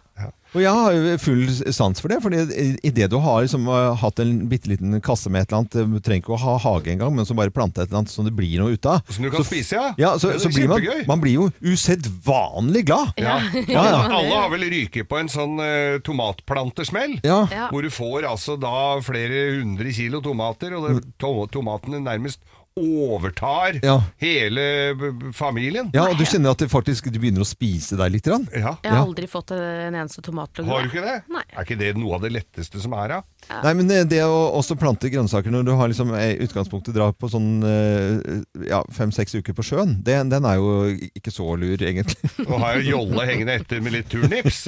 Ja. 0.54 0.58
Og 0.58 0.62
jeg 0.62 0.70
har 0.70 1.18
full 1.18 1.42
sans 1.74 2.00
for 2.00 2.12
det, 2.12 2.20
for 2.22 2.34
idet 2.34 3.08
du 3.10 3.16
har 3.22 3.42
liksom, 3.42 3.66
eh, 3.68 3.96
hatt 4.00 4.20
en 4.22 4.34
bitte 4.50 4.70
liten 4.70 5.00
kasse 5.04 5.30
med 5.32 5.42
et 5.44 5.50
eller 5.50 5.64
annet, 5.64 5.76
eh, 5.82 5.88
du 5.96 6.00
trenger 6.04 6.22
ikke 6.22 6.36
å 6.36 6.40
ha 6.44 6.56
hage 6.62 6.92
engang, 6.94 7.14
men 7.16 7.26
så 7.26 7.34
bare 7.34 7.50
plante 7.54 7.82
et 7.82 7.88
eller 7.88 8.04
annet 8.04 8.14
som 8.14 8.26
det 8.26 8.34
blir 8.36 8.62
noe 8.62 8.76
ut 8.76 8.86
av. 8.86 9.02
Som 9.10 9.26
du 9.26 9.30
kan 9.34 9.46
spise, 9.46 9.74
ja. 9.74 9.90
Ja, 9.98 10.12
så, 10.18 10.32
så 10.38 10.52
blir 10.54 10.70
man, 10.70 10.84
man 11.10 11.22
blir 11.22 11.38
jo 11.38 11.48
usedvanlig 11.64 12.84
glad. 12.86 13.14
Ja. 13.20 13.40
Ja, 13.66 13.84
ja. 13.90 14.00
Alle 14.08 14.34
har 14.34 14.50
vel 14.52 14.66
ryket 14.70 15.08
på 15.10 15.18
en 15.20 15.30
sånn 15.32 15.58
uh, 15.58 15.98
tomatplantesmell. 16.06 17.18
Hvor 17.24 17.84
du 17.84 17.90
får 17.92 18.28
altså 18.30 18.58
da 18.60 19.00
flere 19.04 19.46
hundre 19.58 19.94
kilo 19.94 20.22
tomater, 20.24 20.76
og 20.78 20.88
det, 20.88 21.14
to 21.20 21.32
tomatene 21.52 22.02
nærmest 22.04 22.42
overtar 22.80 23.78
Ja. 23.82 24.02
hele 24.18 24.94
familien. 25.32 25.90
Ja, 25.94 26.08
og 26.10 26.18
du 26.18 26.24
kjenner 26.26 26.50
at 26.50 26.58
det 26.58 26.68
faktisk, 26.72 27.06
du 27.12 27.20
begynner 27.22 27.44
å 27.44 27.46
spise 27.46 27.94
deg 27.96 28.10
litt. 28.16 28.26
Ja. 28.26 28.40
Jeg 28.82 28.90
har 28.90 28.98
aldri 29.04 29.28
fått 29.30 29.52
en 29.54 29.94
eneste 29.94 30.22
tomat 30.22 30.50
Har 30.58 30.82
du 30.82 30.88
ikke 30.88 31.04
det? 31.04 31.22
Nei. 31.30 31.44
Er 31.54 31.62
ikke 31.62 31.78
det 31.78 31.92
noe 31.96 32.16
av 32.16 32.22
det 32.24 32.32
letteste 32.34 32.80
som 32.82 32.92
er, 32.98 33.08
da? 33.08 33.22
Nei, 33.62 33.74
men 33.76 33.86
det, 33.86 34.08
det 34.08 34.22
å 34.24 34.56
også 34.56 34.74
plante 34.80 35.10
grønnsaker 35.12 35.52
når 35.52 35.66
du 35.68 35.72
har 35.76 35.90
liksom 35.92 36.10
i 36.16 36.38
utgangspunktet 36.42 36.96
dra 36.96 37.10
på 37.12 37.28
sånn 37.28 37.62
eh, 37.68 38.40
ja, 38.70 38.80
fem-seks 38.90 39.36
uker 39.36 39.52
på 39.54 39.62
sjøen, 39.62 39.98
det, 40.02 40.16
den 40.32 40.48
er 40.48 40.56
jo 40.56 40.88
ikke 41.14 41.30
så 41.30 41.52
lur, 41.60 41.76
egentlig. 41.78 42.16
Nå 42.48 42.58
har 42.58 42.80
jeg 42.80 42.88
jolle 42.94 43.26
hengende 43.28 43.58
etter 43.60 43.84
med 43.84 43.94
litt 43.98 44.08
turnips. 44.10 44.64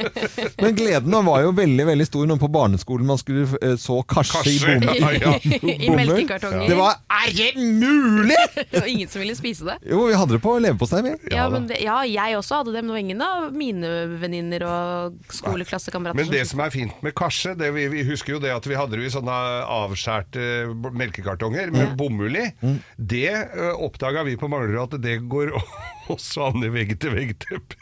Men 0.62 0.78
gleden 0.78 1.18
var 1.26 1.42
jo 1.44 1.52
veldig 1.58 1.88
veldig 1.90 2.06
stor 2.08 2.30
når 2.30 2.40
på 2.40 2.50
barneskolen 2.54 3.10
man 3.12 3.20
skulle 3.20 3.44
eh, 3.60 3.76
så 3.76 4.00
karse 4.08 4.40
i 4.48 4.56
Karse, 4.56 4.78
bomull. 4.86 5.02
ja, 5.02 5.34
ja. 5.34 5.36
I 5.88 5.92
melkekartonger. 5.92 6.68
Det 6.70 6.78
var 6.78 7.02
Er 7.12 7.34
det 7.42 7.66
mulig?! 7.82 8.38
Det 8.72 8.80
var 8.80 8.88
ingen 8.88 9.08
som 9.08 9.20
ville 9.20 9.34
spise 9.36 9.66
det. 9.66 9.76
Jo, 9.90 10.04
vi 10.08 10.14
hadde 10.16 10.36
det 10.36 10.40
på 10.44 10.54
leverpostei. 10.62 11.14
Ja, 11.32 11.44
men 11.52 11.66
det, 11.68 11.80
ja, 11.84 11.98
jeg 12.08 12.38
også 12.38 12.60
hadde 12.60 12.72
det, 12.74 12.82
men 12.82 12.90
det 12.90 12.94
var 12.94 13.02
ingen 13.02 13.24
av 13.26 13.46
mine 13.56 13.90
venninner 14.22 14.64
og 14.66 15.32
skoleklassekamerater 15.34 16.18
Men 16.20 16.32
det 16.32 16.44
som 16.50 16.62
er 16.64 16.72
fint 16.74 17.04
med 17.04 17.14
karse, 17.18 17.54
det 17.58 17.72
vi, 17.76 17.86
vi 17.92 18.04
husker 18.08 18.36
jo 18.36 18.42
det 18.42 18.52
at 18.54 18.66
vi 18.68 18.78
hadde 18.78 18.98
det 18.98 19.08
i 19.08 19.12
sånne 19.12 19.36
avskjærte 19.76 20.48
melkekartonger 20.94 21.72
med 21.74 21.96
bomull 22.00 22.38
i. 22.38 22.48
Det 22.96 23.28
uh, 23.56 23.72
oppdaga 23.82 24.24
vi 24.28 24.38
på 24.40 24.50
Manglerud 24.52 24.86
at 24.86 25.02
det 25.02 25.18
går 25.32 25.54
også 26.12 26.50
an 26.50 26.66
i 26.66 26.72
vegg-til-vegg-tepper. 26.72 27.81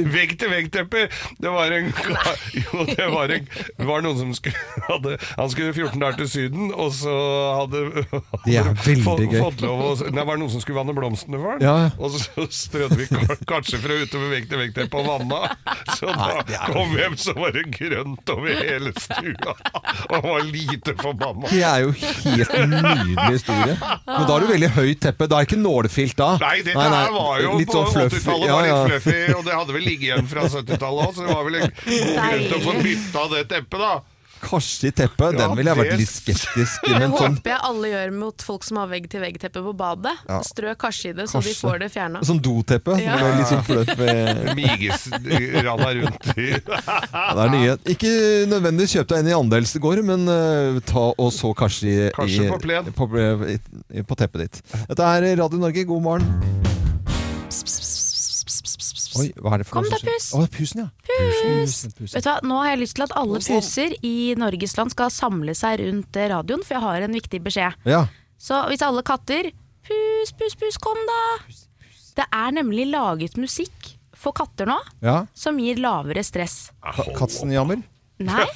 Vegg-til-vegg-tepper! 0.00 1.10
Det 1.38 1.50
var 1.52 1.70
en 1.76 1.90
Jo, 2.54 2.84
det 2.88 3.06
var, 3.12 3.28
en, 3.34 3.46
det 3.76 3.86
var 3.86 4.00
noen 4.04 4.16
som 4.18 4.30
skulle 4.34 4.56
hadde, 4.88 5.16
Han 5.36 5.50
skulle 5.52 5.74
14 5.76 6.00
dager 6.00 6.16
til 6.22 6.30
Syden, 6.32 6.70
og 6.72 6.92
så 6.96 7.12
hadde, 7.58 7.82
Det 8.46 8.56
er 8.56 8.70
hadde 8.70 8.86
veldig 8.86 9.04
fått, 9.04 9.22
gøy. 9.26 9.40
fått 9.44 9.64
lov 9.64 9.82
å 9.84 9.90
Det 10.16 10.24
var 10.30 10.40
noen 10.40 10.52
som 10.54 10.62
skulle 10.64 10.80
vanne 10.80 10.94
blomstene 10.96 11.40
for 11.42 11.54
ham, 11.56 11.64
Ja. 11.64 11.74
og 12.00 12.16
så 12.16 12.46
strødde 12.48 12.98
vi 13.02 13.08
ka- 13.10 13.36
kanskje 13.52 13.80
fra 13.84 13.98
utover 14.00 14.32
vegg-til-vegg-teppet 14.36 14.96
og 14.96 15.06
vanna. 15.10 15.40
Så 15.98 16.08
da 16.08 16.64
kom 16.72 16.94
vi 16.94 17.02
hjem, 17.02 17.16
så 17.20 17.34
var 17.36 17.52
det 17.56 17.66
grønt 17.76 18.32
over 18.32 18.64
hele 18.64 18.92
stua. 18.96 19.54
Og 20.10 20.24
var 20.24 20.44
lite 20.48 20.94
forbanna. 21.00 21.50
Det 21.52 21.62
er 21.66 21.84
jo 21.84 21.92
helt 22.00 22.56
nydelig 22.72 23.28
historie. 23.36 23.76
Men 24.08 24.26
da 24.28 24.36
er 24.38 24.44
du 24.46 24.48
veldig 24.54 24.70
høyt 24.78 25.00
teppe. 25.04 25.28
Da 25.30 25.38
er 25.40 25.44
det 25.44 25.50
ikke 25.50 25.60
nålfilt 25.62 26.16
da. 26.18 26.30
Nei, 26.40 26.56
dette 26.66 26.88
der 26.96 27.12
var 27.14 27.40
jo 27.44 27.54
litt 27.60 27.70
på 27.70 27.84
sånn 27.84 28.08
80-tallet 28.08 28.48
Ja, 28.48 28.56
var 28.56 28.66
litt 28.66 28.80
fluffy, 28.90 29.18
og 29.36 29.44
det 29.49 29.49
hadde 29.58 29.76
vel 29.76 29.84
ligget 29.86 30.10
igjen 30.10 30.30
fra 30.30 30.46
70-tallet 30.48 31.08
òg, 31.08 31.12
så 31.16 31.26
det 31.26 31.34
var 31.34 31.44
vel 31.48 31.60
en 31.60 31.74
god 31.74 32.16
grunn 32.16 32.46
til 32.46 32.56
å 32.56 32.62
få 32.64 32.78
bytta 32.84 33.26
det 33.34 33.44
teppet, 33.50 33.84
da. 33.84 33.92
Karse 34.40 34.88
i 34.88 34.92
teppet, 34.92 35.34
Ja, 35.34 35.42
den 35.42 35.56
ville 35.58 35.72
jeg 35.72 35.78
vært 35.78 35.98
litt 36.00 36.10
skeptisk 36.10 36.86
Det 36.86 36.96
sånn, 36.96 37.12
håper 37.12 37.52
jeg 37.52 37.60
alle 37.68 37.90
gjør 37.90 38.12
mot 38.16 38.44
folk 38.44 38.64
som 38.64 38.80
har 38.80 38.88
vegg-til-vegg-teppe 38.90 39.62
på 39.66 39.72
badet. 39.76 40.14
Strø 40.48 40.72
karse 40.80 41.10
i 41.10 41.14
det, 41.16 41.26
så 41.30 41.42
de 41.44 41.52
får 41.56 41.82
det 41.84 41.90
fjerna. 41.92 42.22
Som 42.26 42.40
doteppe. 42.42 42.96
Ja. 43.00 43.18
det 43.36 43.46
sånn 43.50 43.64
fluffy. 43.66 44.08
Miges 44.58 45.06
randa 45.12 45.92
rundt 45.98 46.30
i 46.36 46.48
Ja, 46.56 47.26
det 47.36 47.44
er 47.44 47.54
nye. 47.54 47.76
Ikke 47.92 48.12
nødvendigvis 48.50 48.96
kjøp 48.96 49.12
deg 49.12 49.24
inn 49.24 49.32
i 49.32 49.36
andelsgård, 49.36 50.02
men 50.08 50.26
eh, 50.32 50.80
ta 50.88 51.10
og 51.12 51.32
så 51.36 51.52
kanskje 51.56 51.90
i, 51.90 51.98
i, 52.08 52.90
på 52.96 53.10
i, 53.20 53.58
i, 54.00 54.06
på 54.06 54.18
teppet 54.18 54.46
ditt. 54.46 54.62
Dette 54.88 55.12
er 55.18 55.30
Radio 55.42 55.60
Norge, 55.60 55.84
god 55.90 56.08
morgen. 56.08 56.32
Oi, 59.20 59.28
hva 59.40 59.54
er 59.54 59.62
det 59.62 59.68
for 59.68 59.78
Kom 59.78 59.88
da, 59.90 59.98
som 59.98 60.42
Å, 60.42 60.44
pus. 60.44 60.46
er 60.46 60.52
pusen, 60.56 60.82
ja. 60.84 60.88
Pusen, 61.10 61.94
pusen. 61.96 62.14
Vet 62.16 62.26
du 62.26 62.30
hva, 62.30 62.36
Nå 62.46 62.60
har 62.62 62.72
jeg 62.72 62.82
lyst 62.82 62.98
til 62.98 63.06
at 63.06 63.16
alle 63.20 63.40
puser 63.44 63.96
i 64.06 64.16
Norges 64.40 64.76
land 64.78 64.94
skal 64.94 65.12
samle 65.14 65.56
seg 65.58 65.80
rundt 65.82 66.20
eh, 66.20 66.30
radioen, 66.32 66.64
for 66.66 66.78
jeg 66.78 66.84
har 66.86 67.06
en 67.06 67.18
viktig 67.18 67.42
beskjed. 67.46 67.88
Ja. 67.88 68.04
Så 68.40 68.62
hvis 68.70 68.84
alle 68.86 69.04
katter 69.06 69.50
Pus, 69.90 70.30
pus, 70.38 70.54
pus, 70.60 70.76
kom 70.78 70.98
da! 71.08 71.22
Det 72.14 72.26
er 72.36 72.52
nemlig 72.52 72.84
laget 72.90 73.38
musikk 73.40 73.94
for 74.20 74.36
katter 74.36 74.68
nå 74.68 74.76
ja. 75.02 75.22
som 75.34 75.58
gir 75.58 75.80
lavere 75.80 76.22
stress. 76.26 76.68
Katzenjammer. 77.16 77.80
Nei. 78.20 78.46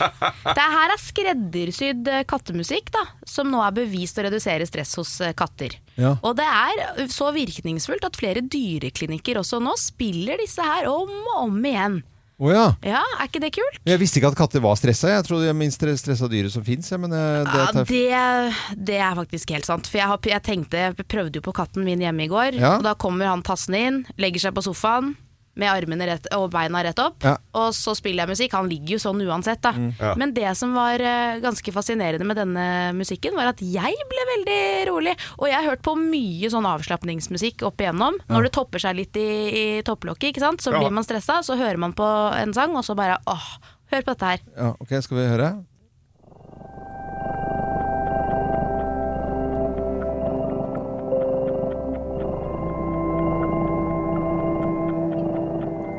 Det 0.44 0.66
her 0.76 0.92
er 0.92 1.00
skreddersydd 1.00 2.08
eh, 2.12 2.24
kattemusikk 2.28 2.90
da, 2.94 3.04
som 3.28 3.50
nå 3.52 3.62
er 3.64 3.76
bevist 3.76 4.18
å 4.20 4.26
redusere 4.26 4.66
stress 4.68 4.94
hos 5.00 5.16
eh, 5.24 5.34
katter. 5.36 5.78
Ja. 5.96 6.16
Og 6.20 6.36
det 6.38 6.46
er 6.48 7.06
så 7.12 7.30
virkningsfullt 7.34 8.04
at 8.06 8.18
flere 8.18 8.44
dyreklinikker 8.44 9.40
også 9.40 9.62
nå 9.62 9.76
spiller 9.80 10.42
disse 10.42 10.64
her 10.64 10.90
om 10.90 11.12
og 11.12 11.38
om 11.46 11.62
igjen. 11.70 12.02
Oh, 12.42 12.50
ja. 12.50 12.72
Ja, 12.82 13.00
er 13.20 13.28
ikke 13.28 13.40
det 13.44 13.52
kult? 13.54 13.76
Jeg 13.86 14.00
visste 14.00 14.18
ikke 14.18 14.32
at 14.32 14.38
katter 14.38 14.62
var 14.64 14.74
stressa. 14.76 15.12
Jeg 15.12 15.26
trodde 15.28 15.46
det 15.46 15.52
er 15.52 15.58
minst 15.58 15.78
stressa 15.78 16.26
dyret 16.30 16.50
som 16.52 16.64
fins. 16.66 16.90
Ja, 16.90 16.98
eh, 16.98 17.82
det, 17.86 18.08
det 18.90 18.98
er 18.98 19.14
faktisk 19.20 19.54
helt 19.54 19.68
sant. 19.68 19.88
For 19.88 20.02
jeg, 20.02 20.10
har, 20.10 20.18
jeg 20.34 20.44
tenkte, 20.44 20.88
jeg 20.88 21.06
prøvde 21.06 21.38
jo 21.38 21.46
på 21.46 21.54
katten 21.54 21.86
min 21.86 22.02
hjemme 22.02 22.26
i 22.26 22.32
går. 22.32 22.58
Ja. 22.58 22.76
Og 22.80 22.88
da 22.88 22.96
kommer 22.98 23.30
han 23.30 23.44
tassende 23.46 23.84
inn, 23.86 24.02
legger 24.20 24.48
seg 24.48 24.56
på 24.58 24.66
sofaen 24.66 25.14
med 25.56 25.70
armene 25.70 26.06
rett, 26.08 26.26
og 26.34 26.48
beina 26.50 26.80
rett 26.82 26.98
opp. 26.98 27.22
Ja. 27.22 27.36
Og 27.54 27.68
så 27.76 27.94
spiller 27.94 28.24
jeg 28.24 28.32
musikk. 28.34 28.56
Han 28.58 28.68
ligger 28.70 28.96
jo 28.96 29.02
sånn 29.04 29.20
uansett, 29.22 29.60
da. 29.62 29.70
Ja. 30.00 30.14
Men 30.18 30.32
det 30.34 30.50
som 30.58 30.72
var 30.74 30.98
uh, 30.98 31.38
ganske 31.44 31.72
fascinerende 31.74 32.26
med 32.26 32.36
denne 32.40 32.64
musikken, 32.98 33.36
var 33.38 33.52
at 33.52 33.62
jeg 33.62 33.94
ble 34.10 34.24
veldig 34.32 34.58
rolig. 34.90 35.14
Og 35.38 35.46
jeg 35.50 35.58
har 35.60 35.68
hørt 35.70 35.84
på 35.86 35.94
mye 36.00 36.50
sånn 36.50 36.66
avslapningsmusikk 36.66 37.62
opp 37.68 37.80
igjennom. 37.84 38.18
Når 38.30 38.48
det 38.48 38.54
topper 38.56 38.82
seg 38.82 38.98
litt 38.98 39.16
i, 39.20 39.28
i 39.54 39.66
topplokket, 39.86 40.32
ikke 40.32 40.42
sant? 40.42 40.60
så 40.64 40.72
Ja. 40.74 40.80
blir 40.82 40.90
man 40.90 41.04
stressa. 41.06 41.40
Så 41.46 41.54
hører 41.60 41.78
man 41.78 41.92
på 41.94 42.06
en 42.34 42.52
sang, 42.56 42.74
og 42.76 42.82
så 42.86 42.96
bare 42.98 43.20
åh, 43.30 43.46
hør 43.92 44.02
på 44.02 44.10
dette 44.14 44.32
her. 44.34 44.42
ja, 44.56 44.72
ok, 44.80 44.96
skal 45.06 45.18
vi 45.20 45.28
høre? 45.30 45.52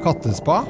Kattespa? 0.03 0.65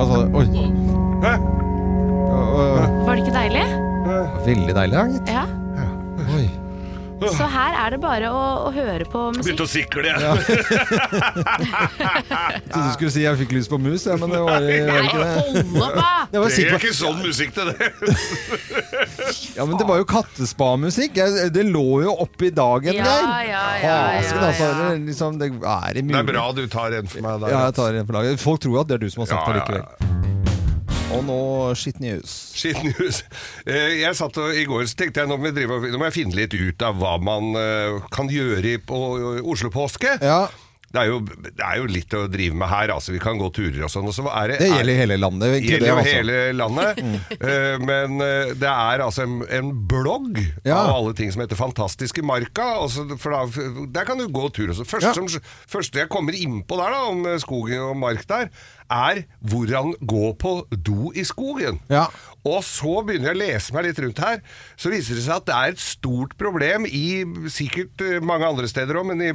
Hva 0.00 0.06
sa 0.08 0.20
du? 0.24 0.36
Oi. 0.40 0.46
Hæ? 1.20 1.32
Var 3.04 3.12
det 3.12 3.24
ikke 3.26 3.34
deilig? 3.36 3.64
Veldig 4.46 4.74
deilig, 4.78 4.96
ja, 4.96 5.02
gitt. 5.12 5.28
Ja. 5.28 5.42
Så 7.40 7.46
her 7.52 7.76
er 7.86 7.90
det 7.94 8.00
bare 8.02 8.30
å, 8.34 8.40
å 8.66 8.70
høre 8.74 9.04
på 9.10 9.20
musikk. 9.34 9.44
Begynte 9.46 9.66
å 9.66 9.70
sikle, 9.70 10.02
jeg. 10.10 10.18
Jeg 12.00 12.62
trodde 12.70 12.86
du 12.86 12.92
skulle 12.94 13.10
si 13.14 13.22
jeg 13.24 13.38
fikk 13.42 13.52
lyst 13.56 13.70
på 13.72 13.78
mus, 13.80 14.04
ja, 14.08 14.16
men 14.20 14.30
det 14.32 14.40
var, 14.42 14.52
var 14.52 14.60
Nei, 14.64 15.00
ikke 15.04 15.20
det. 15.20 15.30
hold 15.36 15.58
opp, 15.80 15.94
da! 15.96 16.10
Jeg 16.34 16.40
var 16.42 16.48
Det 16.54 16.64
er 16.64 16.76
ikke 16.78 16.92
sånn 16.94 17.18
musikk 17.24 17.54
til 17.56 17.70
det. 17.70 17.90
Ja, 19.56 19.66
men 19.66 19.74
det 19.80 19.86
var 19.88 20.00
jo 20.00 20.06
kattespa-musikk. 20.10 21.16
Jeg- 21.20 21.50
Det 21.54 21.64
lå 21.66 21.84
jo 22.04 22.14
oppi 22.22 22.50
dagen, 22.54 22.92
Ja, 22.94 23.04
Geir. 23.04 23.24
ja, 23.26 23.42
ja, 23.50 23.64
ja, 23.82 23.96
altså. 24.20 24.36
ja. 24.36 24.90
Det, 24.90 25.00
liksom, 25.08 25.38
det 25.40 25.50
er 25.50 25.94
det 25.94 25.94
Det 26.00 26.04
mulig. 26.06 26.20
er 26.20 26.28
bra 26.32 26.44
du 26.56 26.62
tar 26.70 26.92
en 27.00 27.06
for 27.10 27.20
meg 27.26 27.40
der. 27.44 27.48
Ja, 27.56 27.64
jeg 27.66 27.74
tar 27.80 27.94
en 28.00 28.06
for 28.06 28.18
laget. 28.20 28.40
Folk 28.40 28.60
tror 28.64 28.72
jo 28.76 28.80
at 28.84 28.88
det 28.92 28.94
er 29.00 29.04
du 29.06 29.10
som 29.10 29.24
har 29.24 29.32
sagt 29.32 29.40
Ja, 29.40 29.52
det 29.52 29.58
ja, 29.58 29.64
likevel. 29.66 30.19
Og 31.10 31.24
nå 31.26 31.38
shit 31.78 31.98
news. 32.02 32.30
Shit 32.54 32.78
news. 32.86 33.22
Eh, 33.66 33.98
Jeg 34.04 34.14
satt 34.18 34.38
og, 34.40 34.54
I 34.54 34.64
går 34.68 34.86
så 34.90 34.98
tenkte 35.02 35.24
jeg 35.24 35.30
nå 35.30 35.38
må, 35.42 35.50
drive, 35.54 35.80
nå 35.90 35.98
må 36.00 36.06
jeg 36.10 36.18
finne 36.22 36.38
litt 36.38 36.54
ut 36.54 36.86
av 36.86 36.98
hva 37.02 37.16
man 37.22 37.50
eh, 37.58 37.98
kan 38.14 38.30
gjøre 38.30 38.76
i, 38.76 38.80
på 38.82 39.00
Oslo-påske. 39.50 40.18
Ja, 40.22 40.44
Det, 40.90 40.98
er 40.98 41.06
jo- 41.06 41.20
det 41.22 41.62
er 41.62 41.76
jo 41.78 41.84
litt 41.86 42.14
å 42.18 42.24
drive 42.30 42.56
med 42.58 42.66
her. 42.66 42.90
altså 42.90 43.12
Vi 43.14 43.20
kan 43.22 43.38
gå 43.38 43.46
turer 43.54 43.84
og 43.86 43.90
sånn. 43.92 44.08
Og 44.10 44.14
så 44.16 44.24
er 44.26 44.48
det, 44.50 44.56
det 44.58 44.70
gjelder 44.72 44.96
hele 44.98 45.18
landet. 45.22 45.52
Det 45.54 45.60
gjelder 45.62 45.84
det, 45.84 45.90
jo 45.90 45.98
altså. 46.00 46.14
hele 46.16 46.38
landet. 46.58 46.98
Eh, 47.40 47.76
men 47.78 48.16
det 48.58 48.70
er 48.72 49.04
altså 49.04 49.22
en, 49.26 49.36
en 49.54 49.70
blogg 49.86 50.40
Ja. 50.66 50.80
av 50.88 50.96
alle 50.96 51.14
ting 51.14 51.30
som 51.30 51.42
heter 51.44 51.58
Fantastiske 51.58 52.22
Marka. 52.26 52.66
Så- 52.90 53.06
for 53.22 53.30
da, 53.34 53.44
der 53.98 54.04
kan 54.08 54.18
du 54.18 54.26
gå 54.28 54.48
tur. 54.54 54.70
Også. 54.74 54.82
Første, 54.86 55.10
Ja. 55.10 55.14
som, 55.14 55.30
første 55.70 56.02
jeg 56.02 56.10
kommer 56.10 56.34
innpå 56.34 56.78
der, 56.82 56.90
da, 56.90 57.06
om 57.10 57.22
skog 57.38 57.70
og 57.78 57.94
mark 57.98 58.26
der, 58.30 58.50
er 58.90 59.22
hvordan 59.40 59.94
gå 60.00 60.32
på 60.40 60.56
do 60.72 61.12
i 61.14 61.24
skogen. 61.26 61.80
Ja. 61.90 62.08
Og 62.48 62.62
så 62.64 63.02
begynner 63.04 63.34
jeg 63.34 63.36
å 63.36 63.40
lese 63.42 63.74
meg 63.76 63.84
litt 63.84 63.98
rundt 64.00 64.20
her. 64.24 64.38
Så 64.80 64.88
viser 64.92 65.18
det 65.18 65.24
seg 65.26 65.42
at 65.42 65.48
det 65.50 65.56
er 65.56 65.74
et 65.74 65.82
stort 65.82 66.32
problem 66.40 66.86
i 66.88 67.22
sikkert 67.52 68.00
eh, 68.06 68.16
mange 68.24 68.48
andre 68.48 68.68
steder 68.70 68.96
òg, 68.96 69.10
men 69.10 69.20
i, 69.20 69.32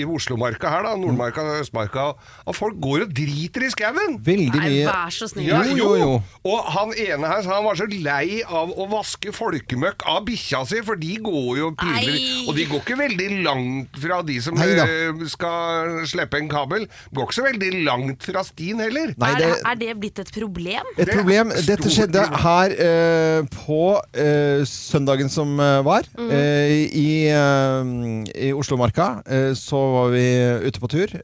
i 0.00 0.04
Oslomarka 0.08 0.70
her, 0.72 0.86
da, 0.86 0.94
Nordmarka 0.96 1.44
Østmarka, 1.58 2.06
at 2.48 2.56
folk 2.56 2.78
går 2.80 3.04
og 3.04 3.12
driter 3.12 3.66
i 3.66 3.70
skauen. 3.74 4.16
Veldig 4.24 4.62
Nei, 4.62 4.70
vær 4.88 5.12
så 5.12 5.28
snill. 5.28 5.50
Ja, 5.50 5.60
Jo, 5.68 5.90
jo, 5.92 5.98
jo. 6.00 6.14
Og 6.48 6.70
han 6.72 6.94
ene 6.96 7.28
her 7.28 7.44
han 7.48 7.66
var 7.66 7.76
så 7.76 7.88
lei 7.90 8.40
av 8.44 8.72
å 8.72 8.88
vaske 8.90 9.32
folkemøkk 9.36 10.06
av 10.08 10.24
bikkja 10.28 10.62
si, 10.68 10.80
for 10.86 10.96
de 11.00 11.18
går 11.24 11.50
jo 11.60 11.70
piler 11.78 12.16
Og 12.48 12.56
de 12.56 12.64
går 12.70 12.80
ikke 12.80 12.96
veldig 12.98 13.28
langt 13.44 14.00
fra 14.00 14.22
de 14.24 14.38
som 14.44 14.56
Nei 14.58 14.70
eh, 14.80 15.20
skal 15.28 16.00
slippe 16.08 16.40
en 16.40 16.48
kabel. 16.50 16.88
Går 17.12 17.28
ikke 17.28 17.36
så 17.36 17.44
veldig 17.44 17.70
langt 17.84 18.24
fra 18.24 18.42
stien 18.46 18.80
heller. 18.80 18.87
Nei, 19.18 19.32
er, 19.34 19.42
det, 19.42 19.52
er 19.72 19.80
det 19.82 19.98
blitt 20.00 20.22
et 20.22 20.32
problem? 20.34 20.92
et 20.96 21.04
er 21.08 21.14
problem. 21.20 21.52
Dette 21.66 21.92
skjedde 21.92 22.24
her 22.44 22.74
eh, 22.88 23.40
på 23.58 23.82
eh, 24.14 24.64
søndagen 24.68 25.32
som 25.32 25.56
var. 25.58 25.88
var. 25.88 26.30
Eh, 26.32 26.88
I, 26.92 27.10
eh, 27.32 28.48
I 28.48 28.52
Oslomarka 28.56 29.22
eh, 29.26 29.52
så 29.58 29.80
var 29.94 30.12
vi 30.14 30.26
ute 30.68 30.80
på 30.82 30.90
tur. 30.92 31.14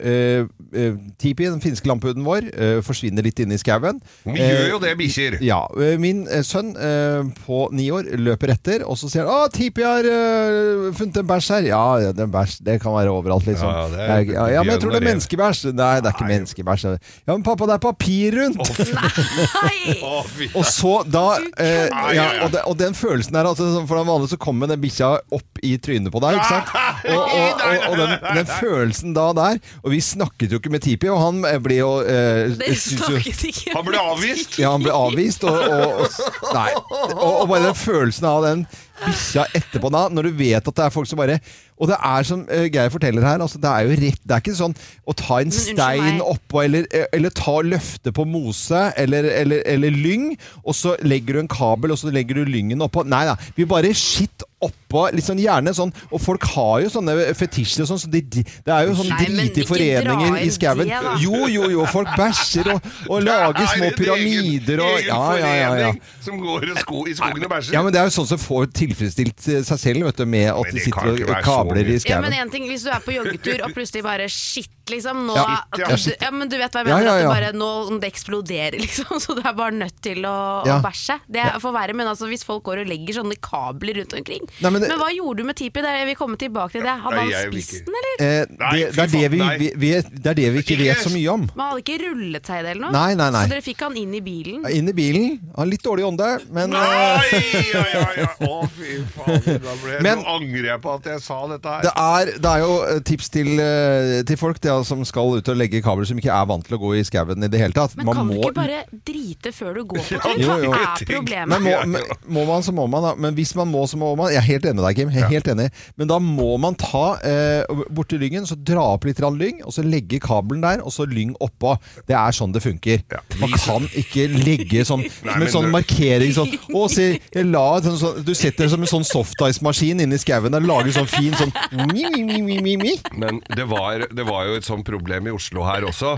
Eh, 0.74 0.84
eh, 0.84 0.94
Tipi, 1.18 1.44
den 1.46 1.60
finske 1.62 1.88
lamphuden 1.88 2.24
vår, 2.26 2.48
eh, 2.54 2.80
forsvinner 2.84 3.22
litt 3.22 3.38
inn 3.40 3.52
i 3.54 3.58
skauen. 3.60 4.00
Vi 4.26 4.38
gjør 4.40 4.68
jo 4.74 4.78
det, 4.82 4.96
bikkjer. 4.98 5.38
Ja. 5.44 5.62
eh, 5.80 5.96
Min 6.02 6.26
eh, 6.28 6.42
sønn 6.42 6.74
eh, 6.76 7.22
på 7.46 7.68
ni 7.72 7.88
år 7.94 8.08
løper 8.18 8.52
etter, 8.54 8.84
og 8.86 8.98
så 8.98 9.08
sier 9.10 9.24
han 9.24 9.32
'Å, 9.48 9.52
Tipi 9.54 9.82
har 9.86 10.04
eh, 10.04 10.90
funnet 10.98 11.16
en 11.22 11.26
bæsj 11.26 11.50
her'. 11.54 11.68
Ja, 11.70 12.12
det 12.12 12.20
er 12.26 12.26
bæsj. 12.34 12.58
Det 12.64 12.80
kan 12.82 12.92
være 12.94 13.10
overalt, 13.14 13.46
liksom. 13.46 13.68
Ja, 13.70 13.88
det 13.88 14.00
er 14.00 14.24
ja, 14.34 14.46
ja, 14.58 14.62
men 14.62 14.74
jeg 14.74 14.80
tror 14.82 14.90
det 14.92 15.02
er 15.02 15.08
menneskebæsj. 15.10 15.64
Nei, 15.74 16.00
det 16.00 16.10
er 16.10 16.14
ikke 16.16 16.28
menneskebæsj. 16.28 16.84
Ja, 17.26 17.32
men 17.32 17.42
pappa, 17.46 17.66
det 17.66 17.74
er 17.78 17.82
papir 17.84 18.34
rundt! 18.40 18.58
Nei! 18.94 20.48
Og 20.54 20.64
så 20.66 20.94
da 21.08 21.24
eh, 21.60 21.88
ja, 22.16 22.26
og, 22.44 22.52
det, 22.54 22.62
og 22.68 22.76
den 22.78 22.94
følelsen 22.96 23.34
der 23.36 23.46
altså, 23.48 23.68
For 23.88 23.98
den 23.98 24.08
vanlige 24.08 24.34
så 24.34 24.38
kommer 24.40 24.70
den 24.70 24.80
bikkja 24.82 25.10
opp 25.34 25.60
i 25.64 25.74
trynet 25.82 26.12
på 26.14 26.20
deg, 26.24 26.38
ikke 26.38 26.50
sant? 26.50 26.72
Og, 27.04 27.20
og, 27.20 27.60
og, 27.60 27.82
og 27.90 27.96
den, 28.00 28.12
den 28.38 28.46
følelsen 28.48 29.12
da 29.16 29.26
der 29.36 29.58
Og 29.82 29.90
vi 29.92 29.98
snakket 30.04 30.52
jo 30.54 30.58
ikke 30.60 30.63
med 30.72 30.82
Tipi, 30.84 31.08
og 31.12 31.18
han 31.20 31.42
eh, 31.48 31.58
ble 31.62 31.76
jo 31.80 31.90
eh, 32.00 32.54
Dere 32.56 32.72
jo- 32.76 32.80
snakket 32.80 33.44
ikke 33.50 33.74
Han 33.76 33.84
ble 33.88 34.00
avvist. 34.00 34.58
ja, 34.62 34.70
han 34.72 34.84
ble 34.84 34.94
avvist, 34.94 35.44
og, 35.44 35.58
og, 35.58 36.04
og 36.06 36.54
Nei. 36.56 36.70
Og, 37.12 37.28
og 37.42 37.48
bare 37.52 37.66
den 37.68 37.78
følelsen 37.82 38.28
av 38.30 38.42
den 38.46 38.64
bikkja 39.04 39.44
etterpå 39.58 39.90
da, 39.92 40.04
når 40.14 40.28
du 40.30 40.36
vet 40.38 40.68
at 40.70 40.76
det 40.78 40.84
er 40.86 40.92
folk 40.94 41.08
som 41.10 41.18
bare 41.20 41.40
Og 41.80 41.90
det 41.90 41.98
er 41.98 42.26
som 42.26 42.44
uh, 42.46 42.66
Geir 42.70 42.92
forteller 42.92 43.26
her, 43.26 43.42
altså 43.42 43.58
det 43.58 43.70
er 43.70 43.88
jo 43.88 43.96
rett 43.98 44.20
Det 44.22 44.36
er 44.36 44.42
ikke 44.42 44.54
sånn 44.54 44.76
å 45.04 45.14
ta 45.18 45.40
en 45.42 45.52
stein 45.54 46.20
oppå, 46.22 46.62
eller, 46.64 46.86
eller 47.12 47.34
ta 47.34 47.58
løfte 47.66 48.12
på 48.14 48.26
mose, 48.28 48.86
eller, 49.00 49.26
eller, 49.42 49.64
eller 49.68 49.94
lyng, 49.94 50.30
og 50.62 50.76
så 50.78 50.94
legger 51.02 51.38
du 51.38 51.44
en 51.44 51.50
kabel, 51.50 51.94
og 51.94 52.00
så 52.00 52.12
legger 52.14 52.40
du 52.40 52.48
lyngen 52.48 52.84
oppå. 52.84 53.04
Nei 53.08 53.24
da, 53.28 53.36
vi 53.56 53.66
bare 53.68 53.92
skitt 53.98 54.46
oppå, 54.64 55.08
litt 55.12 55.26
sånn 55.26 55.40
gjerne 55.42 55.74
sånn 55.76 55.90
Og 56.14 56.20
folk 56.22 56.44
har 56.54 56.84
jo 56.84 56.90
sånne 56.92 57.14
fetisjer 57.36 57.84
og 57.84 57.90
sånn, 57.90 58.00
så 58.04 58.10
de, 58.12 58.22
de, 58.32 58.44
det 58.64 58.72
er 58.72 58.88
jo 58.88 58.94
sånn 58.98 59.10
drit 59.18 59.34
i 59.34 59.36
drite 59.36 59.66
foreninger 59.68 60.38
i 60.40 60.50
skauen. 60.54 60.92
Jo, 61.20 61.44
jo, 61.50 61.68
jo, 61.72 61.84
folk 61.90 62.10
bæsjer 62.16 62.70
og, 62.74 62.88
og 63.10 63.24
lager 63.26 63.68
små 63.74 63.90
pyramider 63.98 64.82
og 64.84 64.94
Ja, 65.04 65.20
ja, 65.40 65.50
ja. 65.58 65.72
ja. 65.82 65.90
som 66.24 66.38
går 66.40 66.68
i 66.70 66.76
skogen 66.78 67.44
og 67.44 67.50
bæsjer. 67.52 67.74
Ja, 67.76 67.82
men 67.84 67.94
Det 67.94 68.00
er 68.00 68.08
jo 68.08 68.14
sånn 68.16 68.30
som 68.30 68.40
får 68.40 68.70
tilfredsstilt 68.78 69.48
eh, 69.52 69.64
seg 69.66 69.82
selv 69.82 70.08
vet 70.08 70.22
du, 70.22 70.24
med 70.36 70.48
at 70.54 70.70
de 70.72 70.84
sitter 70.86 71.12
og 71.12 71.20
ikke 71.20 71.42
være 71.70 71.94
i 71.94 71.98
skauen. 71.98 72.16
Ja, 72.16 72.20
men 72.20 72.32
en 72.36 72.50
ting, 72.50 72.66
Hvis 72.68 72.82
du 72.86 72.90
er 72.92 73.00
på 73.04 73.14
joggetur 73.16 73.64
og 73.64 73.72
plutselig 73.76 74.02
bare 74.04 74.28
shit, 74.28 74.70
liksom 74.92 75.24
nå, 75.26 75.34
Ja, 75.36 75.44
shit, 75.74 75.80
ja, 75.88 75.96
shit. 75.96 76.16
ja, 76.22 76.30
men 76.30 76.48
Du 76.48 76.56
vet 76.58 76.72
hva 76.72 76.82
jeg 76.84 76.88
Ja, 76.88 76.96
mener? 76.98 77.06
ja, 77.06 77.14
At 77.14 77.22
det 77.22 77.32
bare 77.34 77.52
nå 77.58 78.00
det 78.00 78.10
eksploderer, 78.12 78.78
liksom. 78.84 79.20
Så 79.20 79.34
du 79.36 79.42
er 79.44 79.52
bare 79.56 79.72
nødt 79.72 80.00
til 80.04 80.22
å, 80.28 80.34
Ja. 80.66 80.78
å 80.78 80.82
bæsje. 80.84 81.18
Det 81.30 81.44
får 81.62 81.72
være, 81.78 81.94
men 81.94 82.06
altså, 82.10 82.28
hvis 82.30 82.44
folk 82.44 82.62
går 82.64 82.82
og 82.84 82.90
legger 82.90 83.20
sånne 83.22 83.36
kabler 83.40 84.00
rundt 84.02 84.14
omkring 84.18 84.44
Nei, 84.60 84.70
men 84.70 84.80
men, 84.84 84.90
hva 85.00 85.08
gjorde 85.14 85.38
du 85.42 85.44
med 85.44 85.56
Tipi? 85.56 85.80
Det, 85.84 85.92
jeg 86.00 86.06
vil 86.10 86.16
komme 86.18 86.36
tilbake 86.40 86.72
til 86.78 86.82
det. 86.84 86.94
Hadde 87.04 87.20
han 87.24 87.52
spist 87.52 87.84
den, 87.86 87.94
eller? 88.00 88.14
Eh, 88.18 88.46
det, 88.46 88.56
det, 88.94 89.02
er 89.04 89.12
det, 89.14 89.30
vi, 89.32 89.38
faen, 89.38 89.58
vi, 89.84 89.90
det 90.24 90.30
er 90.32 90.38
det 90.38 90.48
vi 90.54 90.62
ikke 90.64 90.78
vet 90.82 91.02
så 91.04 91.10
mye 91.14 91.28
om. 91.32 91.46
Men 91.54 91.64
han 91.64 91.70
hadde 91.74 91.82
ikke 91.84 91.98
rullet 92.04 92.46
seg 92.50 92.60
i 92.60 92.62
det 92.66 92.70
eller 92.74 92.84
noe? 92.86 92.92
Nei, 92.94 93.14
nei, 93.18 93.30
nei. 93.34 93.42
Så 93.46 93.52
dere 93.54 93.64
fikk 93.64 93.84
han 93.86 93.96
inn 94.00 94.14
i 94.14 94.20
bilen? 94.24 94.64
Inn 94.70 94.88
i 94.90 94.94
bilen. 94.96 95.38
Har 95.56 95.66
litt 95.70 95.82
dårlig 95.84 96.04
ånde, 96.08 96.28
men 96.54 96.70
Nei, 96.74 97.40
ja, 97.72 97.84
ja, 97.94 98.04
ja. 98.18 98.28
Å, 98.48 98.60
fy 98.74 98.98
faen. 99.14 99.60
Da 99.64 99.74
ble, 99.82 99.98
Men- 100.04 100.22
nå 100.24 100.34
angrer 100.36 100.68
jeg 100.72 100.80
på 100.84 100.94
at 100.98 101.08
jeg 101.12 101.20
sa 101.24 101.40
dette 101.50 101.74
her. 101.76 101.82
det 101.86 101.92
er, 101.94 102.32
det 102.44 102.50
er 102.54 102.64
jo 102.64 102.72
eh, 102.88 103.00
tips 103.10 103.28
til, 103.34 103.50
eh, 103.60 104.22
til 104.28 104.36
folk 104.40 104.60
det 104.64 104.73
ja, 104.74 104.82
som 104.86 105.04
skal 105.08 105.38
ut 105.38 105.50
og 105.52 105.58
legge 105.58 105.80
kabler 105.84 106.08
som 106.08 106.18
ikke 106.20 106.32
er 106.34 106.48
vant 106.50 106.66
til 106.66 106.76
å 106.76 106.80
gå 106.82 106.92
i 106.98 107.04
skauen 107.06 107.46
i 107.46 107.50
det 107.50 107.60
hele 107.62 107.76
tatt. 107.76 107.94
Men 107.98 108.08
Man 108.10 108.18
kan 108.20 108.30
du 108.32 108.36
ikke 108.40 108.54
bare 108.58 108.82
drite 109.06 109.52
før 109.54 109.78
du 109.78 109.82
går 109.94 110.02
på 110.02 110.20
tur? 110.24 110.44
Hva 110.44 110.80
er 110.80 111.06
problemet? 111.08 111.54
Men 111.54 111.64
må, 111.64 111.74
men, 111.94 112.16
må 112.38 112.46
man, 112.48 112.64
så 112.66 112.74
må 112.76 112.86
man. 112.90 113.06
Da. 113.08 113.14
Men 113.20 113.36
hvis 113.38 113.54
man 113.58 113.70
må, 113.72 113.84
så 113.90 114.00
må 114.00 114.12
man. 114.18 114.32
Jeg 114.34 114.42
er 114.42 114.48
helt 114.48 114.68
enig 114.70 114.80
med 114.80 114.86
deg, 114.88 115.00
Kim. 115.00 115.12
Jeg 115.14 115.26
er 115.26 115.32
helt 115.34 115.50
enig. 115.54 115.68
Men 116.00 116.10
da 116.10 116.18
må 116.22 116.50
man 116.62 116.76
ta 116.80 117.04
eh, 117.24 117.84
borti 117.94 118.18
lyngen, 118.20 118.48
så 118.48 118.56
dra 118.58 118.84
opp 118.96 119.06
litt 119.08 119.20
lyng, 119.24 119.62
og 119.64 119.72
så 119.74 119.84
legge 119.86 120.20
kabelen 120.22 120.64
der, 120.64 120.82
og 120.84 120.92
så 120.94 121.06
lyng 121.08 121.34
oppå. 121.44 121.74
Det 122.08 122.16
er 122.18 122.34
sånn 122.36 122.52
det 122.54 122.62
funker. 122.64 123.02
Man 123.40 123.54
kan 123.60 123.86
ikke 123.96 124.26
legge 124.32 124.84
sånn 124.86 125.04
som 125.10 125.28
men 125.28 125.46
en 125.46 125.52
sånn 125.52 125.68
du- 125.68 125.72
markering 125.74 126.32
sånn 126.34 126.50
Å, 126.74 126.84
se, 126.92 127.06
la 127.44 127.64
sånn, 127.82 127.96
så, 127.98 128.10
Du 128.24 128.32
setter 128.36 128.64
det 128.66 128.70
som 128.72 128.82
en 128.84 128.90
sånn 128.90 129.06
softice-maskin 129.06 130.02
inni 130.04 130.18
skauen 130.20 130.54
og 130.54 130.66
lager 130.68 130.94
sånn 130.96 131.08
fin 131.10 131.34
sånn 131.38 131.52
mi, 131.90 132.04
mi, 132.24 132.38
mi, 132.44 132.58
mi, 132.64 132.74
mi. 132.80 132.94
Men 133.18 133.40
det 133.56 133.66
var, 133.70 134.06
det 134.14 134.26
var 134.28 134.48
jo 134.48 134.56
et 134.58 134.63
sånt 134.64 134.86
problem 134.88 135.28
i 135.28 135.34
Oslo 135.34 135.64
her 135.68 135.86
også. 135.88 136.16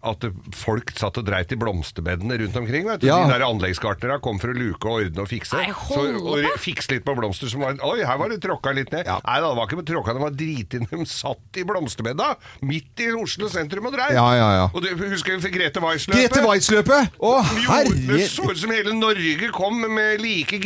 At 0.00 0.24
folk 0.56 0.94
satt 0.96 1.18
og 1.20 1.26
dreit 1.28 1.50
i 1.52 1.56
blomsterbedene 1.60 2.38
rundt 2.40 2.54
omkring. 2.56 2.86
Vet 2.88 3.02
du. 3.02 3.08
Ja. 3.10 3.18
De 3.26 3.34
der 3.34 3.42
anleggsgartnere 3.44 4.16
kom 4.24 4.38
for 4.40 4.52
å 4.52 4.56
luke 4.56 4.88
og 4.88 5.02
ordne 5.04 5.24
og 5.26 5.28
fikse. 5.28 5.58
Nei, 5.60 5.74
så, 5.76 6.04
og 6.16 6.46
fikse 6.62 6.94
litt 6.94 7.04
på 7.04 7.12
blomster 7.18 7.50
som 7.52 7.60
var 7.66 7.76
Oi, 7.84 7.98
her 8.06 8.16
var 8.20 8.32
det 8.32 8.38
tråkka 8.40 8.72
litt 8.76 8.88
ned. 8.94 9.04
Nei 9.10 9.36
da, 9.42 9.50
det 9.50 9.58
var 9.58 9.68
ikke 9.68 9.84
tråkka, 9.90 10.14
det 10.16 10.22
var 10.24 10.32
driti 10.36 10.80
De 10.86 11.04
satt 11.08 11.60
i 11.60 11.64
blomsterbedda 11.68 12.30
midt 12.64 13.02
i 13.04 13.10
Oslo 13.12 13.50
sentrum 13.52 13.90
og 13.90 13.96
dreit. 13.96 14.14
Ja, 14.16 14.24
ja, 14.38 14.48
ja. 14.56 14.66
Og 14.72 14.84
du 14.84 14.88
husker 15.10 15.36
vi 15.40 15.52
Grete 15.52 15.82
Weiss-løpet? 15.84 16.20
Grete 16.30 16.44
Weiss-løpet! 16.46 17.20
Å, 17.20 17.34
herre 17.68 17.94
det 18.08 18.24
så 18.32 18.48
ut 18.48 18.58
som 18.60 18.72
hele 18.72 18.94
Norge 18.96 19.50
kom 19.54 19.80
med 19.84 20.20
like 20.24 20.60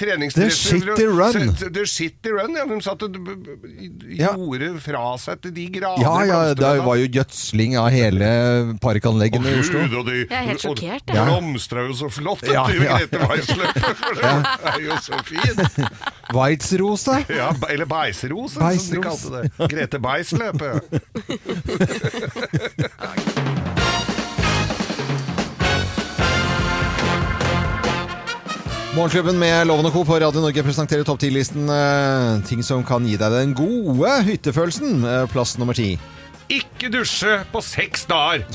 treningsdresser. 0.00 0.80
The 0.82 0.96
City 0.96 1.06
Run. 1.06 1.54
The 1.78 1.86
City 1.86 2.34
Run, 2.34 2.58
ja. 2.58 2.66
De 2.68 2.80
satt 2.84 3.02
og 3.06 3.18
Ja. 4.14 4.34
gjorde 4.34 4.72
fra 4.82 5.04
seg 5.20 5.40
til 5.44 5.54
de 5.56 5.68
grader. 5.78 6.02
Ja, 6.02 6.14
ja, 6.26 6.54
det 6.58 6.74
var 6.84 6.98
jo 7.00 7.06
gjødsling 7.20 7.78
av 7.78 7.90
hele 7.94 8.28
parkanleggene 8.82 9.48
i 9.52 9.54
Oslo. 9.60 9.78
Og 10.00 10.04
de, 10.08 10.14
Jeg 10.24 10.38
er 10.38 10.42
helt 10.50 10.62
sjokkert, 10.64 11.04
jeg. 11.10 11.16
blomstra 11.28 11.78
jo 11.88 11.92
så 11.98 12.08
flott 12.12 12.42
Ja, 12.48 12.52
etter 12.68 12.84
ja. 12.84 12.90
Grete 12.98 13.18
Weiss-løpet. 13.28 13.82
For 14.02 14.12
det 14.20 14.32
er 14.74 14.78
jo 14.84 14.92
så 15.04 15.16
fin. 15.28 15.56
Weizrose. 16.36 17.16
Ja, 17.30 17.48
eller 17.70 17.86
Beisros, 17.90 18.52
som 18.56 18.62
de 18.90 18.96
kalte 19.04 19.28
det. 19.36 19.42
Grete 19.74 19.98
Beis-løpet. 20.02 20.74
Morgenklubben 28.94 29.38
med 29.38 29.66
Loven 29.66 29.86
og 29.88 29.92
Co. 29.92 30.04
på 30.06 30.18
Radio 30.22 30.38
Norge 30.40 30.62
presenterer 30.62 31.02
topp 31.06 31.18
10-listen 31.24 31.66
eh, 31.72 32.42
ting 32.46 32.60
som 32.62 32.84
kan 32.86 33.02
gi 33.08 33.16
deg 33.18 33.32
den 33.34 33.54
gode 33.58 34.12
hyttefølelsen. 34.28 35.00
Eh, 35.02 35.24
plass 35.32 35.56
nummer 35.58 35.74
ti. 35.74 35.96
Ikke 36.52 36.90
dusje 36.92 37.38
på 37.52 37.60
seks 37.64 38.04
dager! 38.10 38.44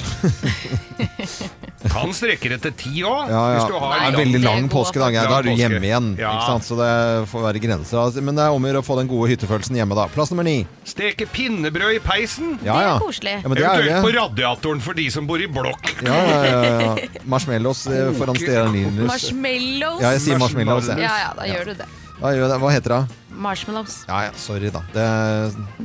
Kan 1.89 2.11
strekke 2.13 2.49
det 2.51 2.57
til 2.61 2.73
ti 2.75 2.91
òg, 3.07 3.29
Ja, 3.31 3.39
ja. 3.53 3.53
hvis 3.55 3.69
du 3.71 3.75
har 3.79 3.93
Det 3.93 3.99
er 4.01 4.09
en 4.11 4.17
veldig 4.19 4.39
lang 4.43 4.65
påskedag. 4.69 5.15
Ja, 5.15 5.23
da 5.31 5.37
er 5.39 5.47
du 5.47 5.53
hjemme 5.55 5.79
igjen. 5.79 6.09
Ja. 6.19 6.33
Ikke 6.35 6.49
sant? 6.51 6.67
Så 6.67 6.75
det 6.77 6.89
får 7.31 7.45
være 7.45 7.61
grenser. 7.63 8.01
Altså, 8.03 8.21
Men 8.25 8.35
det 8.37 8.43
er 8.45 8.55
om 8.55 8.65
å 8.67 8.69
gjøre 8.69 8.81
å 8.83 8.85
få 8.85 8.97
den 8.99 9.09
gode 9.09 9.29
hyttefølelsen 9.31 9.79
hjemme, 9.79 9.95
da. 9.97 10.05
Plass 10.11 10.33
nummer 10.33 10.45
ni. 10.45 10.57
Steke 10.89 11.25
pinnebrød 11.31 11.95
i 11.95 12.01
peisen. 12.03 12.57
Ja, 12.59 12.75
Det 12.75 12.83
er 12.83 12.87
ja. 12.89 12.97
koselig. 12.99 13.35
Ja, 13.39 13.47
men 13.47 13.57
det 13.57 13.63
er 13.65 13.79
Eventuelt 13.79 14.05
på 14.05 14.11
radiatoren 14.17 14.83
for 14.83 14.99
de 14.99 15.07
som 15.15 15.29
bor 15.29 15.39
i 15.41 15.47
blokk. 15.47 15.93
Ja, 16.03 16.19
ja, 16.19 16.43
ja, 16.43 16.75
ja. 16.83 17.23
Marshmallows 17.31 17.85
eh, 17.87 18.11
foran 18.19 18.37
stearinlys. 18.43 18.99
Marshmallows. 19.07 20.03
Ja, 20.03 20.13
jeg 20.17 20.25
sier 20.27 20.43
marshmallows. 20.43 20.91
Ja, 20.99 21.15
ja, 21.23 21.31
da 21.39 21.47
gjør 21.47 21.71
du 21.71 21.79
det. 21.79 21.89
Hva, 22.19 22.33
gjør 22.35 22.49
det? 22.51 22.57
Hva 22.59 22.69
heter 22.73 22.93
det? 22.95 23.17
Marshmallows. 23.39 23.93
Ja, 24.09 24.17
ja, 24.25 24.31
sorry, 24.35 24.67
da. 24.73 24.81
Det, 24.91 25.05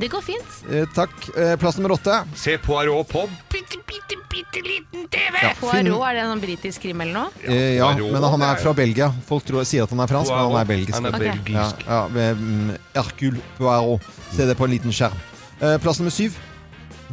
Det 0.01 0.09
går 0.11 0.21
fint. 0.25 0.55
eh, 0.69 0.83
takk. 0.95 1.13
Eh, 1.37 1.53
plass 1.61 1.77
nummer 1.77 1.93
åtte. 1.95 2.17
Se 2.35 2.57
Poirot 2.59 3.07
på 3.07 3.21
bitte, 3.53 3.77
bitte, 3.87 4.17
bitte 4.29 4.63
liten 4.65 5.05
TV! 5.07 5.37
Ja, 5.41 5.53
Poirot, 5.61 6.01
er 6.09 6.17
det 6.17 6.23
en 6.25 6.33
sånn 6.33 6.41
britisk 6.43 6.81
krim 6.83 6.99
eller 7.05 7.13
noe? 7.13 7.29
Eh, 7.47 7.77
ja, 7.77 7.87
Poirot, 7.93 8.11
men 8.11 8.27
han 8.35 8.41
er 8.49 8.59
fra 8.59 8.73
Belgia. 8.75 9.07
Folk 9.29 9.45
tror, 9.47 9.63
sier 9.63 9.87
at 9.87 9.93
han 9.95 10.03
er 10.03 10.11
fransk, 10.11 10.33
men 10.35 10.49
han 10.51 10.59
er 10.59 10.67
belgisk. 10.73 10.97
Han 10.99 11.07
er 11.07 11.15
belgisk. 11.15 11.45
belgisk. 11.47 11.85
Ja, 11.87 12.01
ja, 12.01 12.07
med, 12.11 12.43
mm, 12.43 12.75
Hercule 12.97 13.39
Poirot. 13.57 14.11
Se 14.35 14.45
det 14.51 14.57
på 14.59 14.67
en 14.67 14.75
liten 14.75 14.91
skjerm. 14.91 15.15
Eh, 15.61 15.77
plass 15.79 15.99
nummer 16.03 16.11
syv. 16.11 16.35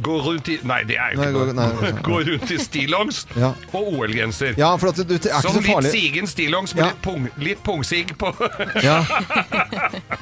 Gå 0.01 0.15
rundt 0.25 0.47
i 0.49 0.57
Nei, 0.65 0.79
det 0.89 0.95
er 0.97 1.13
jo 1.13 1.19
Nei, 1.21 1.27
ikke 1.29 1.37
gå- 1.37 1.53
noe. 1.53 1.53
nei, 1.53 1.91
nei. 1.91 2.01
Gå 2.01 2.19
rundt 2.27 2.51
i 2.51 2.57
stillongs 2.57 3.19
Ja. 3.37 3.51
og 3.73 3.91
OL-genser. 3.93 4.55
Ja, 4.57 4.71
for 4.81 4.89
at 4.89 4.95
det, 4.95 5.07
det 5.07 5.19
er 5.29 5.35
ikke 5.37 5.41
Som 5.45 5.51
så 5.53 5.61
litt 5.61 5.69
farlig. 5.69 5.91
sigen 5.91 6.27
stillongs 6.27 6.73
med 6.75 6.83
Ja. 6.83 6.89
litt, 6.89 7.01
pung, 7.05 7.29
litt 7.37 7.63
pungsig 7.63 8.15
på. 8.17 8.31
Ja. 8.83 9.05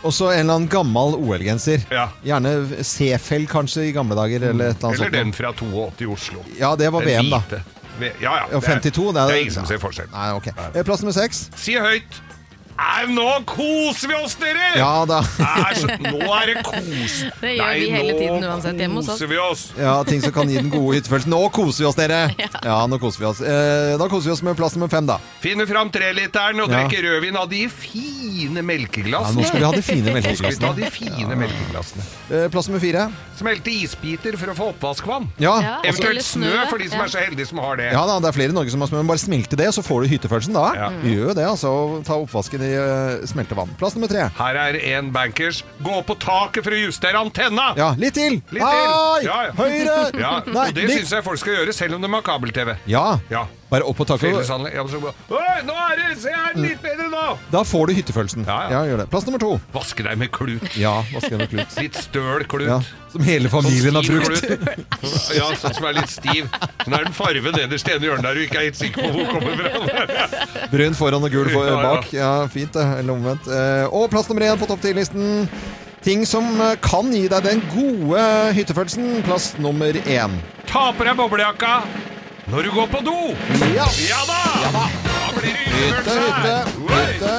Og 0.03 0.11
så 0.13 0.31
en 0.33 0.39
eller 0.43 0.53
annen 0.59 0.67
gammel 0.71 1.15
OL-genser. 1.15 1.85
Ja. 1.91 2.09
Gjerne 2.25 2.83
Seefeld 2.83 3.47
kanskje 3.51 3.87
i 3.89 3.93
gamle 3.95 4.15
dager, 4.19 4.49
eller 4.49 4.73
et 4.73 4.77
eller 4.81 4.89
annet 4.89 4.99
Eller 4.99 5.05
sånt. 5.05 5.13
den 5.13 5.33
fra 5.33 5.53
82 5.53 6.01
i 6.01 6.09
Oslo. 6.17 6.43
Ja, 6.59 6.75
det 6.75 6.91
var 6.91 7.01
Den 7.05 7.09
VM, 7.15 7.29
da. 7.31 7.39
hvite. 7.47 7.61
Ja, 8.01 8.35
ja. 8.41 8.45
Ja, 8.51 8.59
52, 8.59 9.11
det 9.13 9.21
er, 9.21 9.27
det 9.27 9.35
er 9.35 9.41
ingen 9.45 9.53
som 9.53 9.65
ser 9.69 9.77
forskjell. 9.77 10.07
Nei, 10.11 10.31
ok. 10.33 10.47
Eh, 10.73 10.83
Plass 10.83 11.01
nummer 11.03 11.13
seks. 11.13 11.49
Si 11.55 11.75
høyt 11.77 12.19
Nei, 12.77 13.05
nå 13.13 13.25
koser 13.45 14.09
vi 14.09 14.15
oss, 14.17 14.33
dere! 14.41 14.71
Ja 14.79 15.03
da. 15.09 15.19
Så, 15.77 15.87
nå 16.01 16.17
er 16.33 16.51
det 16.51 16.63
kos. 16.65 17.17
Det 17.41 17.51
gjør 17.57 17.75
vi 17.77 17.89
hele 17.93 18.13
tiden 18.17 18.45
uansett 18.47 18.79
hjemme 18.81 18.99
hos 19.01 19.09
oss. 19.11 19.19
Nå 19.21 19.27
koser 19.27 19.29
vi 19.31 19.39
oss. 19.41 19.63
Ja, 19.77 19.93
ting 20.07 20.21
som 20.23 20.33
kan 20.35 20.49
gi 20.49 20.57
den 20.59 20.71
gode 20.73 20.97
hyttefølelsen. 20.97 21.31
Nå 21.33 21.41
koser 21.53 21.83
vi 21.85 21.89
oss, 21.91 21.97
dere! 21.99 22.21
Ja, 22.65 22.79
nå 22.89 22.97
koser 23.01 23.21
vi 23.23 23.27
oss. 23.29 23.41
Eh, 23.45 23.93
da 24.01 24.07
koser 24.11 24.31
vi 24.31 24.35
oss 24.35 24.43
med 24.45 24.57
plass 24.59 24.75
nummer 24.77 24.89
fem, 24.91 25.05
da. 25.09 25.19
Finner 25.43 25.69
fram 25.69 25.91
treliteren 25.93 26.61
og 26.63 26.71
Ja. 26.71 26.81
drikker 26.83 27.05
rødvin 27.09 27.37
av 27.37 27.49
de 27.51 27.65
fine 27.69 28.57
Ja, 28.61 28.65
melkeglassene. 28.65 29.37
nå 29.41 29.47
skal 29.47 29.59
vi 29.61 29.65
ha 29.67 29.71
de 29.75 29.81
fine 29.85 30.05
skal 30.35 30.49
vi 30.49 30.57
ta 30.57 30.71
melkeglassene. 30.71 30.75
de 30.81 30.91
fine 30.95 31.37
melkeglassene. 31.43 32.05
Eh, 32.31 32.47
plass 32.53 32.67
nummer 32.71 32.81
fire. 32.83 33.05
Smelte 33.41 33.73
isbiter 33.73 34.37
for 34.41 34.53
å 34.53 34.55
få 34.57 34.69
oppvaskvann. 34.73 35.27
Ja. 35.41 35.53
Ja. 35.61 35.75
Eventuelt 35.85 36.15
Eller 36.17 36.25
snø, 36.25 36.49
snø, 36.49 36.65
for 36.69 36.81
de 36.81 36.89
som 36.89 36.99
ja. 36.99 37.05
er 37.05 37.13
så 37.13 37.21
heldige 37.25 37.47
som 37.51 37.61
har 37.61 37.77
det. 37.81 37.91
Ja 37.93 38.03
da, 38.09 38.17
det 38.23 38.31
er 38.31 38.37
flere 38.37 38.53
i 38.53 38.57
Norge 38.57 38.73
som 38.73 38.81
har 38.83 38.89
smør, 38.91 39.03
men 39.05 39.11
bare 39.13 39.21
smelte 39.21 39.57
det, 39.59 39.69
så 39.75 39.83
får 39.85 40.05
du 40.05 40.11
hyttefølelsen 40.15 40.57
da. 40.57 40.65
Ja. 40.77 40.89
Vi 41.03 41.15
gjør 41.17 41.31
jo 41.31 41.37
det, 41.41 41.47
altså. 41.49 41.71
Ta 42.07 42.17
oppvasken 42.21 42.65
i 42.65 42.70
uh, 42.77 43.23
smeltevann. 43.27 43.71
Plass 43.79 43.95
nummer 43.97 44.11
tre. 44.11 44.27
Her 44.37 44.59
er 44.65 44.77
en 44.95 45.11
bankers. 45.15 45.63
Gå 45.83 46.01
på 46.07 46.17
taket 46.21 46.65
for 46.67 46.75
å 46.75 46.81
justere 46.81 47.21
antenna! 47.21 47.71
Ja, 47.79 47.91
litt 47.99 48.15
til! 48.17 48.39
Litt 48.51 48.61
til. 48.61 48.91
Ai! 48.91 49.23
Ja, 49.25 49.39
ja. 49.47 49.55
Høyre! 49.57 49.97
Ja, 50.19 50.35
Nei, 50.47 50.67
og 50.69 50.77
det 50.77 50.87
litt. 50.87 51.01
syns 51.01 51.15
jeg 51.17 51.25
folk 51.25 51.41
skal 51.41 51.59
gjøre, 51.59 51.75
selv 51.75 51.97
om 51.97 52.05
de 52.05 52.11
har 52.13 52.23
kabel-TV. 52.27 52.75
Ja. 52.91 53.05
Ja. 53.33 53.47
Bare 53.71 53.85
opp 53.87 53.95
på 54.01 54.03
taket. 54.03 54.25
Fellesanlegg. 54.27 54.73
Ja, 54.75 54.83
så 54.91 54.99
bare, 54.99 55.13
Oi, 55.31 55.61
nå 55.63 55.75
er 55.79 55.99
det! 56.01 56.07
Se 56.19 56.31
her, 56.35 56.57
litt 56.59 56.81
bedre 56.83 57.05
nå! 57.07 57.21
Da 57.53 57.61
får 57.63 57.87
du 57.87 57.93
hyttefølelsen. 57.95 58.43
Ja, 58.47 58.57
ja. 58.73 58.81
gjør 58.89 58.99
det. 58.99 59.05
Plass 59.13 59.23
nummer 59.29 59.39
to. 59.39 59.51
Vaske 59.71 60.03
deg 60.03 60.17
med 60.19 60.31
klut. 60.35 60.65
Ja, 60.75 60.97
vaske 61.13 61.39
med 61.39 61.47
klut. 61.53 61.77
Litt 61.79 61.95
støl 61.95 62.43
klut. 62.51 62.67
Ja, 62.67 62.81
som 63.13 63.23
hele 63.23 63.47
familien 63.53 63.95
har 63.95 64.03
Stiv 64.03 64.25
brukt. 64.27 64.43
klut. 64.43 65.31
Ja, 65.37 65.47
sånn 65.61 65.77
som 65.79 65.87
er 65.87 65.95
litt 66.01 66.11
stiv. 66.11 66.51
Nå 66.83 66.99
er 66.99 67.07
den 67.07 67.15
farve 67.15 67.55
nederst 67.55 67.87
i 67.87 67.95
ene 67.95 68.09
hjørnet 68.09 68.27
der 68.27 68.35
du 68.35 68.43
ikke 68.43 68.59
er 68.59 68.67
helt 68.67 68.81
sikker 68.81 69.07
på 69.07 69.13
hvor 69.15 69.23
den 69.23 69.31
kommer 69.31 69.55
fra. 69.63 70.67
Brun 70.75 70.99
foran 70.99 71.23
og 71.29 71.31
gul 71.33 71.47
for, 71.55 71.63
Ja, 71.71 71.77
ja. 71.79 71.87
bak. 71.87 72.11
Ja, 72.15 72.31
fint 72.51 72.75
det. 72.75 72.85
Eller 72.99 73.15
omvendt. 73.15 73.47
Eh, 73.47 73.87
og 73.87 74.09
plass 74.11 74.27
nummer 74.27 74.49
én 74.51 74.59
på 74.59 74.67
topp 74.69 74.83
10-listen. 74.83 75.47
Ting 76.03 76.27
som 76.27 76.47
eh, 76.59 76.75
kan 76.83 77.07
gi 77.15 77.23
deg 77.31 77.47
den 77.47 77.63
gode 77.71 78.27
hyttefølelsen. 78.57 79.21
Plass 79.27 79.53
nummer 79.63 79.95
én. 80.03 80.39
Ta 80.67 80.89
på 80.95 81.07
deg 81.07 81.15
boblejakka 81.19 81.79
når 82.49 82.63
du 82.63 82.71
går 82.71 82.87
på 82.87 83.01
do. 83.05 83.15
Ja! 83.75 83.85
Ja 84.07 84.21
da! 84.27 84.39
Da 84.73 85.39
blir 85.39 85.53
det 85.53 85.67
Hytte, 85.81 86.13
hytte, 86.21 86.55
hytte. 86.91 87.33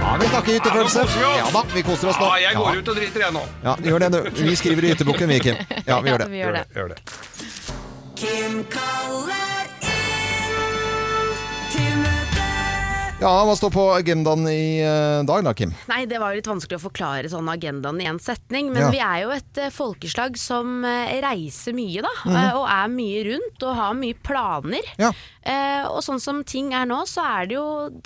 Ja, 0.00 0.16
vi 0.20 0.26
snakker 0.28 0.52
hyttefølelse. 0.52 1.04
Ja. 1.20 1.32
Ja 1.38 1.50
da, 1.54 1.62
vi 1.74 1.82
koser 1.86 2.08
oss 2.10 2.18
nå. 2.20 2.26
Ja, 2.26 2.38
jeg 2.48 2.56
går 2.56 2.80
ut 2.80 2.88
og 2.88 2.96
driter, 2.96 3.20
jeg 3.26 3.32
nå. 3.36 3.42
Ja, 3.64 3.74
gjør 3.84 3.98
det, 4.06 4.10
du. 4.16 4.42
Vi 4.48 4.56
skriver 4.58 4.84
i 4.88 4.92
hytteboken, 4.94 5.28
vi, 5.30 5.38
Kim. 5.44 5.60
Ja, 5.86 6.00
vi 6.00 6.08
gjør 6.12 6.24
det. 6.24 6.30
Vi 6.32 6.40
gjør 6.42 6.56
det. 6.58 6.64
Gjør 6.74 6.88
det. 6.94 6.98
Kim 8.20 8.58
kaller 8.72 9.59
Ja, 13.20 13.30
hva 13.44 13.52
står 13.52 13.72
på 13.74 13.82
agendaen 13.92 14.46
i 14.48 14.80
eh, 14.80 15.20
dag 15.28 15.42
da, 15.44 15.52
Kim? 15.52 15.74
Nei, 15.90 16.06
det 16.08 16.16
var 16.22 16.32
jo 16.32 16.38
litt 16.40 16.48
vanskelig 16.48 16.78
å 16.78 16.84
forklare 16.86 17.28
sånn 17.28 17.50
agendaen 17.52 18.00
i 18.00 18.06
en 18.08 18.20
setning, 18.22 18.70
men 18.72 18.86
Ja. 18.86 18.88
vi 18.94 19.02
er 19.04 19.18
jo 19.26 19.34
et 19.34 19.60
eh, 19.60 19.68
folkeslag 19.74 20.38
som 20.40 20.80
eh, 20.88 21.18
reiser 21.20 21.76
mye, 21.76 22.00
da. 22.00 22.12
Mm 22.24 22.32
-hmm. 22.32 22.56
og 22.56 22.64
er 22.72 22.88
mye 22.88 23.20
rundt 23.28 23.62
og 23.62 23.76
har 23.76 23.92
mye 23.94 24.16
planer. 24.24 24.88
Ja. 24.96 25.12
Eh, 25.50 25.86
og 25.90 25.98
sånn 26.06 26.20
som 26.22 26.42
ting 26.46 26.70
er 26.76 26.86
nå, 26.86 27.00
så 27.10 27.24
er 27.26 27.48
det 27.50 27.56
jo 27.56 27.64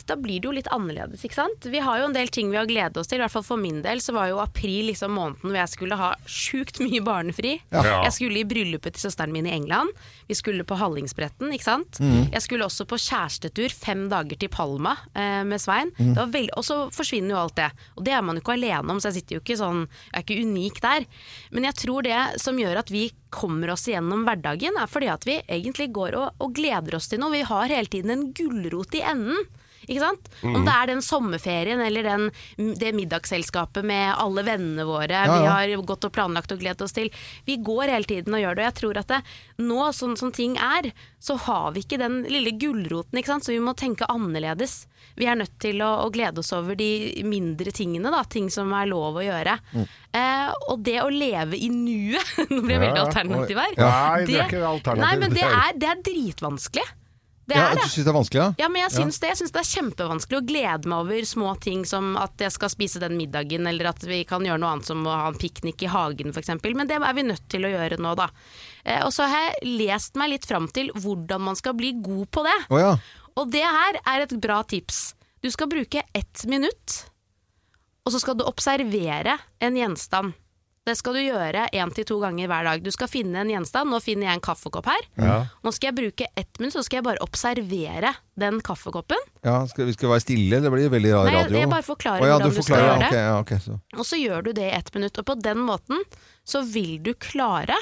Da 0.09 0.17
blir 0.17 0.41
det 0.41 0.49
jo 0.49 0.55
litt 0.57 0.71
annerledes, 0.73 1.25
ikke 1.27 1.37
sant. 1.37 1.67
Vi 1.69 1.83
har 1.85 2.01
jo 2.01 2.09
en 2.09 2.17
del 2.17 2.31
ting 2.33 2.49
vi 2.53 2.57
har 2.57 2.69
gledet 2.69 2.97
oss 3.01 3.11
til. 3.11 3.21
I 3.21 3.25
hvert 3.25 3.35
fall 3.35 3.45
for 3.47 3.61
min 3.61 3.83
del 3.85 4.01
så 4.05 4.15
var 4.17 4.31
jo 4.31 4.41
april 4.43 4.89
liksom 4.91 5.13
måneden 5.17 5.43
hvor 5.45 5.59
jeg 5.59 5.73
skulle 5.75 5.99
ha 6.01 6.11
sjukt 6.31 6.81
mye 6.85 7.03
barnefri. 7.05 7.57
Ja. 7.75 7.83
Jeg 8.07 8.15
skulle 8.17 8.41
i 8.41 8.47
bryllupet 8.49 8.97
til 8.97 9.07
søsteren 9.07 9.35
min 9.35 9.49
i 9.49 9.55
England. 9.55 9.93
Vi 10.31 10.37
skulle 10.39 10.65
på 10.65 10.79
Hallingsbretten, 10.81 11.53
ikke 11.55 11.67
sant. 11.67 12.01
Mm. 12.01 12.31
Jeg 12.33 12.45
skulle 12.47 12.69
også 12.69 12.87
på 12.89 12.99
kjærestetur 13.01 13.75
fem 13.75 14.07
dager 14.13 14.41
til 14.41 14.53
Palma 14.53 14.97
eh, 15.13 15.43
med 15.45 15.61
Svein. 15.63 15.93
Mm. 15.99 16.15
Det 16.15 16.21
var 16.23 16.33
veld- 16.39 16.55
og 16.55 16.65
så 16.65 16.79
forsvinner 16.95 17.35
jo 17.35 17.43
alt 17.43 17.59
det. 17.61 17.71
Og 17.99 18.07
det 18.07 18.15
er 18.17 18.25
man 18.25 18.39
jo 18.39 18.45
ikke 18.45 18.57
alene 18.57 18.95
om, 18.95 19.03
så 19.03 19.11
jeg 19.11 19.21
sitter 19.21 19.39
jo 19.39 19.45
ikke 19.45 19.61
sånn 19.61 19.85
Jeg 19.85 20.17
er 20.17 20.25
ikke 20.25 20.49
unik 20.49 20.81
der. 20.85 21.07
Men 21.53 21.69
jeg 21.69 21.81
tror 21.85 22.07
det 22.07 22.23
som 22.43 22.59
gjør 22.61 22.81
at 22.85 22.93
vi 22.95 23.09
kommer 23.35 23.75
oss 23.75 23.89
gjennom 23.91 24.25
hverdagen, 24.27 24.79
er 24.81 24.91
fordi 24.91 25.11
at 25.13 25.27
vi 25.29 25.41
egentlig 25.43 25.91
går 25.97 26.17
og, 26.21 26.41
og 26.43 26.55
gleder 26.57 26.97
oss 26.99 27.11
til 27.11 27.21
noe. 27.23 27.35
Vi 27.35 27.45
har 27.49 27.73
hele 27.73 27.91
tiden 27.91 28.15
en 28.15 28.27
gulrot 28.37 28.97
i 28.97 29.05
enden. 29.05 29.45
Ikke 29.87 30.01
sant? 30.03 30.31
Mm. 30.43 30.55
Om 30.59 30.67
det 30.67 30.75
er 30.75 30.91
den 30.91 31.03
sommerferien 31.05 31.83
eller 31.85 32.07
den, 32.07 32.29
det 32.81 32.93
middagsselskapet 32.97 33.87
med 33.87 34.15
alle 34.21 34.45
vennene 34.47 34.87
våre 34.89 35.25
Ja, 35.25 35.39
vi 35.41 35.49
har 35.49 35.85
gått 35.87 36.07
og 36.09 36.15
planlagt 36.15 36.53
og 36.55 36.63
gledet 36.63 36.85
oss 36.87 36.97
til. 36.97 37.11
Vi 37.49 37.59
går 37.65 37.93
hele 37.93 38.09
tiden 38.09 38.37
og 38.37 38.43
gjør 38.43 38.59
det. 38.59 38.65
Og 38.65 38.71
jeg 38.71 38.79
tror 38.81 39.03
at 39.03 39.13
det, 39.13 39.21
nå, 39.65 39.81
sånn 39.97 40.17
som 40.21 40.33
ting 40.35 40.57
er, 40.61 40.91
så 41.25 41.37
har 41.47 41.73
vi 41.75 41.85
ikke 41.85 42.01
den 42.01 42.23
lille 42.29 42.55
gulroten, 42.61 43.19
ikke 43.21 43.35
sant? 43.35 43.47
så 43.47 43.55
vi 43.55 43.63
må 43.65 43.73
tenke 43.79 44.09
annerledes. 44.13 44.85
Vi 45.17 45.29
er 45.31 45.39
nødt 45.39 45.55
til 45.63 45.83
å, 45.85 45.91
å 46.05 46.11
glede 46.13 46.43
oss 46.43 46.53
over 46.57 46.77
de 46.79 47.23
mindre 47.29 47.73
tingene, 47.75 48.11
da. 48.13 48.25
ting 48.29 48.51
som 48.53 48.73
er 48.77 48.89
lov 48.91 49.21
å 49.21 49.25
gjøre. 49.25 49.57
Mm. 49.75 49.87
Eh, 50.21 50.51
og 50.73 50.83
det 50.87 50.99
å 51.03 51.09
leve 51.13 51.59
i 51.59 51.71
nuet 51.73 52.35
Nå 52.51 52.61
blir 52.63 52.77
jeg 52.77 52.83
veldig 52.85 53.03
alternativ 53.05 53.61
her. 53.61 53.79
Nei, 53.79 54.27
det 54.29 54.37
er 54.39 54.47
ikke 54.49 54.67
alternativ. 54.69 55.07
Nei, 55.07 55.15
men 55.23 55.35
det 55.35 55.47
er, 55.49 55.81
det 55.81 55.91
er 55.91 56.05
dritvanskelig. 56.11 56.87
Det 57.45 57.57
Ja, 57.59 57.65
er 57.71 57.77
du 57.77 57.83
syns 57.85 58.07
det 58.07 58.09
er 58.09 58.17
vanskelig, 58.17 58.41
ja? 58.41 58.53
Ja, 58.65 58.69
men 58.73 58.81
jeg 58.81 58.93
syns 58.95 59.19
det. 59.21 59.29
Jeg 59.29 59.39
syns 59.43 59.53
det 59.53 59.61
er 59.61 59.69
kjempevanskelig 59.69 60.39
å 60.39 60.45
glede 60.49 60.89
meg 60.89 61.03
over 61.05 61.27
små 61.29 61.51
ting 61.61 61.83
som 61.89 62.15
at 62.17 62.41
jeg 62.41 62.55
skal 62.55 62.73
spise 62.73 63.03
den 63.03 63.19
middagen, 63.21 63.69
eller 63.69 63.91
at 63.91 64.05
vi 64.09 64.23
kan 64.29 64.47
gjøre 64.47 64.63
noe 64.63 64.71
annet 64.77 64.89
som 64.89 65.03
å 65.05 65.13
ha 65.13 65.27
en 65.29 65.37
piknik 65.41 65.85
i 65.85 65.91
hagen 65.93 66.33
f.eks. 66.33 66.55
Men 66.65 66.89
det 66.89 66.97
er 66.97 67.19
vi 67.19 67.27
nødt 67.27 67.45
til 67.53 67.69
å 67.69 67.73
gjøre 67.75 67.99
nå, 68.01 68.15
da. 68.17 68.31
Eh, 68.85 69.03
og 69.05 69.13
så 69.13 69.29
har 69.29 69.51
jeg 69.51 69.75
lest 69.83 70.17
meg 70.21 70.33
litt 70.33 70.49
fram 70.49 70.71
til 70.73 70.89
hvordan 70.97 71.45
man 71.51 71.61
skal 71.61 71.77
bli 71.77 71.93
god 72.01 72.31
på 72.33 72.47
det. 72.49 72.57
Oh, 72.73 72.81
ja. 72.81 72.95
Og 73.37 73.51
det 73.53 73.65
her 73.67 74.01
er 74.01 74.25
et 74.25 74.37
bra 74.41 74.63
tips. 74.65 75.11
Du 75.45 75.51
skal 75.53 75.69
bruke 75.69 76.01
ett 76.17 76.47
minutt, 76.49 77.03
og 78.05 78.15
så 78.15 78.21
skal 78.23 78.39
du 78.41 78.47
observere 78.49 79.37
en 79.61 79.77
gjenstand. 79.77 80.33
Det 80.85 80.93
skal 80.99 81.15
du 81.17 81.21
gjøre 81.23 81.63
én 81.73 81.93
til 81.97 82.05
to 82.05 82.19
ganger 82.21 82.49
hver 82.51 82.67
dag. 82.69 82.83
Du 82.85 82.91
skal 82.93 83.09
finne 83.09 83.41
en 83.41 83.49
gjenstand. 83.49 83.89
Nå 83.89 84.01
finner 84.05 84.29
jeg 84.29 84.37
en 84.37 84.43
kaffekopp 84.45 84.85
her. 84.91 85.07
Ja. 85.17 85.37
Nå 85.65 85.73
skal 85.73 85.89
jeg 85.89 85.97
bruke 85.97 86.27
ett 86.37 86.59
minutt, 86.61 86.75
så 86.77 86.83
skal 86.85 86.99
jeg 87.01 87.07
bare 87.07 87.23
observere 87.25 88.11
den 88.37 88.59
kaffekoppen. 88.65 89.23
ja 89.47 89.63
skal, 89.71 89.87
vi 89.89 89.95
skal 89.97 90.13
være 90.13 90.25
stille? 90.27 90.61
Det 90.61 90.73
blir 90.75 90.91
veldig 90.93 91.15
rar 91.15 91.25
Nei, 91.31 91.33
jeg- 91.39 91.49
radio. 91.55 91.71
bare 91.73 91.87
forklarer 91.89 92.21
Å 92.21 92.29
ja, 92.29 92.35
hvordan 92.37 92.51
du 92.53 92.57
du 92.57 92.63
skal 92.63 92.77
forklarer, 92.77 92.91
gjøre 92.91 93.01
det. 93.01 93.09
Okay, 93.09 93.25
ja, 93.25 93.39
okay, 93.41 93.59
så. 93.65 93.81
Og 93.97 94.05
så 94.05 94.21
gjør 94.21 94.45
du 94.45 94.53
det 94.53 94.67
i 94.69 94.77
ett 94.77 94.95
minutt. 94.95 95.19
Og 95.19 95.25
på 95.33 95.39
den 95.41 95.59
måten 95.65 96.05
så 96.45 96.63
vil 96.69 96.99
du 97.03 97.15
klare 97.15 97.77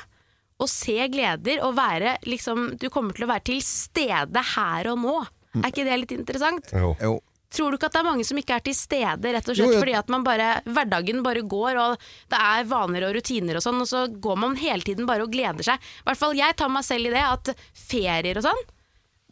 å 0.62 0.68
se 0.70 1.08
gleder 1.10 1.58
og 1.66 1.74
være 1.74 2.18
liksom 2.22 2.78
Du 2.78 2.88
kommer 2.88 3.12
til 3.18 3.24
å 3.26 3.32
være 3.32 3.42
til 3.50 3.60
stede 3.60 4.44
her 4.54 4.86
og 4.92 4.98
nå. 5.02 5.26
Er 5.58 5.68
ikke 5.72 5.84
det 5.84 5.98
litt 6.04 6.12
interessant? 6.14 6.70
Jo. 6.72 6.94
Jo. 7.02 7.18
Tror 7.52 7.70
du 7.70 7.76
ikke 7.76 7.90
at 7.90 7.96
det 7.96 8.00
er 8.02 8.08
mange 8.08 8.24
som 8.24 8.38
ikke 8.40 8.56
er 8.56 8.64
til 8.64 8.76
stede, 8.76 9.32
rett 9.36 9.48
og 9.52 9.56
Jo, 9.58 9.66
slett 9.68 9.82
fordi 9.82 9.96
at 9.98 10.08
man 10.12 10.24
bare, 10.24 10.50
hverdagen 10.64 11.22
bare 11.24 11.42
går, 11.44 11.80
og 11.82 12.06
det 12.32 12.38
er 12.40 12.68
vaner 12.70 13.08
og 13.10 13.16
rutiner 13.18 13.58
og 13.60 13.64
sånn, 13.64 13.80
og 13.84 13.88
så 13.90 14.06
går 14.08 14.38
man 14.40 14.56
hele 14.60 14.80
tiden 14.86 15.08
bare 15.08 15.26
og 15.26 15.32
gleder 15.34 15.66
seg. 15.66 15.76
I 15.76 16.06
hvert 16.08 16.22
fall 16.22 16.38
jeg 16.38 16.56
tar 16.56 16.72
meg 16.72 16.86
selv 16.88 17.10
i 17.10 17.16
det, 17.16 17.24
at 17.28 17.52
ferier 17.76 18.40
og 18.40 18.46
sånn, 18.48 18.62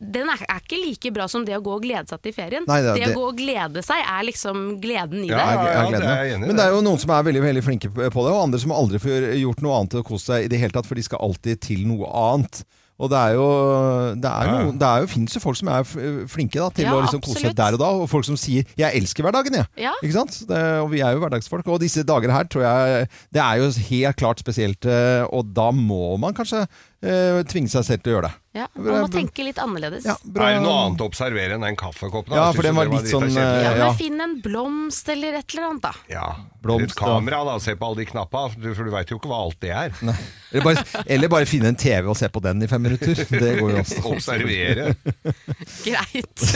den 0.00 0.30
er, 0.32 0.40
er 0.48 0.60
ikke 0.62 0.78
like 0.80 1.10
bra 1.12 1.26
som 1.28 1.42
det 1.44 1.52
å 1.58 1.60
gå 1.60 1.74
og 1.76 1.82
glede 1.84 2.08
seg 2.08 2.22
til 2.24 2.32
ferien. 2.32 2.64
Nei, 2.68 2.78
det 2.80 2.94
det, 2.96 3.02
det- 3.04 3.10
å 3.12 3.18
gå 3.20 3.24
og 3.34 3.36
glede 3.36 3.82
seg 3.84 4.00
er 4.00 4.22
liksom 4.24 4.62
gleden 4.80 5.26
i 5.26 5.28
Ja, 5.28 5.36
det. 5.36 5.44
Jeg, 5.44 5.56
jeg 5.60 5.74
ja, 5.74 5.90
det 5.90 6.00
er 6.08 6.22
jeg 6.24 6.34
enig 6.38 6.44
i, 6.44 6.48
Men 6.48 6.56
det 6.56 6.64
er 6.64 6.72
jo 6.76 6.84
noen 6.86 7.00
som 7.02 7.12
er 7.16 7.26
veldig 7.28 7.42
veldig 7.44 7.64
flinke 7.66 7.90
på 7.92 8.00
det, 8.24 8.30
og 8.32 8.38
andre 8.46 8.60
som 8.62 8.72
aldri 8.72 9.00
får 9.02 9.26
gjort 9.42 9.60
noe 9.66 9.74
annet 9.80 9.96
enn 9.98 10.00
å 10.04 10.08
kose 10.08 10.24
seg 10.30 10.46
i 10.46 10.52
det 10.52 10.60
hele 10.62 10.72
tatt, 10.76 10.88
for 10.88 10.96
de 10.96 11.04
skal 11.04 11.20
alltid 11.28 11.60
til 11.68 11.84
noe 11.88 12.08
annet. 12.08 12.62
Og 13.00 13.08
det 13.08 13.16
er 13.18 13.36
jo, 13.38 13.46
det 14.20 14.30
er 14.30 14.50
noen, 14.50 14.76
det 14.80 14.88
er 14.88 15.04
jo, 15.04 15.10
finnes 15.10 15.36
jo 15.36 15.40
folk 15.42 15.56
som 15.56 15.70
er 15.72 15.86
flinke 16.28 16.60
da, 16.60 16.68
til 16.74 16.84
Ja, 16.84 16.94
å 16.96 17.04
liksom 17.04 17.22
kose 17.24 17.40
seg 17.40 17.56
der 17.56 17.78
og 17.78 17.80
da, 17.80 17.90
og 18.02 18.08
folk 18.12 18.26
som 18.28 18.36
sier 18.40 18.68
'jeg 18.76 19.00
elsker 19.00 19.24
hverdagen', 19.24 19.56
jeg. 19.56 19.66
Ja. 19.86 19.94
Ikke 20.02 20.18
sant? 20.18 20.42
Det, 20.48 20.60
og 20.84 20.90
vi 20.92 21.00
er 21.00 21.16
jo 21.16 21.22
hverdagsfolk. 21.24 21.66
Og 21.68 21.80
disse 21.80 22.04
dager 22.04 22.30
her 22.30 22.44
tror 22.44 22.62
jeg 22.66 23.08
Det 23.32 23.40
er 23.40 23.54
jo 23.56 23.70
helt 23.88 24.16
klart 24.16 24.38
spesielt, 24.40 24.84
eh, 24.84 25.24
og 25.32 25.54
da 25.54 25.70
må 25.70 26.16
man 26.20 26.34
kanskje 26.34 26.66
eh, 27.02 27.42
tvinge 27.48 27.72
seg 27.72 27.84
selv 27.84 28.02
til 28.04 28.12
å 28.12 28.16
gjøre 28.18 28.28
det. 28.28 28.36
Ja, 28.50 28.64
man 28.74 29.04
må 29.04 29.08
tenke 29.12 29.44
litt 29.46 29.60
annerledes. 29.62 30.02
Ja, 30.08 30.16
bra. 30.24 30.48
Er 30.48 30.56
det 30.58 30.62
noe 30.64 30.78
annet 30.82 31.02
å 31.04 31.06
observere 31.06 31.54
enn 31.54 31.62
den 31.62 31.76
kaffekoppen? 31.78 32.32
da? 32.34 32.40
Ja, 32.40 32.46
for 32.56 32.66
den 32.66 32.74
var, 32.74 32.88
var 32.90 33.04
litt 33.04 33.12
sånn, 33.12 33.28
Ja, 33.30 33.74
men. 33.78 33.94
Finn 33.94 34.18
en 34.24 34.32
blomst 34.42 35.06
eller 35.14 35.36
et 35.38 35.54
eller 35.54 35.68
annet, 35.68 35.84
da. 35.84 35.92
Ja, 36.10 36.24
Blomst, 36.60 36.90
et 36.90 36.96
kamera, 36.98 37.44
da. 37.46 37.54
Se 37.62 37.76
på 37.78 37.86
alle 37.86 38.02
de 38.02 38.08
knappa, 38.10 38.42
for 38.50 38.90
du 38.90 38.90
veit 38.90 39.12
jo 39.14 39.20
ikke 39.20 39.30
hva 39.30 39.38
alt 39.46 39.60
det 39.62 39.70
er. 39.70 39.94
Eller 40.50 40.66
bare, 40.66 40.82
eller 41.06 41.30
bare 41.30 41.46
finne 41.46 41.70
en 41.70 41.78
TV 41.78 42.10
og 42.10 42.18
se 42.18 42.26
på 42.26 42.42
den 42.42 42.66
i 42.66 42.70
fem 42.70 42.82
minutter. 42.88 43.22
Det 43.44 43.52
går 43.60 43.70
jo 43.76 43.84
også. 43.84 44.02
Observere. 44.10 44.90
Greit. 45.86 46.46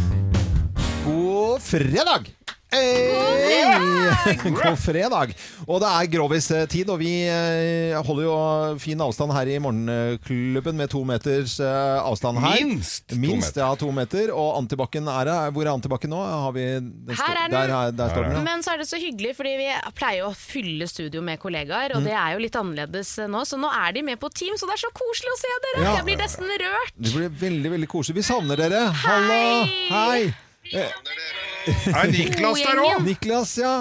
God 1.06 1.64
fredag! 1.64 2.28
Hey! 2.70 4.40
God 4.46 4.78
fredag! 4.78 5.32
Og 5.66 5.80
det 5.82 5.88
er 5.90 6.08
Grovis-tid, 6.12 6.90
og 6.92 7.00
vi 7.00 7.10
eh, 7.26 7.96
holder 8.06 8.24
jo 8.26 8.34
fin 8.82 9.00
avstand 9.02 9.32
her 9.34 9.50
i 9.50 9.56
Morgenklubben 9.62 10.78
med 10.78 10.90
to 10.92 11.02
meters 11.06 11.56
eh, 11.62 11.98
avstand 11.98 12.38
her. 12.42 12.60
Minst 12.62 13.14
Minst, 13.18 13.58
ja, 13.58 13.70
to 13.78 13.90
meter. 13.94 14.30
Og 14.34 14.58
Antibakken 14.60 15.08
er 15.10 15.30
her. 15.32 15.54
Hvor 15.54 15.66
er 15.66 15.72
Antibakken 15.72 16.12
nå? 16.14 16.20
Har 16.20 16.54
vi, 16.54 16.66
den 16.80 17.14
Her 17.14 17.40
er 17.44 17.48
den. 17.48 17.56
Der, 17.56 17.74
her, 17.74 17.94
der 18.02 18.12
står 18.12 18.28
den, 18.28 18.36
ja. 18.38 18.42
Men 18.46 18.62
så 18.66 18.74
er 18.74 18.82
det 18.82 18.88
så 18.90 19.00
hyggelig, 19.02 19.34
fordi 19.38 19.54
vi 19.60 19.70
pleier 19.98 20.28
å 20.28 20.34
fylle 20.36 20.86
studio 20.90 21.24
med 21.26 21.40
kollegaer, 21.42 21.96
og 21.98 22.06
det 22.06 22.14
er 22.14 22.36
jo 22.36 22.44
litt 22.44 22.58
annerledes 22.60 23.16
nå, 23.30 23.42
så 23.48 23.58
nå 23.60 23.70
er 23.80 23.96
de 23.98 24.04
med 24.12 24.20
på 24.22 24.30
Team, 24.34 24.54
så 24.60 24.68
det 24.70 24.76
er 24.78 24.84
så 24.84 24.92
koselig 24.94 25.34
å 25.34 25.40
se 25.40 25.56
dere! 25.66 25.82
Ja. 25.88 25.96
Jeg 26.00 26.06
blir 26.06 26.20
nesten 26.22 26.54
rørt. 26.62 26.94
Det 26.98 27.16
blir 27.16 27.34
veldig 27.42 27.74
veldig 27.74 27.90
koselig. 27.90 28.20
Vi 28.20 28.28
savner 28.30 28.62
dere. 28.62 28.86
Hallo! 29.04 29.42
Hei! 29.90 30.30
Er 30.72 32.12
Niklas 32.12 32.62
der 32.64 32.82
òg? 32.82 33.02
Niklas, 33.04 33.56
ja. 33.58 33.80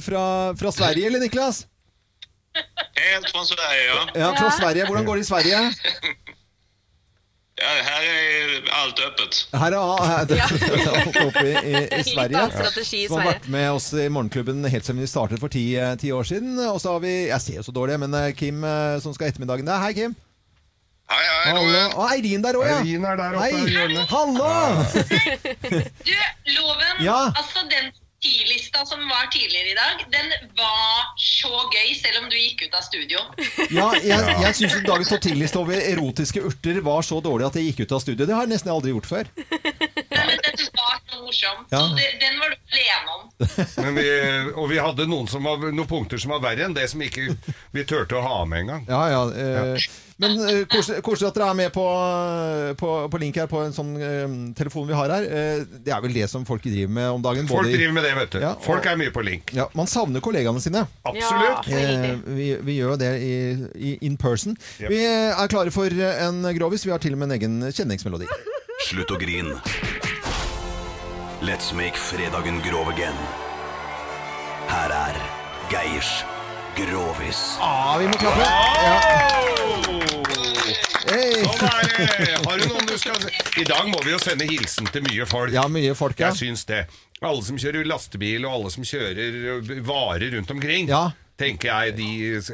Fra, 0.00 0.24
fra 0.58 0.70
Sverige, 0.74 1.06
eller 1.10 1.22
Niklas? 1.22 1.64
Helt 2.96 3.30
fra 3.30 3.44
Sverige, 3.46 3.84
ja. 3.86 4.00
Ja, 4.14 4.30
fra 4.38 4.50
Sverige. 4.58 4.86
Hvordan 4.86 5.04
går 5.04 5.20
det 5.20 5.24
i 5.24 5.28
Sverige? 5.28 5.60
ja. 7.60 7.70
her 7.86 8.06
er 8.06 8.70
alt 8.80 9.02
åpent. 9.06 9.40
Her 9.52 9.76
er 9.76 9.80
alt 9.82 11.20
oppe 11.26 11.44
i, 11.44 11.52
i, 11.52 11.84
i 12.00 12.02
Sverige. 12.08 12.46
strategi 12.54 13.04
Som 13.08 13.20
har 13.20 13.32
vært 13.34 13.50
med 13.52 13.68
oss 13.74 13.90
i 13.92 14.08
Morgenklubben 14.08 14.64
helt 14.64 14.86
siden 14.86 15.02
vi 15.02 15.10
startet 15.10 15.42
for 15.42 15.52
ti, 15.52 15.64
eh, 15.76 15.94
ti 16.00 16.12
år 16.14 16.26
siden. 16.30 16.58
Og 16.70 16.80
så 16.82 16.96
har 16.96 17.04
vi 17.04 17.14
Jeg 17.28 17.40
ser 17.46 17.60
jo 17.60 17.68
så 17.68 17.74
dårlig, 17.76 18.00
men 18.00 18.14
eh, 18.14 18.32
Kim 18.38 18.64
eh, 18.64 18.98
som 19.04 19.14
skal 19.14 19.28
ha 19.28 19.34
ettermiddagen 19.34 19.68
der. 19.70 19.82
Hei, 19.84 19.92
Kim. 19.98 20.16
Hei, 21.10 21.24
hei, 21.26 21.50
Hallo. 21.50 21.64
Loven. 21.66 21.96
Og 21.98 22.04
Eirin 22.12 22.44
der 22.44 22.58
òg, 22.60 22.66
ja. 22.68 22.76
Eirin 22.84 23.04
er 23.08 23.16
der 23.18 23.34
oppe 23.40 23.48
i 23.50 23.72
hjørnet. 23.74 24.12
Hallo! 24.12 24.52
Du, 26.06 26.14
Loven, 26.54 27.02
Ja. 27.02 27.16
altså 27.34 27.64
den 27.70 27.90
tidlista 28.20 28.82
som 28.86 29.00
var 29.08 29.26
tidligere 29.32 29.72
i 29.72 29.76
dag, 29.78 30.02
den 30.12 30.26
var 30.58 31.08
så 31.18 31.48
gøy, 31.72 31.94
selv 31.96 32.18
om 32.20 32.26
du 32.30 32.36
gikk 32.36 32.66
ut 32.68 32.74
av 32.78 32.84
studio. 32.84 33.22
Ja, 33.78 33.88
jeg, 33.96 34.34
jeg 34.44 34.54
syns 34.58 34.76
dagens 34.86 35.08
tidliste 35.08 35.18
10-liste 35.32 35.58
over 35.62 35.80
erotiske 35.82 36.42
urter 36.46 36.78
var 36.84 37.02
så 37.06 37.18
dårlig 37.24 37.48
at 37.48 37.56
jeg 37.58 37.70
gikk 37.72 37.82
ut 37.88 37.94
av 37.96 38.02
studio. 38.04 38.28
Det 38.28 38.36
har 38.36 38.44
jeg 38.46 38.52
nesten 38.54 38.70
aldri 38.74 38.92
gjort 38.94 39.08
før. 39.10 39.30
Nei, 39.40 40.26
men 40.28 40.36
den 40.46 40.62
var 40.78 41.00
så 41.00 41.22
morsom. 41.24 41.64
Ja. 41.72 41.80
Så 41.80 41.96
det, 41.98 42.10
den 42.22 42.38
var 42.44 42.52
du 42.54 42.76
alene 42.76 43.16
om. 43.16 43.26
Men 43.82 43.96
vi, 43.96 44.06
og 44.52 44.66
vi 44.70 44.78
hadde 44.84 45.08
noen, 45.10 45.26
som 45.32 45.46
var, 45.48 45.64
noen 45.72 45.88
punkter 45.90 46.20
som 46.20 46.34
var 46.36 46.42
verre 46.44 46.68
enn 46.68 46.76
det 46.76 46.86
som 46.92 47.00
ikke 47.02 47.30
vi 47.74 47.86
turte 47.88 48.18
å 48.20 48.22
ha 48.26 48.38
med 48.46 48.66
engang. 48.66 48.84
Ja, 48.90 49.00
ja. 49.10 49.22
Eh, 49.32 49.88
men 50.20 50.36
uh, 50.40 50.64
koselig 51.02 51.28
at 51.30 51.36
dere 51.38 51.48
er 51.50 51.56
med 51.58 51.72
på, 51.74 51.84
på, 52.80 52.90
på 53.12 53.20
link 53.22 53.38
her 53.40 53.48
på 53.50 53.62
en 53.64 53.72
sånn 53.76 53.90
uh, 53.96 54.34
telefon 54.58 54.86
vi 54.90 54.96
har 54.98 55.12
her. 55.14 55.26
Uh, 55.26 55.64
det 55.86 55.94
er 55.96 56.02
vel 56.04 56.14
det 56.16 56.28
som 56.32 56.44
folk 56.48 56.62
driver 56.66 56.92
med 57.00 57.08
om 57.16 57.24
dagen. 57.24 57.48
Folk 57.50 57.64
både 57.64 57.72
i- 57.74 57.78
driver 57.80 57.96
med 57.98 58.06
det, 58.08 58.14
vet 58.20 58.36
du. 58.36 58.38
Ja, 58.44 58.52
Folk 58.64 58.86
er 58.90 58.98
mye 59.00 59.12
på 59.14 59.24
link. 59.26 59.54
Ja, 59.56 59.66
man 59.78 59.88
savner 59.90 60.22
kollegaene 60.24 60.60
sine. 60.62 60.84
Absolutt. 61.08 61.70
Vi, 62.36 62.50
vi 62.68 62.76
gjør 62.78 62.94
jo 62.94 63.00
det 63.00 63.12
i, 63.24 63.34
i 63.90 63.94
in 64.06 64.16
person. 64.20 64.56
Yep. 64.80 64.88
Vi 64.92 65.00
er 65.08 65.50
klare 65.52 65.72
for 65.74 65.90
en 65.90 66.42
grovis. 66.56 66.84
Vi 66.86 66.92
har 66.94 67.00
til 67.02 67.16
og 67.16 67.22
med 67.22 67.30
en 67.32 67.36
egen 67.40 67.60
kjenningsmelodi. 67.72 68.28
Slutt 68.90 69.10
å 69.12 69.18
grin. 69.20 69.54
Let's 71.40 71.72
make 71.72 71.96
fredagen 71.96 72.60
grov 72.64 72.88
again. 72.92 73.16
Her 74.68 74.92
er 74.92 75.16
Geirs 75.72 76.10
Grovis. 76.86 77.56
Ah, 77.60 77.98
vi 77.98 78.06
må 78.08 78.16
klappe! 78.20 78.40
Ja. 78.40 78.96
Hey. 81.10 81.42
Sånn 81.42 81.66
er 81.66 81.88
det. 81.90 82.36
Har 82.46 82.60
du 82.60 82.66
noen 82.70 82.86
du 82.86 82.94
skal 83.00 83.24
I 83.58 83.64
dag 83.66 83.88
må 83.90 84.00
vi 84.04 84.12
jo 84.14 84.20
sende 84.22 84.46
hilsen 84.48 84.88
til 84.94 85.04
mye 85.08 85.26
folk. 85.28 85.52
Ja, 85.54 85.66
mye 85.72 85.96
folk, 85.98 86.20
ja. 86.20 86.30
Jeg 86.30 86.40
syns 86.44 86.64
det. 86.68 86.84
Alle 87.20 87.42
som 87.44 87.58
kjører 87.60 87.88
lastebil, 87.88 88.46
og 88.46 88.54
alle 88.60 88.70
som 88.72 88.86
kjører 88.86 89.82
varer 89.84 90.30
rundt 90.36 90.54
omkring. 90.54 90.88
Ja. 90.92 91.10
Tenker 91.40 91.70
jeg 91.70 91.94
de, 91.96 92.08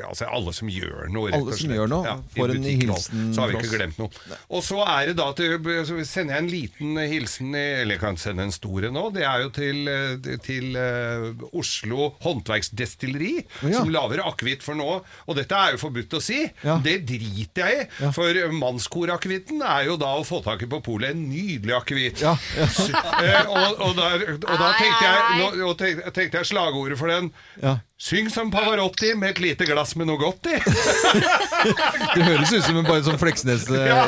altså 0.06 0.28
Alle 0.30 0.52
som 0.54 0.68
gjør 0.70 1.08
noe, 1.10 1.30
rett 1.32 1.40
Alle 1.40 1.56
som 1.58 1.72
gjør 1.74 1.90
noe, 1.90 2.06
Ja, 2.06 2.14
får 2.36 2.52
en 2.54 2.66
hilsen 2.68 3.24
Så 3.34 3.42
har 3.42 3.50
vi 3.50 3.58
ikke 3.58 3.72
glemt 3.80 3.98
noe. 3.98 4.10
Og 4.54 4.62
så 4.62 4.78
er 4.86 5.10
det 5.10 5.16
da 5.18 5.26
til, 5.36 5.56
så 5.88 5.98
sender 6.06 6.36
jeg 6.36 6.44
en 6.44 6.50
liten 6.52 7.00
hilsen, 7.10 7.54
eller 7.56 7.96
jeg 7.96 8.02
kan 8.02 8.18
sende 8.20 8.46
en 8.46 8.54
stor 8.54 8.86
en 8.88 8.94
nå. 8.96 9.04
Det 9.16 9.24
er 9.26 9.42
jo 9.42 9.50
til, 9.56 9.80
eh, 9.90 10.36
til 10.44 10.76
uh, 10.78 11.46
Oslo 11.56 12.12
Håndverksdestilleri, 12.24 13.32
Ja. 13.66 13.80
som 13.80 13.90
lager 13.92 14.22
akevitt 14.26 14.62
for 14.64 14.78
nå. 14.78 14.88
Og 15.26 15.36
dette 15.38 15.56
er 15.56 15.74
jo 15.74 15.80
forbudt 15.82 16.16
å 16.18 16.22
si. 16.22 16.38
Ja. 16.64 16.78
Det 16.84 17.00
driter 17.08 17.66
jeg 17.72 17.86
i. 17.86 18.10
For 18.16 18.38
mannskorakevitten 18.54 19.62
er 19.66 19.88
jo 19.90 19.96
da 20.00 20.12
å 20.20 20.24
få 20.26 20.42
tak 20.44 20.62
i 20.62 20.70
på 20.70 20.80
polet 20.84 21.14
en 21.16 21.26
nydelig 21.30 21.74
akevitt. 21.80 22.22
Ja, 22.24 22.36
ja. 22.58 22.68
Eh, 23.16 23.48
og, 23.48 23.78
og, 23.80 23.98
og 23.98 24.58
da 24.60 24.66
tenkte 24.76 25.06
jeg, 25.06 25.38
nå, 25.40 25.46
og 25.70 25.76
tenkte, 25.80 26.10
tenkte 26.14 26.40
jeg 26.42 26.48
slagordet 26.52 26.98
for 27.00 27.10
den 27.10 27.30
Ja. 27.62 27.78
Syng 27.98 28.28
som 28.30 28.50
Pavarotti 28.52 29.14
med 29.16 29.30
et 29.30 29.38
lite 29.40 29.64
glass 29.64 29.94
med 29.96 30.06
noe 30.10 30.18
godt 30.20 30.44
i. 30.52 30.56
Det 32.16 32.24
høres 32.26 32.50
ut 32.52 32.64
som 32.66 32.76
en 32.76 32.84
bare 32.84 33.00
sånn 33.06 33.16
Fleksnes-episode. 33.18 33.86
Ja, 33.88 34.02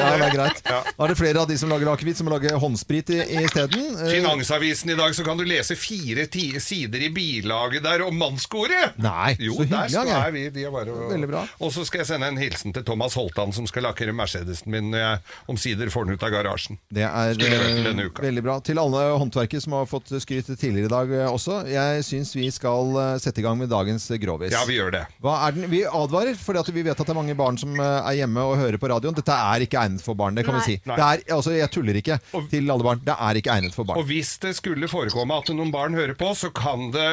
Ja, 0.00 0.08
det 0.18 0.26
er 0.26 0.34
greit. 0.34 0.58
Da 0.66 0.80
er 1.06 1.12
det 1.12 1.16
flere 1.18 1.38
av 1.44 1.46
de 1.48 1.54
som 1.60 1.70
lager 1.70 1.92
akevitt, 1.92 2.18
som 2.18 2.26
lager 2.30 2.50
lage 2.50 2.58
håndsprit 2.62 3.10
i- 3.14 3.22
isteden. 3.44 3.84
Eh, 4.02 4.10
Finansavisen 4.16 4.90
i 4.90 4.96
dag 4.98 5.14
så 5.14 5.22
kan 5.24 5.38
du 5.38 5.44
lese 5.46 5.76
fire 5.78 6.24
ti 6.26 6.58
sider 6.60 7.04
i 7.06 7.10
bilaget 7.14 7.82
der 7.86 8.02
om 8.06 8.18
mannskoret. 8.18 8.98
Nei, 8.98 9.36
jo, 9.38 9.54
så 9.54 9.68
der 9.68 9.86
hyggelig, 9.86 9.90
skal 9.94 10.10
Geir. 10.10 10.26
er 10.26 10.34
vi. 10.34 10.44
De 10.50 10.64
er 10.66 10.74
bare, 10.74 10.96
Veldig 11.14 11.28
bra. 11.30 11.44
Og 11.60 11.72
så 11.72 11.86
skal 11.86 12.02
jeg 12.02 12.06
sende 12.10 12.26
en 12.32 12.36
hilsen 12.42 12.74
til 12.74 12.82
Thomas 12.84 13.14
Holtan, 13.14 13.52
som 13.54 13.66
skal 13.70 13.86
lakkere 13.86 14.12
Mercedesen 14.12 14.66
min 14.74 14.90
når 14.90 14.98
jeg 15.04 15.22
omsider 15.54 15.90
får 15.94 16.06
den 16.10 16.14
ut 16.18 16.22
av 16.26 16.30
garasjen. 16.34 16.78
Det 16.90 17.06
er 17.06 17.30
eh, 17.38 18.10
veldig 18.26 18.42
bra. 18.42 18.58
Til 18.60 18.78
alle 18.82 19.06
håndverkere 19.22 19.62
som 19.62 19.78
har 19.78 19.86
fått 19.86 20.10
skryt 20.18 20.50
tidligere 20.58 20.90
i 20.90 20.94
dag 20.96 21.14
eh, 21.22 21.30
også. 21.30 21.62
Jeg 21.70 22.04
syns 22.10 22.34
vi 22.34 22.50
skal 22.50 22.90
eh, 22.98 23.16
sette 23.22 23.40
i 23.42 23.44
gang 23.44 23.58
med 23.60 23.68
dagens 23.70 24.08
eh, 24.10 24.18
grovis. 24.22 24.52
Ja, 24.54 24.64
vi 24.68 24.76
gjør 24.78 24.90
det. 24.94 25.02
Hva 25.22 25.36
er 25.46 25.56
den? 25.56 25.68
Vi 25.70 25.82
advarer, 25.86 26.34
fordi 26.40 26.72
vi 26.76 26.82
vet 26.86 26.98
at 26.98 27.06
det 27.06 27.14
er 27.14 27.18
mange 27.20 27.36
barn 27.38 27.58
som 27.60 27.74
eh, 27.78 28.08
er 28.10 28.18
hjemme 28.22 28.44
og 28.48 28.56
hører 28.60 28.78
på 28.82 28.90
radioen. 28.92 29.14
Dette 29.16 29.36
er 29.36 29.64
ikke 29.66 29.78
egnet 29.82 30.02
for 30.04 30.18
barn, 30.18 30.34
det 30.38 30.44
kan 30.46 30.56
Nei. 30.56 30.62
vi 30.64 30.74
si. 30.74 30.82
Det 30.86 30.98
er, 31.06 31.22
altså, 31.36 31.54
jeg 31.56 31.70
tuller 31.74 32.00
ikke 32.00 32.18
til 32.50 32.70
alle 32.72 32.86
barn. 32.86 33.02
Det 33.06 33.14
er 33.16 33.40
ikke 33.40 33.54
egnet 33.54 33.76
for 33.76 33.88
barn. 33.88 34.00
Og 34.02 34.08
hvis 34.10 34.34
det 34.42 34.54
skulle 34.58 34.88
forekomme 34.90 35.38
at 35.40 35.52
noen 35.54 35.70
barn 35.74 35.94
hører 35.98 36.16
på, 36.18 36.32
så 36.38 36.50
kan 36.54 36.88
det 36.94 37.06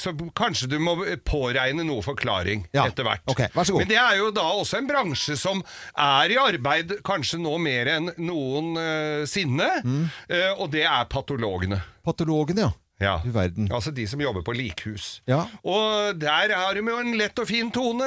Så 0.00 0.12
kanskje 0.36 0.68
du 0.70 0.78
må 0.82 0.94
påregne 1.26 1.84
noe 1.86 2.02
forklaring 2.04 2.66
etter 2.72 3.06
hvert. 3.06 3.24
Okay, 3.30 3.48
vær 3.54 3.64
så 3.68 3.74
god. 3.74 3.82
Men 3.84 3.90
det 3.92 3.98
er 4.00 4.16
jo 4.20 4.30
da 4.34 4.46
også 4.60 4.78
en 4.80 4.88
bransje 4.90 5.36
som 5.40 5.62
er 5.98 6.32
i 6.34 6.38
arbeid 6.40 6.96
kanskje 7.06 7.40
nå 7.42 7.56
mer 7.62 7.90
enn 7.96 8.10
noensinne, 8.18 9.70
Mm. 9.84 10.10
eh, 10.28 10.52
og 10.58 10.70
det 10.70 10.84
er 10.84 11.04
patologene. 11.10 11.80
Patologene, 12.04 12.60
ja. 12.68 12.70
Ja. 13.00 13.16
Du 13.24 13.30
verden. 13.32 13.70
Altså 13.72 13.92
de 13.96 14.04
som 14.08 14.20
jobber 14.20 14.44
på 14.44 14.54
likhus. 14.56 15.20
Ja. 15.30 15.46
Og 15.64 16.18
der 16.20 16.52
har 16.52 16.76
de 16.76 16.84
jo 16.84 16.98
en 17.00 17.16
lett 17.16 17.38
og 17.40 17.48
fin 17.48 17.70
tone 17.72 18.06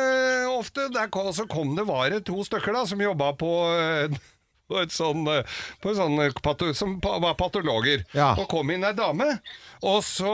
ofte. 0.54 0.88
Der 0.94 1.10
kom, 1.14 1.32
så 1.34 1.48
kom 1.50 1.74
det 1.78 1.88
var 1.90 2.12
det 2.14 2.24
to 2.30 2.44
stykker 2.46 2.76
da 2.78 2.86
som 2.90 3.02
jobba 3.02 3.32
på 3.40 3.52
eh, 3.74 4.14
på 4.70 4.80
et 4.84 4.94
sånn, 4.94 5.26
eh, 5.34 5.60
på 5.82 5.92
et 5.92 6.00
sånn 6.00 6.18
eh, 6.24 6.38
pato, 6.46 6.70
som 6.78 7.00
var 7.02 7.34
patologer. 7.40 8.06
Ja. 8.14 8.34
Og 8.38 8.48
kom 8.52 8.70
inn 8.74 8.86
ei 8.86 8.94
dame, 8.98 9.40
og 9.82 10.02
så 10.06 10.34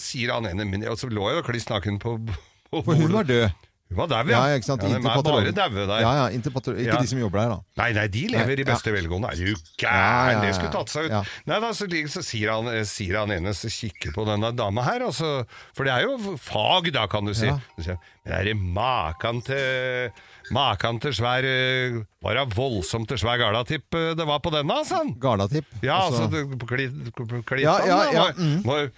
sier 0.00 0.36
han 0.36 0.48
ene 0.48 0.68
min, 0.68 0.86
Og 0.88 0.98
så 1.00 1.10
lå 1.10 1.30
jeg 1.30 1.40
jo 1.42 1.46
kliss 1.50 1.68
naken 1.70 2.00
på, 2.02 2.18
på 2.70 2.84
For 2.86 3.02
hun 3.02 3.14
var 3.18 3.28
død. 3.28 3.65
Hun 3.86 3.98
var 4.00 4.08
dau, 4.10 4.22
Ja, 4.26 4.40
ja. 4.50 4.56
ikke 4.58 4.66
sant? 4.66 4.82
ja 4.82 4.88
de 4.88 4.94
Inntil 4.96 5.10
er 5.10 5.14
bare 5.14 5.52
daue 5.54 5.86
der. 5.86 6.00
Ja, 6.02 6.12
ja, 6.18 6.24
ikke 6.34 7.00
de 7.00 7.06
som 7.06 7.20
jobber 7.20 7.38
der, 7.38 7.52
da. 7.54 7.58
Nei, 7.78 7.92
nei, 7.94 8.06
de 8.10 8.22
lever 8.32 8.50
Nei, 8.56 8.64
i 8.64 8.66
beste 8.66 8.90
velgående. 8.90 9.30
Er 9.30 9.36
du 9.36 9.68
gæren? 9.78 10.40
Det 10.42 10.54
skulle 10.56 10.72
tatt 10.74 10.90
seg 10.90 11.06
ut. 11.06 11.30
Nei 11.46 11.60
da, 11.62 11.70
så, 11.70 11.86
så 12.10 12.22
sier, 12.26 12.50
han, 12.50 12.66
eh, 12.74 12.82
sier 12.88 13.20
han 13.20 13.30
ene 13.30 13.54
som 13.54 13.70
kikker 13.70 14.10
på 14.16 14.26
denne 14.26 14.50
dama 14.58 14.82
her, 14.82 15.04
og 15.06 15.14
så- 15.14 15.46
for 15.72 15.84
det 15.86 15.92
er 15.94 16.02
jo 16.08 16.36
fag, 16.36 16.90
da, 16.92 17.06
kan 17.06 17.24
du 17.24 17.32
si. 17.34 17.46
Men 17.46 18.34
er 18.34 18.44
det 18.44 18.56
makan 18.58 19.42
til 19.46 20.10
Makan 20.50 21.00
til 21.02 21.10
svær 21.10 21.42
eh, 21.42 22.02
Var 22.22 22.34
det 22.38 22.54
voldsomt 22.54 23.08
til 23.10 23.18
svær 23.18 23.38
galatipp 23.38 23.94
eh, 23.98 24.14
det 24.14 24.26
var 24.26 24.38
på 24.42 24.50
denne, 24.54 24.76
sa 24.86 24.98
han? 25.02 25.14
Galatipp? 25.18 25.66
Ja, 25.82 26.02
altså, 26.06 26.26
Altså- 26.26 26.30
det- 26.50 26.58
på 26.58 26.66
kli- 26.66 27.62
Ja, 27.62 27.78
ja, 27.86 28.10
ja, 28.12 28.26
mm. 28.36 28.62
var- 28.66 28.90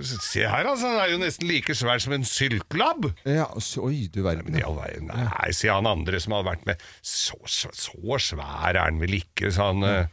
Se 0.00 0.46
her, 0.48 0.64
altså. 0.70 0.88
Den 0.88 1.00
er 1.02 1.10
jo 1.12 1.18
nesten 1.20 1.48
like 1.50 1.74
svær 1.76 2.00
som 2.00 2.14
en 2.16 2.24
syltlabb. 2.24 3.10
Ja, 3.28 3.44
så, 3.60 3.82
oi, 3.90 4.06
du 4.08 4.22
verden. 4.24 4.46
Men 4.48 4.62
nei, 4.62 5.26
Nei, 5.26 5.50
sier 5.52 5.74
han 5.76 5.88
andre 5.90 6.20
som 6.22 6.32
hadde 6.32 6.48
vært 6.48 6.64
med. 6.70 6.80
Så, 7.04 7.36
så, 7.44 7.68
så 7.76 8.16
svær 8.24 8.72
er 8.72 8.80
han 8.86 9.00
vel 9.02 9.18
ikke, 9.20 9.50
sa 9.52 9.68
han. 9.72 9.84
eh. 9.84 10.06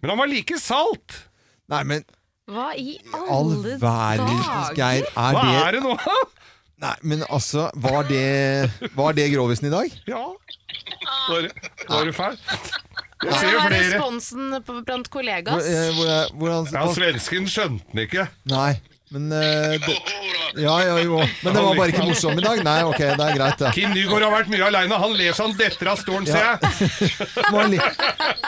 Men 0.00 0.12
han 0.14 0.20
var 0.22 0.30
like 0.30 0.58
salt! 0.62 1.16
Nei, 1.70 1.82
men 1.86 2.04
Hva 2.50 2.70
i 2.78 2.94
alle 3.14 3.74
dager? 3.82 4.74
Geir, 4.78 5.04
er 5.10 5.34
Hva 5.34 5.42
det 5.42 5.58
er 5.64 5.76
det 5.76 5.82
nå? 5.84 5.96
Nei, 6.80 6.94
men 7.12 7.20
altså, 7.28 7.66
var 7.76 8.06
det 8.08 8.70
Var 8.96 9.12
det 9.18 9.26
grovisen 9.34 9.68
i 9.68 9.72
dag? 9.74 9.92
Ja. 10.08 10.22
Var, 11.28 11.50
var 11.90 12.06
det 12.08 12.14
fælt? 12.16 12.46
Jeg 13.20 13.28
Hva 13.28 13.36
ser 13.42 13.52
er 13.52 13.66
flere. 13.66 13.82
responsen 13.84 14.54
på- 14.64 14.78
blant 14.86 15.10
Hvor, 15.10 15.18
kollegas? 15.20 15.66
eh, 15.68 15.90
hvor, 15.98 16.12
hvordan 16.40 16.70
Ja, 16.72 16.86
Svensken 16.96 17.50
skjønte 17.52 17.84
den 17.92 18.06
ikke. 18.06 18.24
Nei, 18.48 18.70
men 19.12 19.32
uh, 19.32 19.38
det, 19.86 19.96
Ja, 20.62 20.82
ja, 20.84 20.98
jo. 21.02 21.18
Men 21.42 21.54
det 21.54 21.62
var 21.62 21.74
bare 21.74 21.90
ikke 21.90 22.04
morsom 22.06 22.38
i 22.38 22.42
dag? 22.44 22.60
Nei, 22.66 22.82
ok, 22.86 22.98
det 22.98 23.24
er 23.26 23.36
greit, 23.38 23.58
det. 23.58 23.70
Kim 23.74 23.90
Nygaard 23.94 24.22
har 24.26 24.32
vært 24.34 24.50
mye 24.52 24.66
aleine. 24.66 24.98
Han 25.02 25.14
ler 25.18 25.34
så 25.34 25.48
han 25.48 25.56
detter 25.58 25.90
av 25.90 25.98
stolen, 25.98 26.26
ser 26.26 26.46
jeg. 26.46 26.58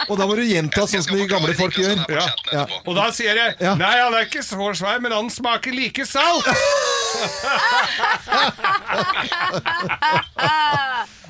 Og 0.08 0.14
da 0.18 0.26
må 0.26 0.36
du 0.38 0.42
gjenta 0.46 0.86
sånn 0.86 1.02
som 1.02 1.18
de 1.18 1.26
gamle 1.30 1.54
folk 1.58 1.78
gjør. 1.78 2.02
Ja. 2.10 2.26
Ja. 2.54 2.64
Og 2.86 2.94
da 2.98 3.08
sier 3.14 3.38
jeg 3.38 3.56
Nei, 3.78 3.92
han 3.98 4.14
er 4.18 4.26
ikke 4.26 4.42
så 4.46 4.70
svær, 4.78 5.02
men 5.02 5.14
han 5.14 5.30
smaker 5.30 5.74
like 5.74 6.06
salt! 6.06 6.46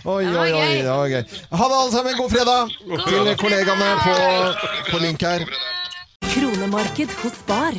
Oi, 0.03 0.25
oi, 0.27 0.49
oi, 0.51 0.83
det 0.83 0.91
var 0.91 1.07
gøy. 1.07 1.23
Ha 1.23 1.69
det, 1.71 1.77
alle 1.79 1.93
sammen. 1.95 2.17
God 2.19 2.33
fredag 2.33 2.73
til 3.07 3.33
kollegaene 3.45 3.93
på, 4.03 4.17
på 4.91 5.03
link 5.05 5.25
her. 5.25 5.47
Kronemarked 6.33 7.21
hos 7.23 7.39
Spar. 7.45 7.79